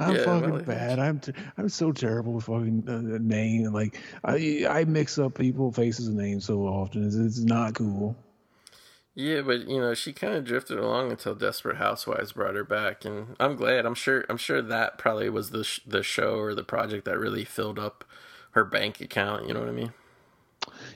[0.00, 0.98] I'm Yeah, fucking Molly bad.
[0.98, 5.72] I'm t- I'm so terrible with fucking uh, name like I I mix up people
[5.72, 7.04] faces and names so often.
[7.06, 8.16] It's, it's not cool.
[9.14, 13.04] Yeah, but you know, she kind of drifted along until Desperate Housewives brought her back,
[13.04, 13.84] and I'm glad.
[13.84, 14.24] I'm sure.
[14.28, 17.80] I'm sure that probably was the sh- the show or the project that really filled
[17.80, 18.04] up
[18.52, 19.48] her bank account.
[19.48, 19.92] You know what I mean?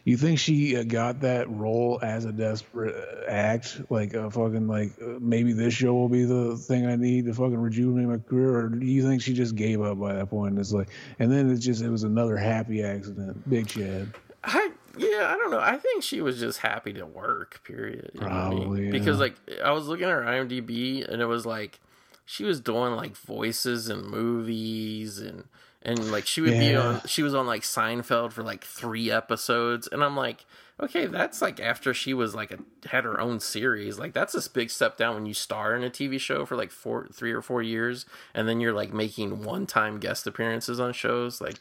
[0.04, 4.66] You think she uh, got that role as a desperate uh, act, like a fucking
[4.66, 8.18] like uh, maybe this show will be the thing I need to fucking rejuvenate my
[8.18, 10.58] career, or do you think she just gave up by that point?
[10.58, 14.12] It's like, and then it's just it was another happy accident, Big Chad.
[14.42, 15.60] I yeah, I don't know.
[15.60, 17.62] I think she was just happy to work.
[17.64, 18.10] Period.
[18.14, 18.84] You Probably, I mean?
[18.86, 18.90] yeah.
[18.90, 21.80] because like I was looking at her IMDb and it was like
[22.24, 25.44] she was doing like voices and movies and
[25.84, 27.00] and like she would be on.
[27.06, 30.44] She was on like Seinfeld for like three episodes, and I'm like.
[30.80, 34.00] Okay, that's like after she was like a had her own series.
[34.00, 36.72] Like that's a big step down when you star in a TV show for like
[36.72, 38.04] four, three or four years,
[38.34, 41.40] and then you're like making one time guest appearances on shows.
[41.40, 41.58] Like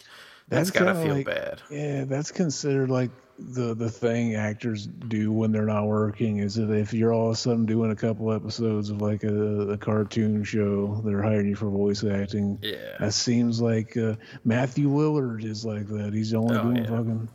[0.48, 1.62] that's, That's gotta feel like- bad.
[1.70, 3.12] Yeah, that's considered like
[3.54, 7.34] the the thing actors do when they're not working is that if you're all of
[7.34, 11.56] a sudden doing a couple episodes of like a, a cartoon show, they're hiring you
[11.56, 12.60] for voice acting.
[12.62, 12.98] Yeah.
[13.00, 14.16] That seems like uh,
[14.46, 16.14] Matthew Lillard is like that.
[16.14, 16.86] He's only Oh, doing yeah.
[16.86, 17.30] fucking.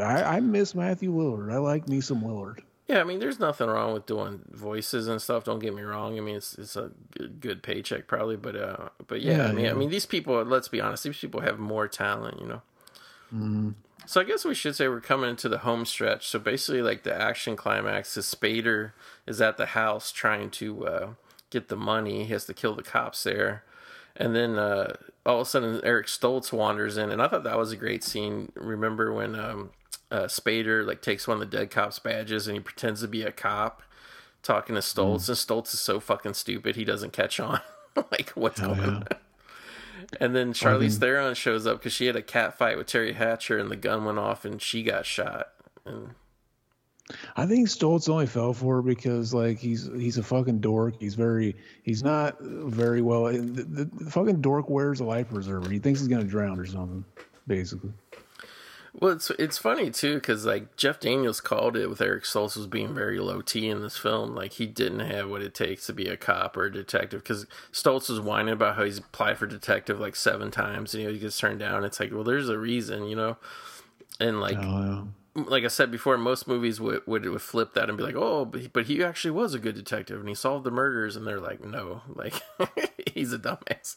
[0.00, 1.52] I, I miss Matthew Lillard.
[1.52, 2.60] I like me some Lillard.
[2.88, 5.42] Yeah, I mean, there's nothing wrong with doing voices and stuff.
[5.44, 6.16] Don't get me wrong.
[6.16, 6.92] I mean, it's it's a
[7.40, 9.70] good, paycheck probably, but uh, but yeah, Yeah, I mean, yeah.
[9.72, 10.40] I mean, these people.
[10.44, 12.62] Let's be honest, these people have more talent, you know.
[13.34, 13.70] Mm-hmm.
[14.06, 16.28] So I guess we should say we're coming into the home stretch.
[16.28, 18.92] So basically, like the action climax is Spader
[19.26, 21.08] is at the house trying to uh,
[21.50, 22.24] get the money.
[22.24, 23.64] He has to kill the cops there,
[24.14, 24.94] and then uh,
[25.26, 28.04] all of a sudden Eric Stoltz wanders in, and I thought that was a great
[28.04, 28.52] scene.
[28.54, 29.70] Remember when um,
[30.10, 33.22] uh, Spader like takes one of the dead cops' badges and he pretends to be
[33.22, 33.82] a cop,
[34.42, 37.60] talking to Stoltz, and Stoltz is so fucking stupid he doesn't catch on.
[37.96, 38.94] like what's Hell going yeah.
[38.96, 39.06] on?
[40.20, 43.58] And then Charlize Theron shows up because she had a cat fight with Teri Hatcher,
[43.58, 45.48] and the gun went off, and she got shot.
[45.84, 46.10] And
[47.36, 50.96] I think Stoltz only fell for it because like he's he's a fucking dork.
[50.98, 53.24] He's very he's not very well.
[53.26, 55.70] The, the, the fucking dork wears a life preserver.
[55.70, 57.04] He thinks he's gonna drown or something,
[57.46, 57.92] basically.
[58.98, 62.66] Well, it's it's funny too because like Jeff Daniels called it with Eric Stoltz was
[62.66, 64.34] being very low T in this film.
[64.34, 67.22] Like he didn't have what it takes to be a cop or a detective.
[67.22, 71.08] Because Stoltz was whining about how he's applied for detective like seven times and you
[71.08, 71.84] know, he gets turned down.
[71.84, 73.36] It's like, well, there's a reason, you know.
[74.18, 77.98] And like Oh like I said before, most movies would, would would flip that and
[77.98, 80.64] be like, "Oh, but he, but he actually was a good detective and he solved
[80.64, 82.42] the murders." And they're like, "No, like
[83.14, 83.96] he's a dumbass."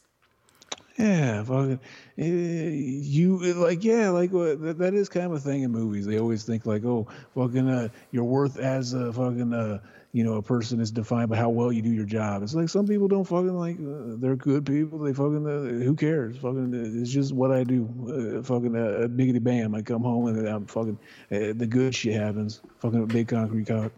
[0.99, 1.79] Yeah, fucking
[2.17, 6.05] eh, you like yeah, like that, that is kind of a thing in movies.
[6.05, 9.79] They always think like, oh, fucking uh, your worth as a fucking uh,
[10.11, 12.41] you know, a person is defined by how well you do your job.
[12.41, 14.97] It's like some people don't fucking like uh, they're good people.
[14.99, 16.35] They fucking uh, who cares?
[16.37, 17.87] Fucking uh, it's just what I do.
[18.07, 19.75] Uh, fucking uh, biggity bam.
[19.75, 20.97] I come home and I'm fucking
[21.31, 22.61] uh, the good shit happens.
[22.79, 23.91] Fucking a big concrete cock.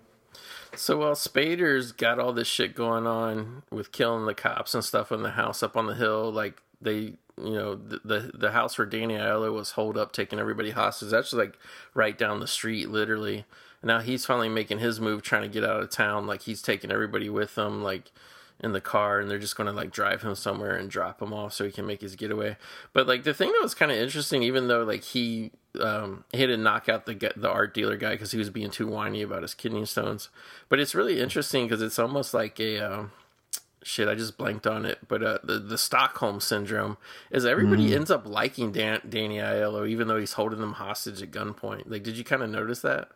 [0.76, 5.12] So while Spader's got all this shit going on with killing the cops and stuff
[5.12, 8.78] in the house up on the hill, like they, you know, the the, the house
[8.78, 11.12] where Danny Aiello was holed up, taking everybody hostage.
[11.12, 11.58] That's like
[11.94, 13.46] right down the street, literally.
[13.82, 16.28] And now he's finally making his move, trying to get out of town.
[16.28, 18.12] Like he's taking everybody with him, like
[18.60, 21.34] in the car, and they're just going to like drive him somewhere and drop him
[21.34, 22.58] off so he can make his getaway.
[22.94, 26.42] But like the thing that was kind of interesting, even though like he um he
[26.42, 29.22] had to knock out the the art dealer guy because he was being too whiny
[29.22, 30.30] about his kidney stones.
[30.70, 33.12] But it's really interesting because it's almost like a um,
[33.84, 34.08] shit.
[34.08, 36.98] I just blanked on it, but uh, the the Stockholm syndrome
[37.32, 41.32] is everybody ends up liking Dan- Danny Aiello even though he's holding them hostage at
[41.32, 41.84] gunpoint.
[41.86, 43.10] Like, did you kind of notice that?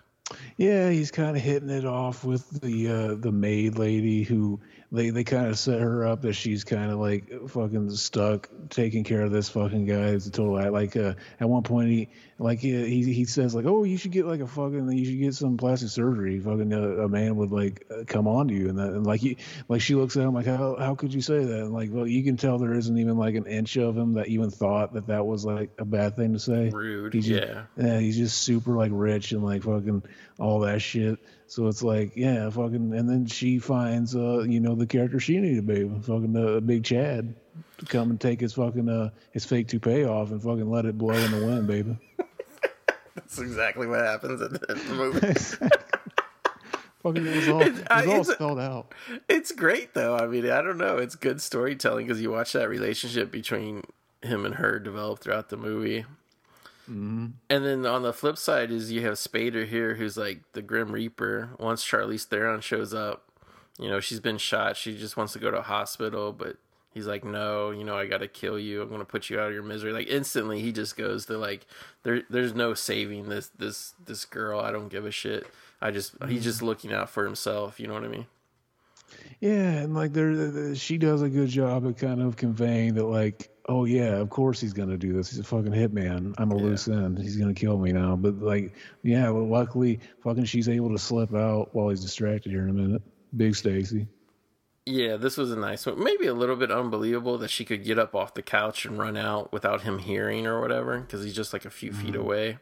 [0.57, 4.59] Yeah, he's kind of hitting it off with the uh, the maid lady who
[4.95, 9.03] they they kind of set her up that she's kind of like fucking stuck taking
[9.03, 10.07] care of this fucking guy.
[10.07, 12.09] It's a total like uh, at one point he
[12.39, 15.19] like he, he he says like oh you should get like a fucking you should
[15.19, 16.39] get some plastic surgery.
[16.39, 19.21] Fucking uh, a man would like uh, come on to you and that and like
[19.21, 21.89] he like she looks at him like how how could you say that and like
[21.91, 24.93] well you can tell there isn't even like an inch of him that even thought
[24.93, 26.69] that that was like a bad thing to say.
[26.69, 27.13] Rude.
[27.13, 27.63] He's just, yeah.
[27.77, 30.03] yeah, he's just super like rich and like fucking
[30.39, 31.19] all that shit.
[31.47, 35.37] So it's like, yeah, fucking, and then she finds, uh, you know, the character she
[35.37, 37.35] needed, baby, fucking uh, Big Chad,
[37.77, 40.97] to come and take his fucking uh his fake toupee off and fucking let it
[40.97, 41.97] blow in the wind, baby.
[43.15, 45.19] That's exactly what happens in the movie.
[47.03, 48.93] fucking, it was all, it was I- all spelled out.
[49.29, 50.17] it's great though.
[50.17, 50.97] I mean, I don't know.
[50.97, 53.83] It's good storytelling because you watch that relationship between
[54.21, 56.05] him and her develop throughout the movie.
[56.89, 57.27] Mm-hmm.
[57.49, 60.91] And then on the flip side is you have Spader here, who's like the Grim
[60.91, 61.51] Reaper.
[61.59, 63.29] Once Charlize Theron shows up,
[63.79, 64.77] you know she's been shot.
[64.77, 66.57] She just wants to go to a hospital, but
[66.95, 68.81] He's like, no, you know, I gotta kill you.
[68.81, 69.91] I'm gonna put you out of your misery.
[69.91, 71.67] Like instantly, he just goes to like,
[72.03, 74.61] there, there's no saving this, this, this girl.
[74.61, 75.45] I don't give a shit.
[75.81, 76.67] I just, he's just mm-hmm.
[76.67, 77.81] looking out for himself.
[77.81, 78.27] You know what I mean?
[79.41, 83.49] Yeah, and like there, she does a good job of kind of conveying that, like,
[83.67, 85.29] oh yeah, of course he's gonna do this.
[85.29, 86.33] He's a fucking hitman.
[86.37, 86.63] I'm a Yeah.
[86.63, 87.17] loose end.
[87.19, 88.15] He's gonna kill me now.
[88.15, 88.73] But like,
[89.03, 92.73] yeah, well, luckily, fucking, she's able to slip out while he's distracted here in a
[92.73, 93.01] minute.
[93.35, 94.07] Big Stacy.
[94.87, 96.03] Yeah, this was a nice one.
[96.03, 99.17] Maybe a little bit unbelievable that she could get up off the couch and run
[99.17, 102.59] out without him hearing or whatever, because he's just like a few feet away.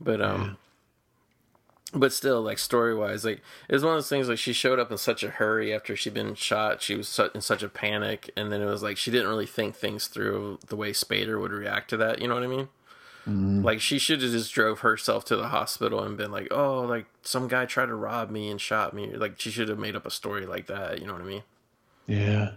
[0.00, 0.56] But um,
[1.92, 4.28] but still, like story wise, like it was one of those things.
[4.28, 6.82] Like she showed up in such a hurry after she'd been shot.
[6.82, 9.74] She was in such a panic, and then it was like she didn't really think
[9.74, 12.20] things through the way Spader would react to that.
[12.20, 12.68] You know what I mean?
[13.62, 17.06] Like she should have just drove herself to the hospital and been like, "Oh, like
[17.22, 20.06] some guy tried to rob me and shot me." Like she should have made up
[20.06, 21.00] a story like that.
[21.00, 21.42] You know what I mean?
[22.06, 22.52] Yeah.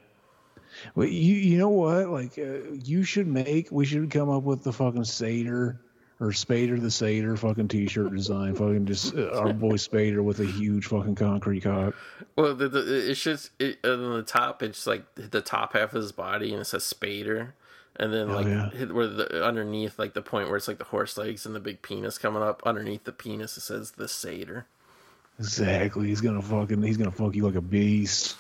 [0.96, 2.10] Well, you you know what?
[2.10, 3.72] Like, uh, you should make.
[3.72, 5.80] We should come up with the fucking Satyr
[6.24, 8.56] or Spader the Satyr fucking T-shirt design.
[8.56, 11.94] fucking just uh, our boy Spader with a huge fucking concrete cock.
[12.38, 14.64] Well, the, the it's just it, on the top.
[14.64, 17.52] It's like the top half of his body, and it says Spader,
[17.98, 18.70] and then like yeah.
[18.86, 21.82] where the underneath, like the point where it's like the horse legs and the big
[21.82, 24.66] penis coming up underneath the penis, it says the Satyr.
[25.40, 26.08] Exactly.
[26.08, 26.82] He's gonna fucking.
[26.82, 28.38] He's gonna fuck you like a beast.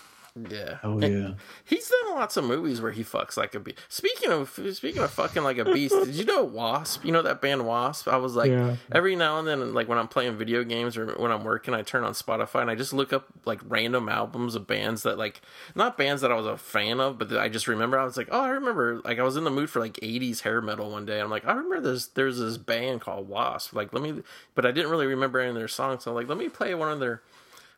[0.49, 0.79] Yeah.
[0.81, 1.33] Oh And yeah.
[1.63, 3.77] He's done lots of movies where he fucks like a beast.
[3.87, 7.05] Speaking of speaking of fucking like a beast, did you know Wasp?
[7.05, 8.07] You know that band Wasp?
[8.07, 8.77] I was like Yeah.
[8.91, 11.83] every now and then, like when I'm playing video games or when I'm working, I
[11.83, 15.39] turn on Spotify and I just look up like random albums of bands that like
[15.75, 17.99] not bands that I was a fan of, but that I just remember.
[17.99, 19.01] I was like, oh, I remember.
[19.05, 21.19] Like I was in the mood for like '80s hair metal one day.
[21.21, 23.73] I'm like, I remember there's there's this band called Wasp.
[23.75, 24.23] Like let me,
[24.55, 26.05] but I didn't really remember any of their songs.
[26.05, 27.21] So I'm like, let me play one of their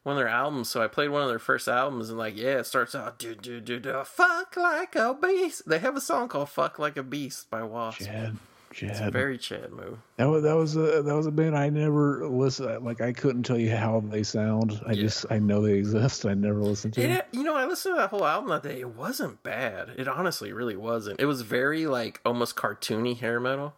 [0.05, 0.69] one of their albums.
[0.69, 3.33] So I played one of their first albums, and like, yeah, it starts out, do
[3.33, 5.67] do do do, fuck like a beast.
[5.67, 8.01] They have a song called "Fuck Like a Beast" by Wasp.
[8.01, 8.37] Chad.
[8.71, 9.13] Chad.
[9.13, 9.97] Very Chad move.
[10.17, 12.85] That was that was a that was a band I never listened.
[12.85, 14.79] Like I couldn't tell you how they sound.
[14.85, 16.25] I just I know they exist.
[16.25, 17.01] I never listened to.
[17.01, 18.81] It, you know, I listened to that whole album that day.
[18.81, 19.93] It wasn't bad.
[19.97, 21.19] It honestly really wasn't.
[21.19, 23.73] It was very like almost cartoony hair metal.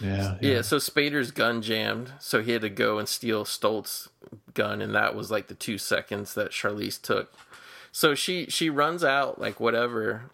[0.00, 4.08] Yeah, Yeah, so Spader's gun jammed, so he had to go and steal Stoltz's
[4.54, 7.32] gun, and that was like the two seconds that Charlize took.
[7.92, 10.30] So she she runs out like whatever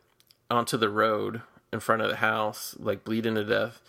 [0.50, 3.80] onto the road in front of the house, like bleeding to death.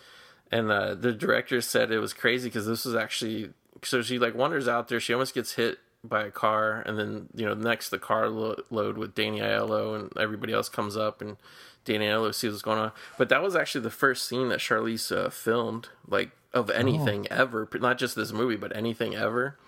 [0.50, 3.50] And uh, the director said it was crazy because this was actually
[3.82, 5.00] so she like wanders out there.
[5.00, 8.62] She almost gets hit by a car, and then you know next the car lo-
[8.70, 11.36] load with Danny Aiello and everybody else comes up, and
[11.84, 12.92] Danny Aiello sees what's going on.
[13.18, 17.68] But that was actually the first scene that Charlize uh, filmed, like of anything ever,
[17.74, 19.58] not just this movie, but anything ever.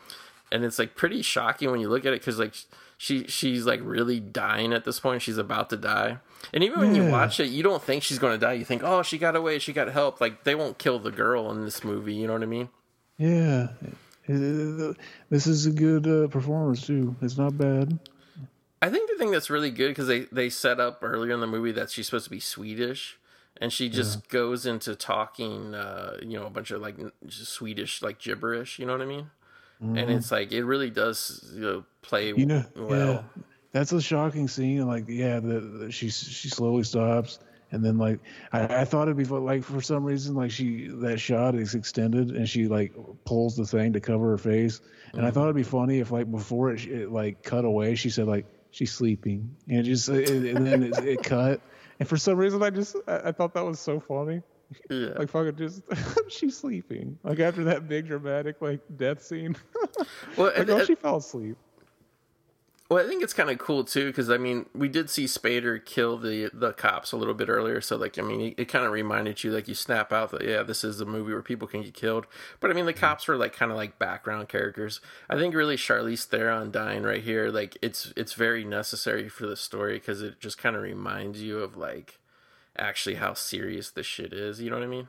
[0.53, 2.55] And it's like pretty shocking when you look at it because like
[2.97, 5.23] she she's like really dying at this point.
[5.23, 6.19] She's about to die,
[6.55, 8.53] and even when you watch it, you don't think she's going to die.
[8.53, 10.21] You think, oh, she got away, she got help.
[10.21, 12.15] Like they won't kill the girl in this movie.
[12.15, 12.69] You know what I mean?
[13.19, 13.69] yeah.
[14.29, 17.15] This is a good uh, performance too.
[17.23, 17.99] It's not bad.
[18.83, 21.47] I think the thing that's really good because they they set up earlier in the
[21.47, 23.19] movie that she's supposed to be Swedish,
[23.61, 26.97] and she just goes into talking, uh, you know, a bunch of like
[27.27, 28.79] just Swedish like gibberish.
[28.79, 29.31] You know what I mean?
[29.81, 33.25] And it's like it really does you know, play You know, well.
[33.37, 33.43] yeah,
[33.73, 34.87] that's a shocking scene.
[34.87, 37.41] Like, yeah, the, the she she slowly stops,
[37.73, 38.21] and then like
[38.53, 42.31] I, I thought it'd be like for some reason like she that shot is extended,
[42.31, 42.95] and she like
[43.27, 44.81] pulls the thing to cover her face,
[45.13, 48.09] and I thought it'd be funny if like before it, it like cut away, she
[48.09, 48.47] said like
[48.77, 51.61] she's sleeping, and just it, and then it, it cut,
[51.99, 54.43] and for some reason I just I, I thought that was so funny.
[54.91, 55.11] Yeah.
[55.17, 55.83] Like fucking just
[56.29, 57.19] she's sleeping.
[57.23, 59.57] Like after that big dramatic like death scene.
[60.37, 61.57] Well, like and- oh and- she fell asleep.
[62.89, 65.85] Well, I think it's kind of cool too because I mean we did see Spader
[65.85, 68.93] kill the the cops a little bit earlier, so like I mean it, kind of
[68.93, 71.83] reminded you like you snap out that yeah this is a movie where people can
[71.83, 72.27] get killed,
[72.61, 73.01] but I mean the mm-hmm.
[73.01, 75.01] cops were like kind of like background characters.
[75.29, 79.57] I think really Charlize Theron dying right here like it's it's very necessary for the
[79.57, 82.21] story because it just kind of reminds you of like
[82.79, 84.61] actually how serious this shit is.
[84.61, 85.09] You know what I mean?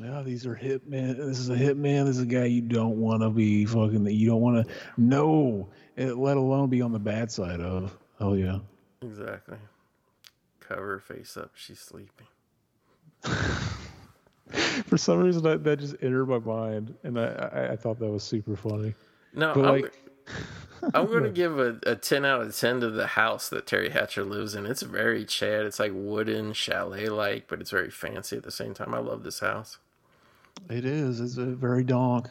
[0.00, 1.18] Yeah, these are hitman.
[1.18, 2.06] This is a hitman.
[2.06, 4.06] This is a guy you don't want to be fucking.
[4.06, 7.96] You don't want to know, eh, let alone be on the bad side of.
[8.20, 8.58] Oh yeah.
[9.02, 9.58] Exactly.
[10.60, 11.50] Cover her face up.
[11.54, 12.26] She's sleeping.
[14.86, 18.10] For some reason, that, that just entered my mind, and I, I I thought that
[18.10, 18.94] was super funny.
[19.34, 19.92] No, But I'm, like,
[20.94, 23.90] I'm going to give a, a 10 out of 10 to the house that Teri
[23.90, 24.66] Hatcher lives in.
[24.66, 25.64] It's very Chad.
[25.64, 28.94] It's like wooden, chalet like, but it's very fancy at the same time.
[28.94, 29.78] I love this house.
[30.68, 31.20] it is.
[31.20, 32.28] It's a very donk.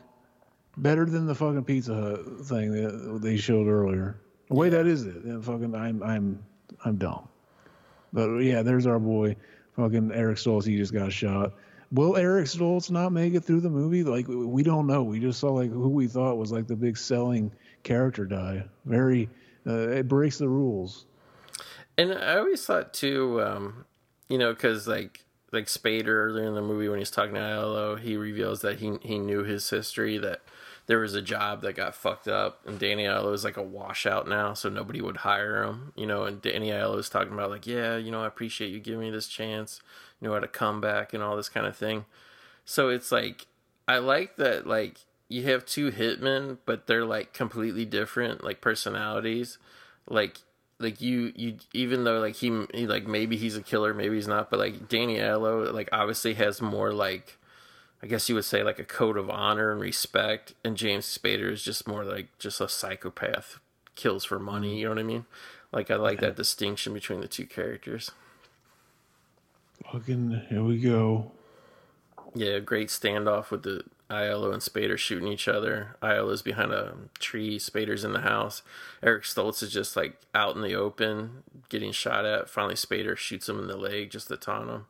[0.78, 4.20] Better than the fucking Pizza Hut thing that they showed earlier.
[4.50, 5.18] Wait, that is it.
[5.26, 6.44] Yeah, fucking, I'm I'm
[6.84, 7.28] I'm dumb.
[8.14, 9.36] But yeah, there's our boy,
[9.76, 10.66] fucking Eric Stoltz.
[10.66, 11.54] He just got shot.
[11.92, 14.04] Will Eric Stoltz not make it through the movie?
[14.04, 15.04] Like we don't know.
[15.04, 17.52] We just saw like who we thought was like the big selling
[17.84, 18.64] character die.
[18.86, 19.30] Very,
[19.68, 21.06] uh, it breaks the rules.
[21.98, 23.86] And I always thought too, um,
[24.30, 28.00] you know, because like like Spader earlier in the movie when he's talking to Aiello,
[28.00, 30.42] he reveals that he he knew his history that
[30.88, 34.28] there was a job that got fucked up, and Danny Aiello is like a washout
[34.28, 36.24] now, so nobody would hire him, you know.
[36.24, 39.10] And Danny Aiello is talking about like, yeah, you know, I appreciate you giving me
[39.10, 39.82] this chance,
[40.20, 42.06] you know, how to come back and all this kind of thing.
[42.66, 43.48] So it's like
[43.88, 49.58] I like that like you have two hitmen, but they're like completely different like personalities,
[50.08, 50.40] like
[50.82, 54.28] like you you even though like he, he like maybe he's a killer maybe he's
[54.28, 57.38] not but like danny aiello like obviously has more like
[58.04, 61.52] I guess you would say like a code of honor and respect, and James Spader
[61.52, 63.60] is just more like just a psychopath,
[63.96, 64.80] kills for money.
[64.80, 65.26] You know what I mean?
[65.72, 68.12] Like I like that distinction between the two characters.
[69.92, 71.32] Fucking here we go.
[72.34, 75.96] Yeah, great standoff with the Aiello and Spader shooting each other.
[76.04, 78.62] Aiello's behind a tree, Spader's in the house.
[79.02, 82.50] Eric Stoltz is just like out in the open, getting shot at.
[82.50, 84.86] Finally, Spader shoots him in the leg just to taunt him.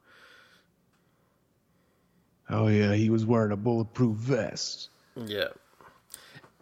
[2.49, 4.89] Oh yeah, he was wearing a bulletproof vest.
[5.15, 5.49] Yeah,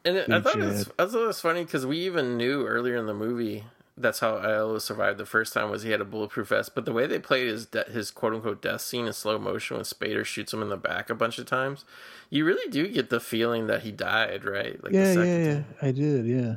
[0.03, 2.65] and it, I thought it was, I thought it was funny because we even knew
[2.67, 3.63] earlier in the movie
[3.99, 6.73] that's how Aiello survived the first time was he had a bulletproof vest.
[6.73, 9.77] But the way they played his de- his quote unquote death scene in slow motion
[9.77, 11.85] when Spader shoots him in the back a bunch of times,
[12.29, 14.81] you really do get the feeling that he died, right?
[14.83, 15.63] Like yeah, yeah, yeah.
[15.81, 16.55] I did, yeah.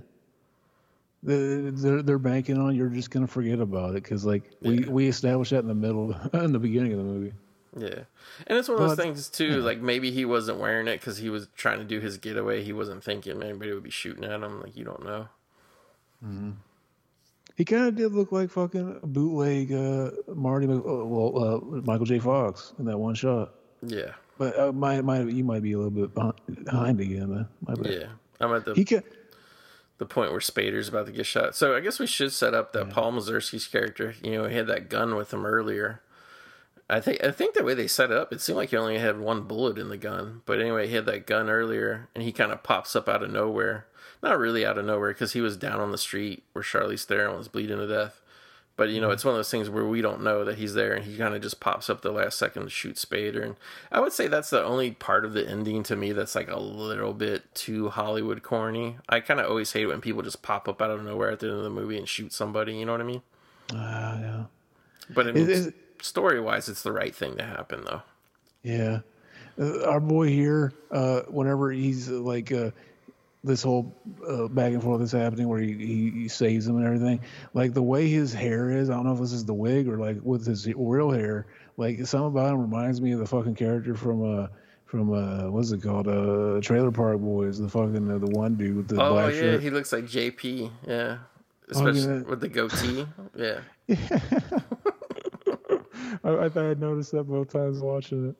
[1.24, 4.90] They're they're banking on you're just gonna forget about it because like we yeah.
[4.90, 7.32] we established that in the middle in the beginning of the movie.
[7.76, 8.04] Yeah,
[8.46, 9.58] and it's one of those things too.
[9.58, 9.64] Yeah.
[9.64, 12.62] Like maybe he wasn't wearing it because he was trying to do his getaway.
[12.62, 14.60] He wasn't thinking anybody would be shooting at him.
[14.60, 15.28] Like you don't know.
[16.24, 16.50] Mm-hmm.
[17.62, 22.18] He kind of did look like fucking bootleg uh, Marty, uh, well, uh, Michael J.
[22.18, 23.54] Fox in that one shot.
[23.82, 26.12] Yeah, but uh, my, my, you might be a little bit
[26.64, 27.30] behind again.
[27.32, 27.48] Man.
[27.64, 27.92] My bad.
[27.92, 28.06] Yeah,
[28.40, 28.74] I'm at the.
[28.74, 29.04] He can,
[29.98, 31.54] the point where Spader's about to get shot.
[31.54, 32.92] So I guess we should set up that yeah.
[32.92, 34.16] Paul Mazursky's character.
[34.24, 36.02] You know, he had that gun with him earlier
[36.92, 38.98] I think I think the way they set it up, it seemed like he only
[38.98, 40.42] had one bullet in the gun.
[40.44, 43.30] But anyway, he had that gun earlier, and he kind of pops up out of
[43.30, 43.86] nowhere.
[44.22, 47.36] Not really out of nowhere, because he was down on the street where Charlize Theron
[47.36, 48.20] was bleeding to death.
[48.76, 49.14] But you know, mm-hmm.
[49.14, 51.34] it's one of those things where we don't know that he's there, and he kind
[51.34, 53.44] of just pops up the last second to shoot Spader.
[53.44, 53.56] And
[53.90, 56.58] I would say that's the only part of the ending to me that's like a
[56.58, 58.96] little bit too Hollywood corny.
[59.08, 61.48] I kind of always hate when people just pop up out of nowhere at the
[61.48, 62.74] end of the movie and shoot somebody.
[62.74, 63.22] You know what I mean?
[63.74, 63.76] Ah,
[64.16, 64.44] uh, yeah.
[65.10, 68.02] But I mean, story wise, it's the right thing to happen, though.
[68.62, 69.00] Yeah,
[69.60, 72.70] uh, our boy here, uh, whenever he's uh, like uh,
[73.44, 76.86] this whole uh, back and forth that's happening, where he, he, he saves him and
[76.86, 77.20] everything,
[77.54, 79.98] like the way his hair is, I don't know if this is the wig or
[79.98, 81.46] like with his real hair,
[81.76, 84.46] like something about him reminds me of the fucking character from uh
[84.84, 88.76] from uh what's it called uh Trailer Park Boys, the fucking uh, the one dude
[88.76, 89.62] with the oh, black yeah, shirt.
[89.62, 91.18] he looks like JP, yeah,
[91.68, 92.22] especially oh, yeah.
[92.22, 93.60] with the goatee, yeah.
[93.88, 94.18] yeah.
[96.24, 98.36] I, I thought I noticed that both times watching it.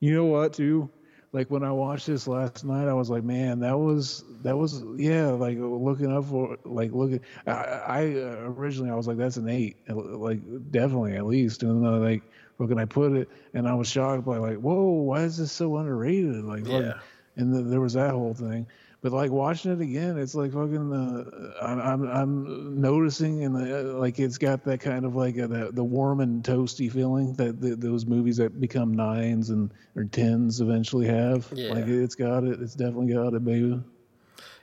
[0.00, 0.90] You know what, too?
[1.32, 4.82] Like when I watched this last night, I was like, man, that was that was
[4.96, 7.20] yeah, like looking up for like looking.
[7.46, 10.40] I, I uh, originally I was like, that's an eight, like
[10.70, 12.22] definitely at least, and then like
[12.66, 15.76] can I put it, and I was shocked by like, whoa, why is this so
[15.76, 16.44] underrated?
[16.44, 16.94] Like, yeah.
[17.36, 18.66] and the, there was that whole thing.
[19.00, 20.92] But like watching it again, it's like fucking.
[20.92, 25.46] Uh, I'm, I'm I'm noticing and uh, like it's got that kind of like a,
[25.46, 30.04] the the warm and toasty feeling that the, those movies that become nines and or
[30.04, 31.46] tens eventually have.
[31.54, 31.74] Yeah.
[31.74, 32.60] Like it's got it.
[32.60, 33.80] It's definitely got it, baby.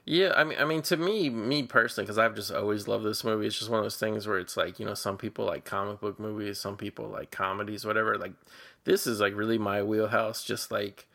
[0.08, 3.24] Yeah, I mean, I mean, to me, me personally, because I've just always loved this
[3.24, 3.48] movie.
[3.48, 6.00] It's just one of those things where it's like, you know, some people like comic
[6.00, 8.16] book movies, some people like comedies, whatever.
[8.16, 8.34] Like,
[8.84, 10.44] this is like really my wheelhouse.
[10.44, 11.08] Just like,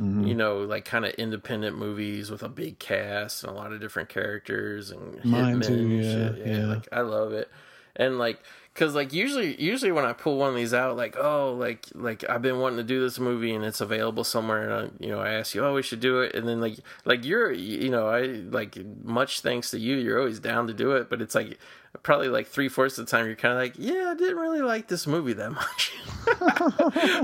[0.00, 0.28] Mm-hmm.
[0.28, 3.80] You know, like kind of independent movies with a big cast and a lot of
[3.80, 6.66] different characters and Mine too, yeah, yeah, yeah.
[6.66, 7.50] Like I love it,
[7.96, 8.40] and like
[8.72, 12.22] because like usually usually when I pull one of these out, like oh like like
[12.30, 15.18] I've been wanting to do this movie and it's available somewhere, and I, you know
[15.20, 18.06] I ask you, oh we should do it, and then like like you're you know
[18.06, 21.58] I like much thanks to you, you're always down to do it, but it's like
[22.02, 24.62] probably like three fourths of the time you're kind of like, yeah, I didn't really
[24.62, 25.92] like this movie that much.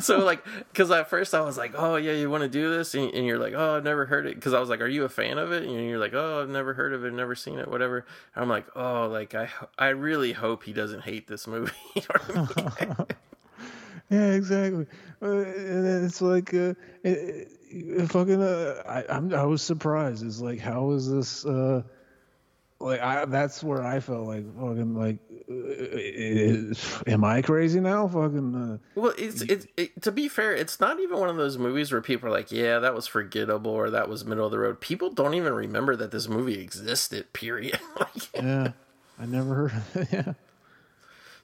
[0.05, 2.94] so like, because at first I was like, oh yeah, you want to do this,
[2.94, 5.05] and, and, you're like, oh, I've never heard it, because I was like, are you
[5.05, 5.64] a fan of it?
[5.64, 8.06] And you're like, oh, I've never heard of it, never seen it, whatever.
[8.34, 9.48] And I'm like, oh, like I
[9.78, 11.72] I really hope he doesn't hate this movie.
[14.10, 14.86] yeah, exactly.
[15.22, 20.24] Uh, it's like, uh, it, it, fucking, uh, I I'm, I was surprised.
[20.24, 21.44] It's like, how is this?
[22.80, 25.18] Like I, that's where I felt like fucking like
[25.48, 28.09] uh, am I crazy now?
[28.09, 28.55] Fucking.
[28.55, 31.92] Uh, well, it's it's it, to be fair, it's not even one of those movies
[31.92, 34.80] where people are like, "Yeah, that was forgettable" or "That was middle of the road."
[34.80, 37.32] People don't even remember that this movie existed.
[37.32, 37.78] Period.
[38.34, 38.72] yeah,
[39.18, 40.09] I never heard.
[40.12, 40.32] yeah.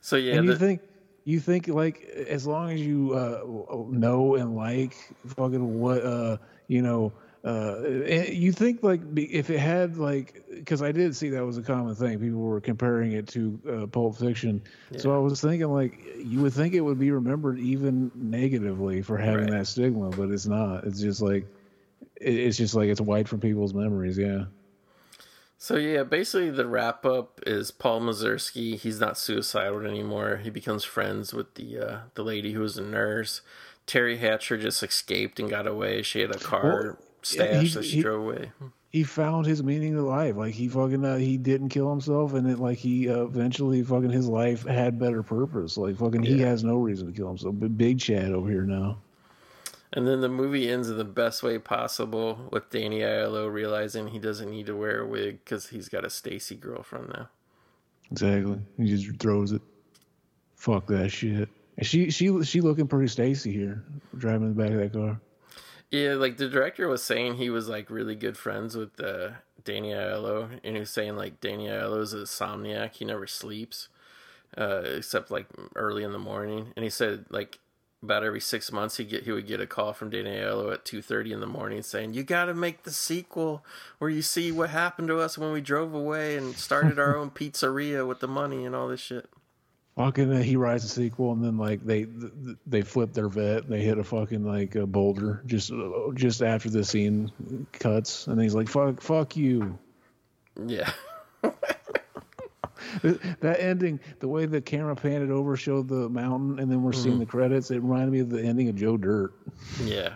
[0.01, 0.81] So yeah, and you the, think
[1.25, 3.43] you think like as long as you uh,
[3.89, 4.95] know and like
[5.37, 7.13] fucking what uh you know
[7.43, 11.63] uh you think like if it had like because i did see that was a
[11.63, 14.61] common thing people were comparing it to uh, pulp fiction
[14.91, 14.99] yeah.
[14.99, 19.17] so i was thinking like you would think it would be remembered even negatively for
[19.17, 19.53] having right.
[19.61, 21.47] that stigma but it's not it's just like
[22.17, 24.45] it's just like it's wiped from people's memories yeah
[25.63, 28.79] so yeah, basically the wrap up is Paul Mazursky.
[28.79, 30.41] He's not suicidal anymore.
[30.43, 33.43] He becomes friends with the uh, the lady who was a nurse.
[33.87, 36.01] Teri Hatcher just escaped and got away.
[36.01, 38.53] She had a car well, stash, so she he, drove away.
[38.91, 40.37] He found his meaning to life.
[40.37, 44.11] Like he fucking uh, he didn't kill himself, and it like he uh, eventually fucking
[44.11, 45.77] his life had better purpose.
[45.77, 46.35] Like fucking yeah.
[46.35, 47.55] he has no reason to kill himself.
[47.59, 48.99] But big Chad over here now.
[49.93, 54.21] And then the movie ends in the best way possible with Danny Aiello realizing he
[54.21, 57.29] doesn't need to wear a wig because he's got a Stacy girlfriend now.
[58.13, 58.61] Exactly.
[58.77, 59.63] He just throws it.
[60.55, 61.49] Fuck that shit.
[61.83, 63.83] She she she looking pretty Stacy here,
[64.17, 65.21] driving in the back of that car.
[65.91, 69.31] Yeah, like the director was saying he was like really good friends with uh,
[69.65, 73.89] Danny Aiello, and he was saying like Danny Aiello is a somniac; He never sleeps,
[74.57, 76.73] uh, except like early in the morning.
[76.77, 77.59] And he said like
[78.03, 80.85] about every six months he get he would get a call from Danny Aiello at
[80.85, 83.65] two thirty in the morning saying, "You got to make the sequel
[83.99, 87.31] where you see what happened to us when we drove away and started our own
[87.31, 89.29] pizzeria with the money and all this shit."
[90.01, 92.07] Fucking, uh, he writes a sequel and then like they
[92.67, 95.71] they flip their vet, and they hit a fucking like a boulder just
[96.15, 97.31] just after the scene
[97.73, 99.79] cuts, and he's like, "Fuck, fuck you."
[100.65, 100.91] Yeah.
[103.03, 106.93] that ending, the way the camera panned it over, showed the mountain, and then we're
[106.93, 107.03] mm-hmm.
[107.03, 107.71] seeing the credits.
[107.71, 109.35] It reminded me of the ending of Joe Dirt.
[109.85, 110.15] Yeah.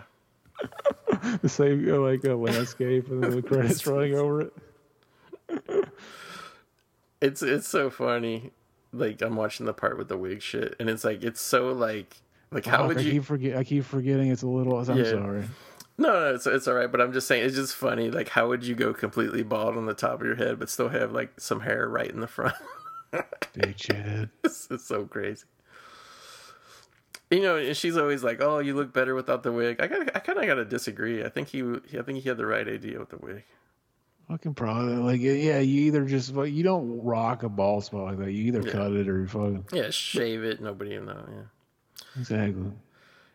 [1.43, 5.89] the same like a landscape, and then the credits running over it.
[7.21, 8.51] It's it's so funny.
[8.95, 12.17] Like I'm watching the part with the wig shit, and it's like it's so like
[12.51, 13.13] like how oh, would I you?
[13.13, 14.79] Keep forget, I keep forgetting it's a little.
[14.79, 15.05] I'm yeah.
[15.05, 15.45] sorry.
[15.97, 16.91] No, no, it's it's all right.
[16.91, 18.11] But I'm just saying, it's just funny.
[18.11, 20.89] Like, how would you go completely bald on the top of your head, but still
[20.89, 22.55] have like some hair right in the front?
[23.55, 24.31] Big Chad.
[24.43, 25.45] This is so crazy.
[27.31, 30.15] You know, and she's always like, "Oh, you look better without the wig." I got,
[30.15, 31.25] I kind of got to disagree.
[31.25, 31.63] I think he,
[31.99, 33.45] I think he had the right idea with the wig.
[34.29, 38.33] Fucking probably like yeah, you either just you don't rock a ball spot like that.
[38.33, 38.73] You either yeah.
[38.73, 40.63] cut it or you fucking yeah, shave it.
[40.63, 41.25] Nobody will know.
[41.29, 42.73] Yeah, exactly.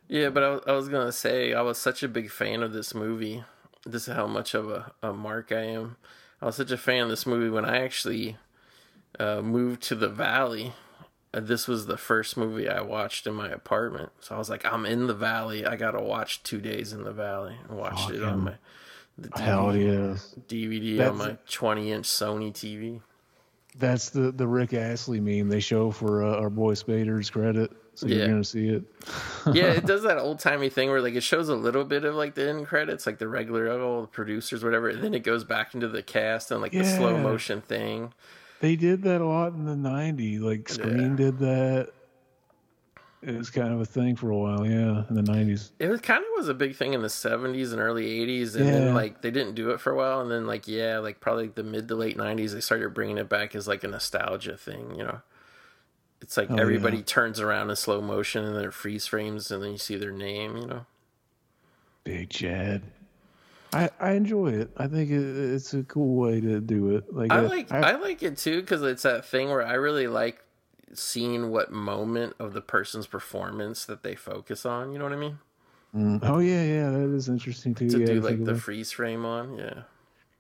[0.08, 2.96] Yeah, but I, I, was gonna say I was such a big fan of this
[2.96, 3.44] movie.
[3.86, 5.98] This is how much of a, a mark I am.
[6.42, 8.38] I was such a fan of this movie when I actually
[9.20, 10.74] uh, moved to the valley.
[11.32, 14.66] Uh, this was the first movie I watched in my apartment, so I was like,
[14.66, 15.64] "I'm in the valley.
[15.64, 18.56] I gotta watch Two Days in the Valley." and watched it on my
[19.22, 23.02] the DVD, hell yes DVD That's, on my 20 inch Sony TV.
[23.78, 28.08] That's the the Rick Astley meme they show for uh, our boy Spader's credit so
[28.08, 28.16] yeah.
[28.16, 28.84] you're gonna see it.
[29.54, 32.16] yeah, it does that old timey thing where like it shows a little bit of
[32.16, 35.44] like the end credits, like the regular oh, the producers, whatever, and then it goes
[35.44, 36.84] back into the cast and like yeah.
[36.84, 38.14] the slow motion thing.
[38.62, 40.40] They did that a lot in the '90s.
[40.40, 41.16] Like Scream yeah.
[41.18, 41.90] did that.
[43.22, 45.72] It was kind of a thing for a while, yeah, in the '90s.
[45.78, 48.66] It was kind of was a big thing in the '70s and early '80s, and
[48.66, 48.72] yeah.
[48.72, 51.48] then like they didn't do it for a while, and then like yeah, like probably
[51.48, 54.96] the mid to late '90s, they started bringing it back as like a nostalgia thing,
[54.96, 55.22] you know.
[56.22, 57.04] It's like oh, everybody yeah.
[57.06, 60.58] turns around in slow motion and then freeze frames and then you see their name,
[60.58, 60.86] you know.
[62.04, 62.84] Big Chad.
[63.72, 64.72] I, I enjoy it.
[64.78, 67.14] I think it, it's a cool way to do it.
[67.14, 69.74] Like I uh, like I, I like it too because it's that thing where I
[69.74, 70.44] really like
[70.94, 74.92] seeing what moment of the person's performance that they focus on.
[74.92, 75.40] You know what I mean?
[75.96, 76.20] Mm.
[76.24, 77.90] Oh yeah, yeah, that is interesting too.
[77.90, 79.84] To yeah, do like the freeze frame on, yeah.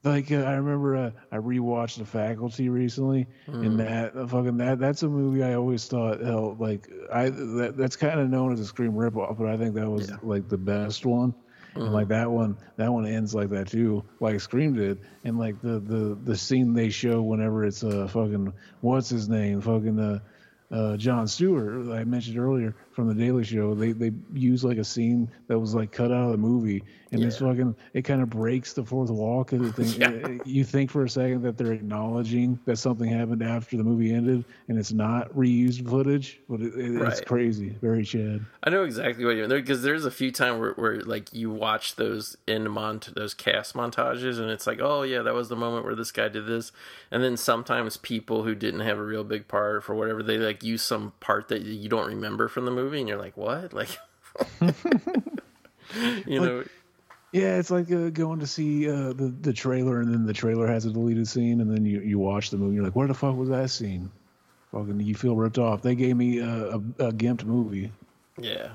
[0.04, 3.66] Like uh, I remember, uh, I rewatched The Faculty recently, mm.
[3.66, 7.74] and that uh, fucking that that's a movie I always thought held like I that,
[7.76, 10.18] that's kind of known as a Scream ripoff, but I think that was yeah.
[10.24, 11.34] like the best one.
[11.76, 11.82] Mm.
[11.84, 12.14] And like mm-hmm.
[12.14, 15.00] that one, that one ends like that too, like Scream did.
[15.24, 19.62] And like the the the scene they show whenever it's uh fucking what's his name,
[19.62, 20.20] fucking the uh
[20.72, 23.74] Uh, Jon Stewart I mentioned earlier, from the Daily Show.
[23.74, 27.24] They they use like a scene that was like cut out of the movie, and
[27.24, 30.12] it's fucking it kind of breaks the fourth wall because Yeah.
[30.12, 34.14] Eh, you think for a second that they're acknowledging that something happened after the movie
[34.14, 38.46] ended, and it's not reused footage, but it, it, it's crazy, very Chad.
[38.64, 41.50] I know exactly what you mean because there's a few times where, where like you
[41.50, 45.56] watch those in mont those cast montages and it's like oh yeah that was the
[45.56, 46.72] moment where this guy did this
[47.12, 50.64] and then sometimes people who didn't have a real big part for whatever they like
[50.64, 53.90] use some part that you don't remember from the movie and you're like what like
[56.26, 56.64] you know
[57.32, 60.66] Yeah, it's like uh, going to see uh, the the trailer, and then the trailer
[60.66, 62.74] has a deleted scene, and then you, you watch the movie.
[62.76, 64.10] You're like, where the fuck was that scene?
[64.72, 65.84] Fucking, you feel ripped off.
[65.84, 67.92] They gave me a, a, a gimped movie.
[68.40, 68.70] Yeah.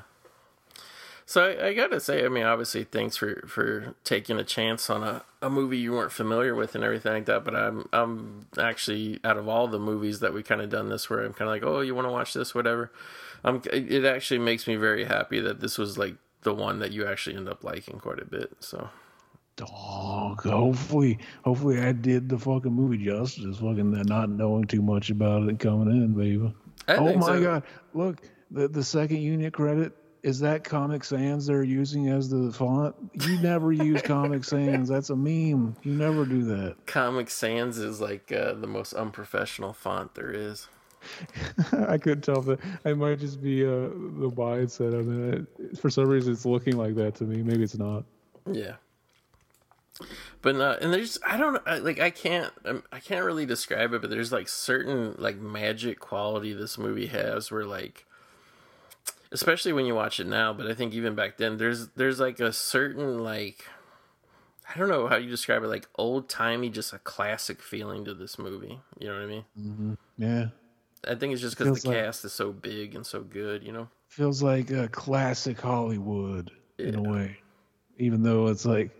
[1.26, 5.02] So I, I gotta say, I mean, obviously, thanks for for taking a chance on
[5.02, 7.44] a, a movie you weren't familiar with and everything like that.
[7.44, 11.08] But I'm I'm actually out of all the movies that we kind of done this,
[11.08, 12.92] where I'm kind of like, oh, you want to watch this, whatever.
[13.44, 17.06] Um, it actually makes me very happy that this was like the one that you
[17.06, 18.52] actually end up liking quite a bit.
[18.60, 18.88] So
[19.56, 20.42] Dog.
[20.42, 23.58] Hopefully, hopefully I did the fucking movie justice.
[23.58, 26.52] Fucking not knowing too much about it coming in, baby.
[26.88, 27.42] I oh my so.
[27.42, 27.62] god!
[27.92, 29.92] Look, the the second unit credit
[30.24, 32.96] is that Comic Sans they're using as the font.
[33.26, 34.88] You never use Comic Sans.
[34.88, 35.76] That's a meme.
[35.82, 36.76] You never do that.
[36.86, 40.68] Comic Sans is like uh, the most unprofessional font there is.
[41.88, 42.60] I couldn't tell that.
[42.84, 44.94] It might just be uh, the mindset.
[44.98, 47.42] I mean, it, for some reason, it's looking like that to me.
[47.42, 48.04] Maybe it's not.
[48.50, 48.74] Yeah.
[50.42, 53.92] But no, and there's I don't I- like I can't um, I can't really describe
[53.94, 58.04] it, but there's like certain like magic quality this movie has where like
[59.32, 62.40] especially when you watch it now, but I think even back then there's there's like
[62.40, 63.64] a certain like
[64.74, 68.14] I don't know how you describe it like old timey just a classic feeling to
[68.14, 68.80] this movie.
[68.98, 69.96] You know what I mean?
[70.18, 70.46] Yeah,
[71.08, 73.72] I think it's just because the like- cast is so big and so good, you
[73.72, 73.88] know.
[74.08, 77.36] feels like a classic Hollywood in a way,
[77.98, 78.90] even though it's like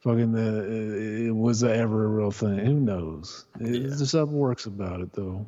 [0.00, 1.26] fucking the.
[1.26, 2.58] It was ever a real thing.
[2.58, 3.44] Who knows?
[3.60, 3.80] It, Yeah.
[3.88, 5.46] There's something works about it though.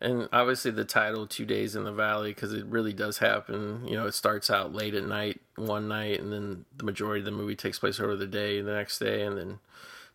[0.00, 3.86] And obviously the title Two Days in the Valley because it really does happen.
[3.86, 7.24] You know, it starts out late at night one night, and then the majority of
[7.26, 9.58] the movie takes place over the day the next day, and then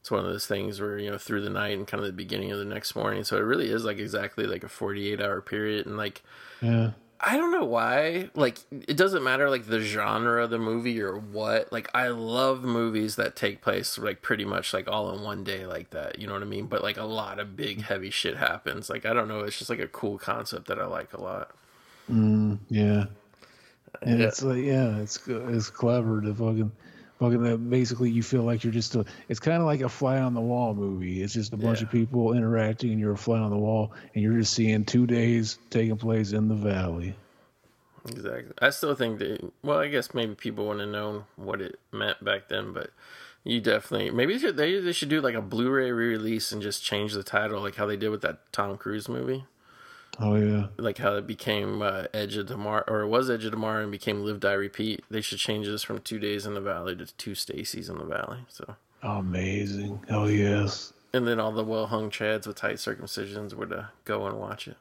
[0.07, 2.13] it's one of those things where you know through the night and kind of the
[2.13, 3.25] beginning of the next morning.
[3.25, 6.23] So it really is like exactly like a forty eight hour period, and like
[6.61, 6.91] Yeah.
[7.19, 8.29] I don't know why.
[8.35, 11.73] Like, it doesn't matter like the genre of the movie or what.
[11.73, 15.65] Like, I love movies that take place like pretty much like all in one day,
[15.65, 16.19] like that.
[16.19, 16.67] You know what I mean?
[16.67, 18.87] But like a lot of big heavy shit happens.
[18.89, 19.39] Like, I don't know.
[19.41, 21.51] It's just like a cool concept that I like a lot.
[22.09, 23.05] Mm, yeah.
[24.03, 24.27] And Yeah.
[24.27, 26.71] it's like, yeah, it's it's clever to fucking,
[27.19, 27.43] fucking.
[27.43, 29.05] That basically, you feel like you're just a.
[29.29, 31.21] It's kind of like a fly on the wall movie.
[31.21, 31.85] It's just a bunch Yeah.
[31.87, 35.05] of people interacting, and you're a fly on the wall, and you're just seeing two
[35.07, 37.15] days taking place in the valley.
[38.07, 38.53] Exactly.
[38.61, 39.51] I still think that.
[39.63, 42.91] Well, I guess maybe people wouldn't have known what it meant back then, but
[43.43, 46.83] you definitely maybe they should, they, they should do like a Blu-ray re-release and just
[46.83, 49.45] change the title, like how they did with that Tom Cruise movie.
[50.19, 53.51] Oh yeah, like how it became uh, Edge of Tomorrow, or it was Edge of
[53.51, 55.03] Tomorrow and became Live Die Repeat.
[55.11, 58.05] They should change this from Two Days in the Valley to Two Stacy's in the
[58.05, 58.39] Valley.
[58.49, 59.99] So, amazing.
[60.09, 64.25] Oh yes, and then all the well hung chads with tight circumcisions were to go
[64.25, 64.77] and watch it.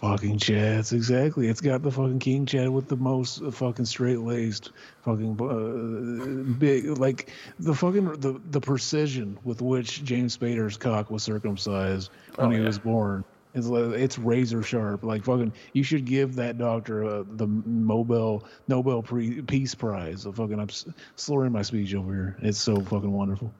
[0.00, 0.92] fucking Chads.
[0.92, 1.48] Exactly.
[1.48, 4.72] It's got the fucking King Chad with the most fucking straight laced,
[5.04, 11.22] fucking uh, big, like the fucking the the precision with which James Spader's cock was
[11.22, 12.66] circumcised when Oh, he yeah.
[12.66, 13.24] was born.
[13.54, 15.02] It's it's razor sharp.
[15.02, 20.24] Like fucking, you should give that doctor uh, the Nobel Nobel Peace Prize.
[20.24, 20.68] Fucking, I'm
[21.16, 22.36] slurring my speech over here.
[22.40, 23.52] It's so fucking wonderful.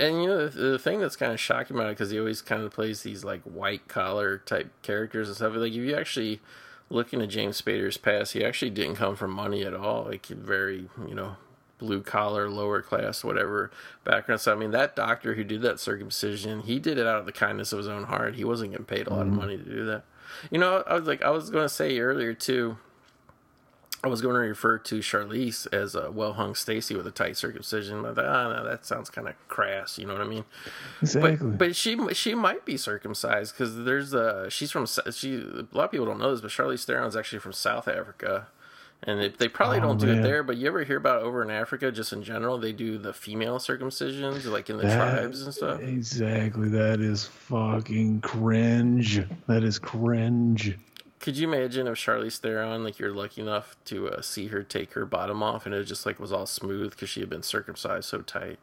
[0.00, 2.42] And you know the, the thing that's kind of shocking about it because he always
[2.42, 5.54] kind of plays these like white collar type characters and stuff.
[5.54, 6.40] Like if you actually
[6.90, 10.06] look into James Spader's past, he actually didn't come from money at all.
[10.06, 11.36] Like very you know
[11.78, 13.70] blue collar, lower class, whatever
[14.04, 14.40] background.
[14.40, 17.32] So I mean that doctor who did that circumcision, he did it out of the
[17.32, 18.34] kindness of his own heart.
[18.34, 20.04] He wasn't getting paid a lot of money to do that.
[20.50, 22.78] You know, I was like I was going to say earlier too.
[24.02, 27.38] I was going to refer to Charlize as a well hung Stacy with a tight
[27.38, 29.98] circumcision, but ah, no, that sounds kind of crass.
[29.98, 30.44] You know what I mean?
[31.00, 31.36] Exactly.
[31.36, 35.84] But but she she might be circumcised because there's a she's from she a lot
[35.84, 38.48] of people don't know this, but Charlize Theron is actually from South Africa,
[39.02, 40.42] and they, they probably Oh, don't do it there.
[40.42, 43.58] But you ever hear about over in Africa, just in general, they do the female
[43.58, 45.80] circumcisions like in the That- tribes and stuff.
[45.82, 46.68] Exactly.
[46.70, 49.20] That is fucking cringe.
[49.46, 50.76] That is cringe.
[51.20, 54.92] Could you imagine if Charlize Theron, like you're lucky enough to uh, see her take
[54.92, 58.04] her bottom off, and it just like was all smooth because she had been circumcised
[58.08, 58.58] so tight?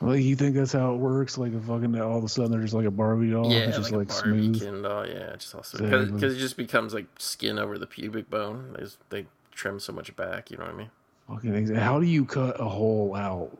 [0.00, 1.38] Like you think that's how it works?
[1.38, 3.52] Like a fucking all of a sudden they're just like a Barbie doll.
[3.52, 4.60] Yeah, it's just like, like, a Barbie smooth.
[4.60, 5.06] Ken doll.
[5.06, 6.10] Yeah, just also Exactly.
[6.12, 8.74] because it just becomes like skin over the pubic bone.
[8.76, 10.50] They, they trim so much back.
[10.50, 10.90] You know what I mean?
[11.28, 13.56] Fucking ex- how do you cut a hole out?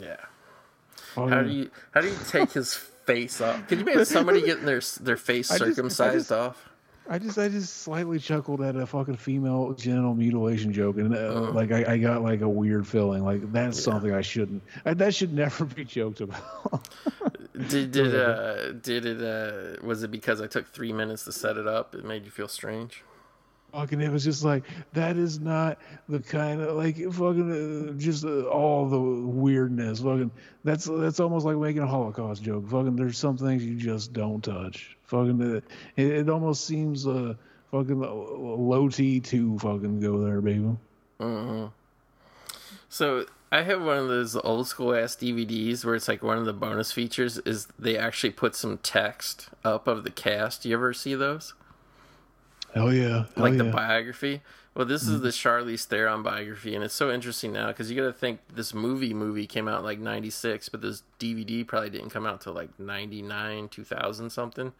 [0.00, 0.16] Yeah.
[1.14, 3.66] Fucking- How do you how do you take his face off?
[3.68, 6.68] Can you imagine somebody getting their their face I just- I circumcised just- off?
[7.08, 11.18] I just I just slightly chuckled at a fucking female genital mutilation joke, and uh,
[11.18, 11.52] Uh.
[11.52, 13.22] like I, I got like a weird feeling.
[13.24, 13.84] Like that's Yeah.
[13.92, 14.60] something I shouldn't.
[14.84, 16.88] I, that should never be joked about.
[17.68, 21.56] Did did uh did it uh was it because I took three minutes to set
[21.56, 21.94] it up?
[21.94, 23.02] It made you feel strange.
[23.76, 25.78] Fucking it was just like that is not
[26.08, 30.30] the kind of like fucking uh, just uh, all the weirdness fucking
[30.64, 34.42] that's that's almost like making a holocaust joke fucking there's some things you just don't
[34.42, 35.60] touch fucking uh,
[35.96, 37.34] it, it almost seems uh
[37.70, 40.74] fucking uh, low t to fucking go there baby
[42.88, 46.46] So I have one of those old school ass DVDs where it's like one of
[46.46, 50.64] the bonus features is they actually put some text up of the cast.
[50.64, 51.52] You ever see those?
[52.74, 53.70] Hell yeah like the yeah.
[53.70, 54.42] biography.
[54.76, 58.08] Well, this is the Charlize Theron biography, and it's so interesting now because you got
[58.08, 62.26] to think this movie movie came out like '96, but this DVD probably didn't come
[62.26, 64.74] out till like '99, 2000 something.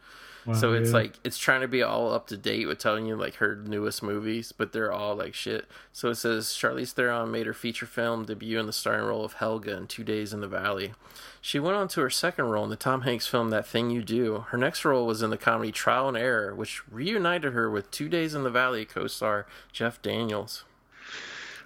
[0.53, 0.97] So it's yeah.
[0.97, 4.01] like it's trying to be all up to date with telling you like her newest
[4.01, 5.65] movies, but they're all like shit.
[5.91, 9.33] So it says Charlize Theron made her feature film debut in the starring role of
[9.33, 10.93] Helga in Two Days in the Valley.
[11.41, 14.03] She went on to her second role in the Tom Hanks film That Thing You
[14.03, 14.45] Do.
[14.49, 18.09] Her next role was in the comedy Trial and Error, which reunited her with Two
[18.09, 20.63] Days in the Valley co-star Jeff Daniels.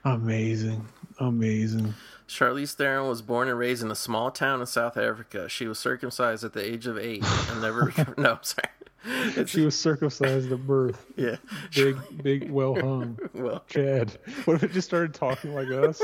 [0.03, 0.85] amazing
[1.19, 1.93] amazing
[2.31, 5.49] Charlize Theron was born and raised in a small town in South Africa.
[5.49, 8.17] She was circumcised at the age of eight and never recovered.
[8.21, 8.69] No, I'm sorry.
[9.03, 11.37] It's, she was circumcised at birth yeah.
[11.73, 15.97] big big well hung Well, chad what if it just started talking like us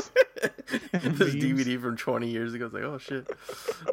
[0.91, 1.35] this.
[1.35, 2.65] DVD from 20 years ago.
[2.65, 3.29] It's like, oh shit.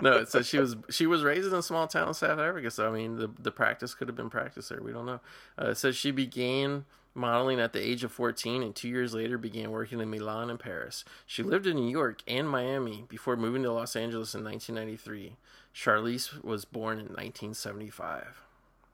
[0.01, 2.71] No, it says she was she was raised in a small town in South Africa.
[2.71, 4.83] So I mean, the the practice could have been practiced there.
[4.83, 5.21] We don't know.
[5.61, 9.39] Uh, it says she began modeling at the age of 14 and two years later
[9.39, 11.05] began working in Milan and Paris.
[11.27, 15.37] She lived in New York and Miami before moving to Los Angeles in 1993.
[15.75, 18.43] Charlize was born in 1975.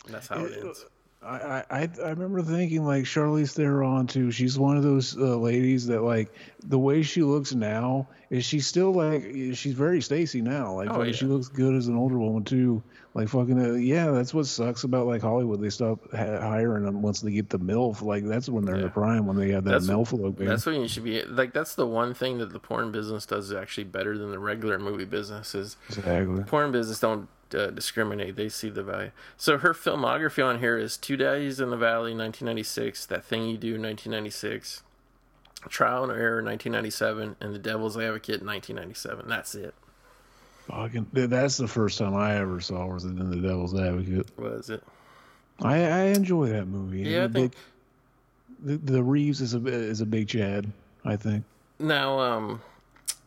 [0.06, 0.86] And that's how it ends.
[1.22, 4.30] I, I I remember thinking like Charlize Theron too.
[4.30, 6.32] She's one of those uh, ladies that like
[6.64, 9.22] the way she looks now is she still like
[9.52, 10.72] she's very Stacy now.
[10.76, 11.12] Like Oh, fucking yeah.
[11.12, 12.82] she looks good as an older woman too.
[13.12, 15.60] Like fucking uh, yeah, that's what sucks about like Hollywood.
[15.60, 18.02] They stop ha- hiring them once they get the milf.
[18.02, 18.86] Like that's when they're in Yeah.
[18.86, 20.36] the prime when they have that That's- milf look.
[20.36, 20.48] Baby.
[20.48, 21.52] That's what you should be like.
[21.52, 24.78] That's the one thing that the porn business does is actually better than the regular
[24.78, 26.44] movie business is exactly.
[26.44, 28.36] porn business don't uh, discriminate.
[28.36, 29.10] They see the value.
[29.36, 33.56] So her filmography on here is Two Days in the Valley, 1996, That Thing You
[33.58, 34.84] Do, 1996,
[35.68, 39.26] Trial and Error, 1997, and The Devil's Advocate, 1997.
[39.28, 39.74] That's it.
[40.70, 44.26] Fucking that's the first time I ever saw was in the Devil's Advocate.
[44.38, 44.82] Was it?
[45.62, 47.00] I I enjoy that movie.
[47.02, 50.70] Yeah, I The think- big- the, the Reeves is a is a big Chad.
[51.04, 51.44] I think.
[51.78, 52.60] Now, um,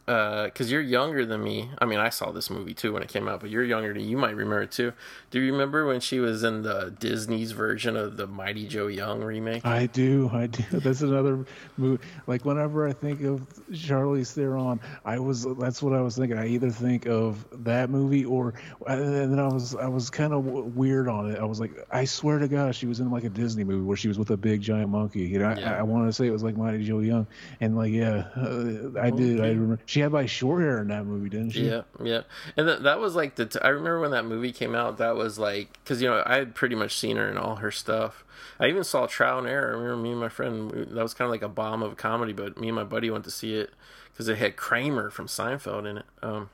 [0.05, 1.69] because you're younger than me.
[1.79, 4.03] I mean, I saw this movie too when it came out, but you're younger than
[4.03, 4.93] you might remember it too.
[5.31, 9.23] Do you remember when she was in the Disney's version of the Mighty Joe Young
[9.23, 9.65] remake?
[9.65, 10.63] I do, I do.
[10.79, 11.45] That's another
[11.77, 12.03] movie.
[12.27, 16.37] Like whenever I think of Charlize Theron, I was that's what I was thinking.
[16.37, 18.53] I either think of that movie or,
[18.87, 21.39] and then I was I was kind of weird on it.
[21.39, 23.97] I was like, I swear to God, she was in like a Disney movie where
[23.97, 25.21] she was with a big giant monkey.
[25.21, 25.75] You know, Yeah.
[25.75, 27.25] I, I wanted to say it was like Mighty Joe Young,
[27.61, 29.39] and like yeah, uh, I did.
[29.39, 31.67] I remember she had like short hair in that movie, didn't she?
[31.67, 32.21] Yeah, yeah,
[32.57, 33.45] and that that was like the.
[33.45, 34.97] T- I remember when that movie came out.
[34.97, 37.71] That was like because you know I had pretty much seen her in all her
[37.71, 38.23] stuff.
[38.59, 39.69] I even saw Trial and Error.
[39.75, 40.71] I remember me and my friend.
[40.71, 43.09] That was kind of like a bomb of a comedy, but me and my buddy
[43.11, 43.69] went to see it
[44.11, 46.05] because it had Kramer from Seinfeld in it.
[46.21, 46.49] Um,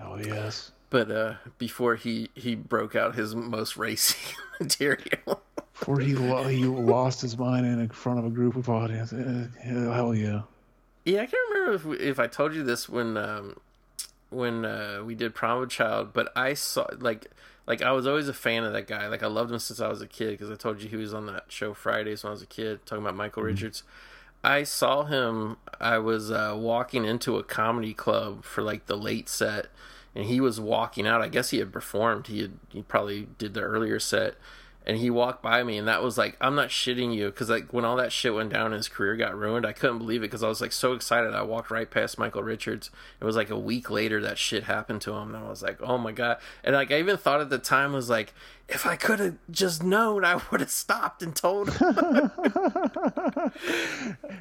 [0.00, 0.70] Oh yes.
[0.90, 5.42] but uh, before he he broke out his most racy material.
[5.78, 9.12] Before he lo- he lost his mind in front of a group of audience.
[9.12, 10.40] Uh, hell yeah.
[11.04, 13.56] Yeah, I can't remember if we, if I told you this when um,
[14.30, 17.30] when uh, we did Problem Child, but I saw like
[17.66, 19.06] like I was always a fan of that guy.
[19.08, 21.14] Like I loved him since I was a kid because I told you he was
[21.14, 23.82] on that show Fridays when I was a kid talking about Michael Richards.
[24.42, 25.56] I saw him.
[25.80, 29.66] I was uh, walking into a comedy club for like the late set,
[30.14, 31.22] and he was walking out.
[31.22, 32.28] I guess he had performed.
[32.28, 34.36] He had he probably did the earlier set,
[34.88, 37.74] and he walked by me, and that was like I'm not shitting you because like
[37.74, 39.66] when all that shit went down, and his career got ruined.
[39.66, 41.34] I couldn't believe it because I was like so excited.
[41.34, 42.90] I walked right past Michael Richards.
[43.20, 45.78] It was like a week later that shit happened to him, and I was like,
[45.82, 46.38] oh my god.
[46.64, 48.32] And like I even thought at the time was like
[48.68, 52.30] if I could have just known, I would have stopped and told him.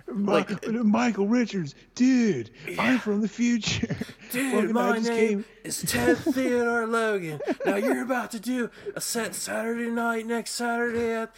[0.26, 2.82] like uh, Michael Richards, dude, yeah.
[2.82, 3.96] I'm from the future.
[4.32, 5.46] Dude, Fucking, my name came...
[5.64, 7.40] is Ted Theodore Logan.
[7.66, 11.34] Now you're about to do a set Saturday night next Saturday at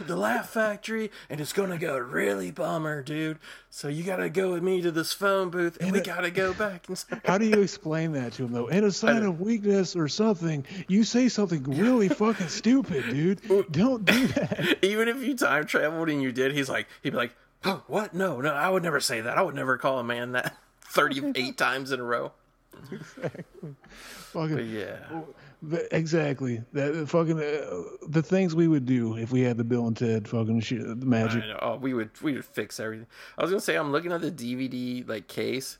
[0.00, 3.38] the Laugh Factory, and it's gonna go really bummer, dude.
[3.70, 6.52] So you gotta go with me to this phone booth, and, and we gotta go
[6.54, 6.88] back.
[6.88, 8.68] And how do you explain that to him though?
[8.68, 13.40] In a sign of weakness or something, you say something really fucking stupid, dude.
[13.70, 14.78] Don't do that.
[14.82, 17.34] Even if you time traveled and you did, he's like, he'd be like,
[17.64, 18.14] oh, "What?
[18.14, 19.38] No, no, I would never say that.
[19.38, 22.32] I would never call a man that thirty-eight times in a row."
[22.90, 23.74] Exactly.
[24.32, 24.98] Fucking, but yeah.
[25.90, 26.62] Exactly.
[26.72, 30.28] That fucking uh, the things we would do if we had the Bill and Ted
[30.28, 31.42] fucking shit, the magic.
[31.60, 33.06] Oh, we would we would fix everything.
[33.36, 35.78] I was gonna say I'm looking at the DVD like case.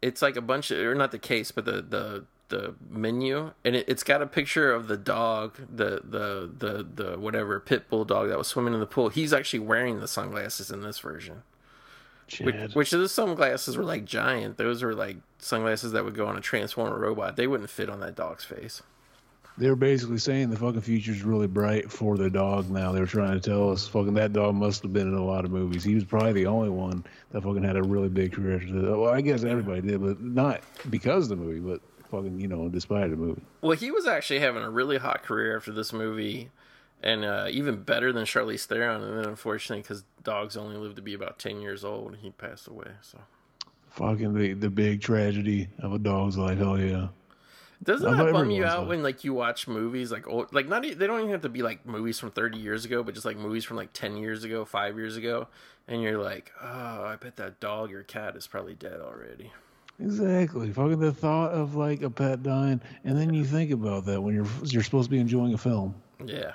[0.00, 3.76] It's like a bunch of or not the case, but the the the menu, and
[3.76, 8.06] it, has got a picture of the dog, the the the the whatever pit bull
[8.06, 9.10] dog that was swimming in the pool.
[9.10, 11.42] He's actually wearing the sunglasses in this version.
[12.40, 14.56] Which, which the sunglasses were like giant.
[14.56, 17.34] Those were like sunglasses that would go on a transformer robot.
[17.34, 18.82] They wouldn't fit on that dog's face
[19.58, 22.92] they were basically saying the fucking future's really bright for the dog now.
[22.92, 25.44] They were trying to tell us fucking that dog must have been in a lot
[25.44, 25.84] of movies.
[25.84, 28.60] He was probably the only one that fucking had a really big career.
[28.70, 32.68] Well, I guess everybody did, but not because of the movie, but fucking, you know,
[32.68, 33.42] despite the movie.
[33.60, 36.50] Well, he was actually having a really hot career after this movie
[37.02, 39.02] and uh, even better than Charlize Theron.
[39.02, 42.66] And then, unfortunately, because dogs only live to be about 10 years old, he passed
[42.66, 42.88] away.
[43.00, 43.18] So,
[43.90, 46.58] fucking the, the big tragedy of a dog's life.
[46.58, 47.08] Hell yeah.
[47.82, 51.06] Doesn't that bum you out when like you watch movies like old, like not they
[51.06, 53.64] don't even have to be like movies from 30 years ago, but just like movies
[53.64, 55.48] from like 10 years ago, 5 years ago,
[55.88, 59.50] and you're like, "Oh, I bet that dog or cat is probably dead already."
[59.98, 60.72] Exactly.
[60.72, 64.34] Fucking the thought of like a pet dying, and then you think about that when
[64.34, 65.94] you're you're supposed to be enjoying a film.
[66.24, 66.52] Yeah.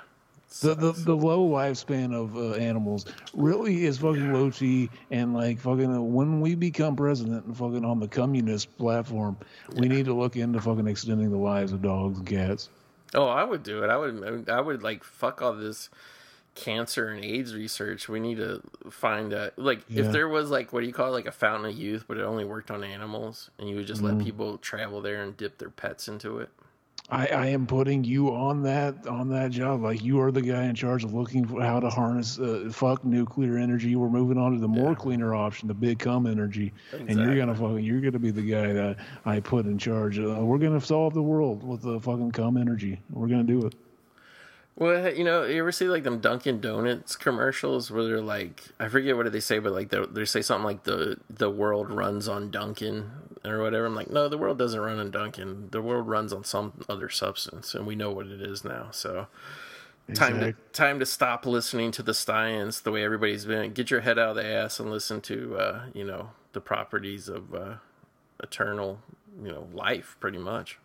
[0.62, 3.04] The, the the low lifespan of uh, animals
[3.34, 7.84] really is fucking low T and like fucking uh, when we become president and fucking
[7.84, 9.36] on the communist platform,
[9.74, 12.70] we need to look into fucking extending the lives of dogs and cats.
[13.14, 13.90] Oh, I would do it.
[13.90, 14.48] I would.
[14.48, 15.90] I would like fuck all this
[16.54, 18.08] cancer and AIDS research.
[18.08, 20.04] We need to find a like yeah.
[20.04, 22.18] if there was like what do you call it like a fountain of youth, but
[22.18, 24.16] it only worked on animals, and you would just mm.
[24.16, 26.50] let people travel there and dip their pets into it.
[27.08, 29.82] I, I am putting you on that on that job.
[29.82, 33.04] Like you are the guy in charge of looking for how to harness uh, fuck
[33.04, 33.94] nuclear energy.
[33.94, 34.96] We're moving on to the more yeah.
[34.96, 37.12] cleaner option, the big cum energy, exactly.
[37.12, 40.18] and you're gonna fucking you're gonna be the guy that I put in charge.
[40.18, 43.00] Uh, we're gonna solve the world with the fucking cum energy.
[43.10, 43.74] We're gonna do it.
[44.78, 48.88] Well, you know, you ever see like them Dunkin' Donuts commercials where they're like, I
[48.88, 51.90] forget what did they say, but like they they say something like the the world
[51.90, 53.10] runs on Dunkin'
[53.42, 53.86] or whatever.
[53.86, 55.68] I'm like, no, the world doesn't run on Dunkin'.
[55.70, 58.88] The world runs on some other substance, and we know what it is now.
[58.90, 59.28] So,
[60.08, 60.40] exactly.
[60.40, 63.72] time to time to stop listening to the science the way everybody's been.
[63.72, 67.30] Get your head out of the ass and listen to uh, you know the properties
[67.30, 67.74] of uh,
[68.42, 69.00] eternal
[69.42, 70.78] you know life, pretty much.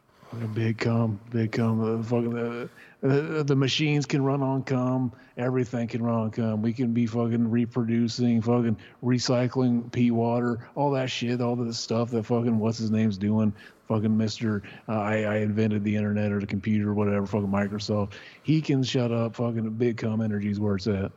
[0.54, 1.82] Big cum, big cum.
[1.82, 2.68] Uh, fucking uh,
[3.02, 5.12] the, the machines can run on cum.
[5.38, 6.62] Everything can run on cum.
[6.62, 12.12] We can be fucking reproducing, fucking recycling pee water, all that shit, all the stuff
[12.12, 13.54] that fucking what's his name's doing.
[13.90, 17.26] Fucking Mister, uh, I, I invented the internet or the computer or whatever.
[17.26, 18.14] Fucking Microsoft.
[18.44, 19.36] He can shut up.
[19.36, 21.12] Fucking big cum energy is where it's at.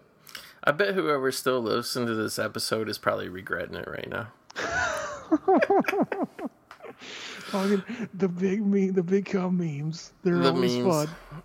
[0.65, 4.33] I bet whoever still listening to this episode is probably regretting it right now.
[7.47, 7.83] Fucking
[8.15, 10.13] the big me, the big cum memes.
[10.23, 10.87] They're the always memes.
[10.87, 11.43] fun.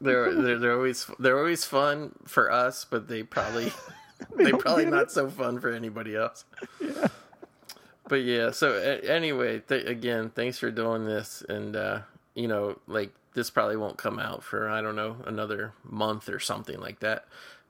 [0.00, 3.72] They're, they're they're always they're always fun for us, but they probably
[4.36, 5.10] they, they probably not it.
[5.10, 6.44] so fun for anybody else.
[6.80, 7.08] Yeah.
[8.06, 12.00] But yeah, so anyway, th- again, thanks for doing this, and uh,
[12.34, 16.38] you know, like this probably won't come out for I don't know another month or
[16.38, 17.24] something like that.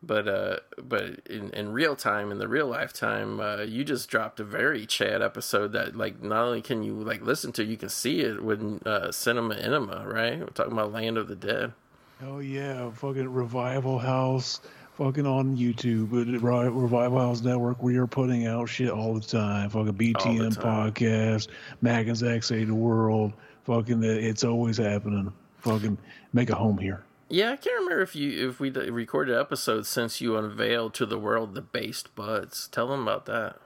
[0.06, 4.40] But uh, but in, in real time, in the real lifetime, uh, you just dropped
[4.40, 7.88] a very Chad episode that like not only can you like listen to, you can
[7.88, 10.38] see it with uh, Cinema Enema, right?
[10.40, 11.72] We're talking about Land of the Dead.
[12.22, 14.60] Oh yeah, fucking Revival House,
[14.96, 17.82] fucking on YouTube, Revival House Network.
[17.82, 19.70] We are putting out shit all the time.
[19.70, 21.48] Fucking BTM podcast,
[21.82, 23.32] Mac and Zach Save the World.
[23.64, 25.32] Fucking, it's always happening.
[25.58, 25.98] Fucking
[26.32, 27.04] make a home here.
[27.28, 31.18] Yeah, I can't remember if you if we recorded episodes since you unveiled to the
[31.18, 32.68] world the based buds.
[32.68, 33.56] Tell them about that.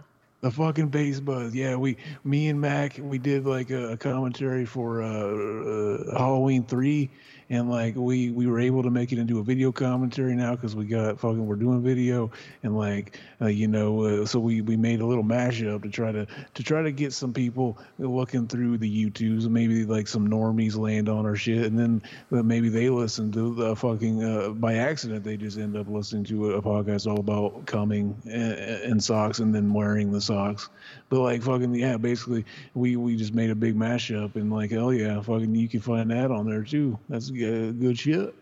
[0.41, 1.53] The fucking bass buzz.
[1.53, 6.65] Yeah, we, me and Mac, we did like a, a commentary for uh, uh, Halloween
[6.65, 7.11] three,
[7.51, 10.77] and like we we were able to make it into a video commentary now because
[10.77, 12.31] we got fucking we're doing video.
[12.62, 16.12] And like uh, you know uh, so we we made a little mashup to try
[16.12, 20.29] to to try to get some people looking through the YouTubes and maybe like some
[20.29, 21.65] normies land on our shit.
[21.65, 22.03] And then
[22.33, 26.25] uh, maybe they listen to the fucking uh, by accident they just end up listening
[26.25, 30.69] to a, a podcast all about coming in socks and then wearing the socks
[31.09, 32.45] but like fucking yeah basically
[32.75, 36.11] we we just made a big mashup and like hell yeah fucking you can find
[36.11, 36.99] that on there too.
[37.09, 38.35] That's good, good shit.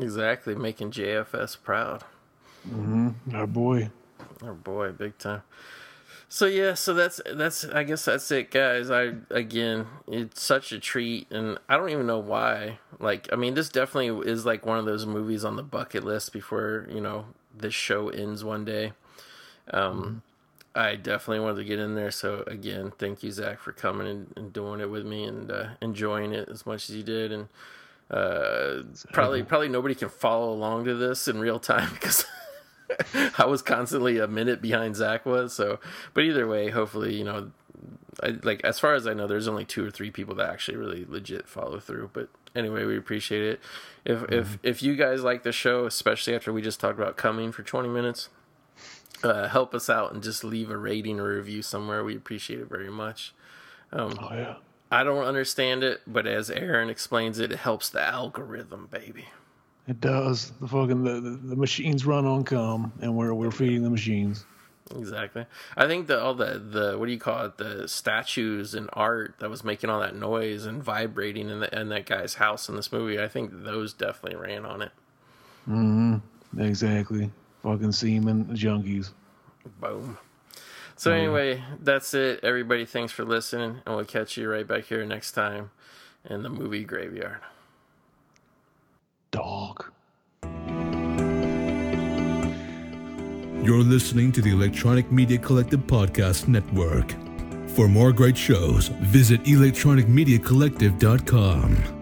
[0.00, 2.04] Exactly making jfs proud.
[2.68, 3.34] Mm-hmm.
[3.34, 3.90] Our boy.
[4.42, 5.42] Our boy big time.
[6.28, 8.90] So yeah so that's that's i guess that's it guys.
[8.90, 12.78] I again it's such a treat and i don't even know why.
[12.98, 16.32] Like i mean this definitely is like one of those movies on the bucket list
[16.32, 17.26] before you know
[17.56, 18.92] this show ends one day.
[19.70, 20.18] Um mm-hmm
[20.74, 22.10] I definitely wanted to get in there.
[22.10, 25.66] So again, thank you, Zach, for coming and, and doing it with me and uh,
[25.80, 27.30] enjoying it as much as you did.
[27.30, 27.48] And
[28.10, 28.82] uh,
[29.12, 32.26] probably probably nobody can follow along to this in real time because
[33.38, 35.54] I was constantly a minute behind Zach was.
[35.54, 35.78] So,
[36.12, 37.52] but either way, hopefully, you know,
[38.22, 40.76] I, like as far as I know, there's only two or three people that actually
[40.76, 42.10] really legit follow through.
[42.12, 43.60] But anyway, we appreciate it.
[44.04, 44.34] If mm-hmm.
[44.34, 47.62] if if you guys like the show, especially after we just talked about coming for
[47.62, 48.28] 20 minutes
[49.22, 52.04] uh, help us out and just leave a rating or review somewhere.
[52.04, 53.34] We appreciate it very much.
[53.92, 54.54] Um, oh yeah.
[54.90, 59.26] I don't understand it, but as Aaron explains it, it helps the algorithm, baby.
[59.88, 60.52] It does.
[60.60, 64.44] The fucking the, the, the machines run on cum, and we're we're feeding the machines.
[64.94, 65.46] Exactly.
[65.76, 67.56] I think that all the the what do you call it?
[67.56, 71.88] The statues and art that was making all that noise and vibrating in the in
[71.88, 73.20] that guy's house in this movie.
[73.20, 74.92] I think those definitely ran on it.
[75.68, 76.60] Mm-hmm.
[76.60, 77.30] Exactly.
[77.64, 79.10] Fucking semen junkies.
[79.80, 80.18] Boom.
[80.96, 82.40] So um, anyway, that's it.
[82.44, 85.70] Everybody, thanks for listening, and we'll catch you right back here next time
[86.28, 87.38] in the movie graveyard.
[89.30, 89.86] Dog.
[93.64, 97.14] You're listening to the Electronic Media Collective Podcast Network.
[97.70, 101.93] For more great shows, visit electronicmediacollective.com.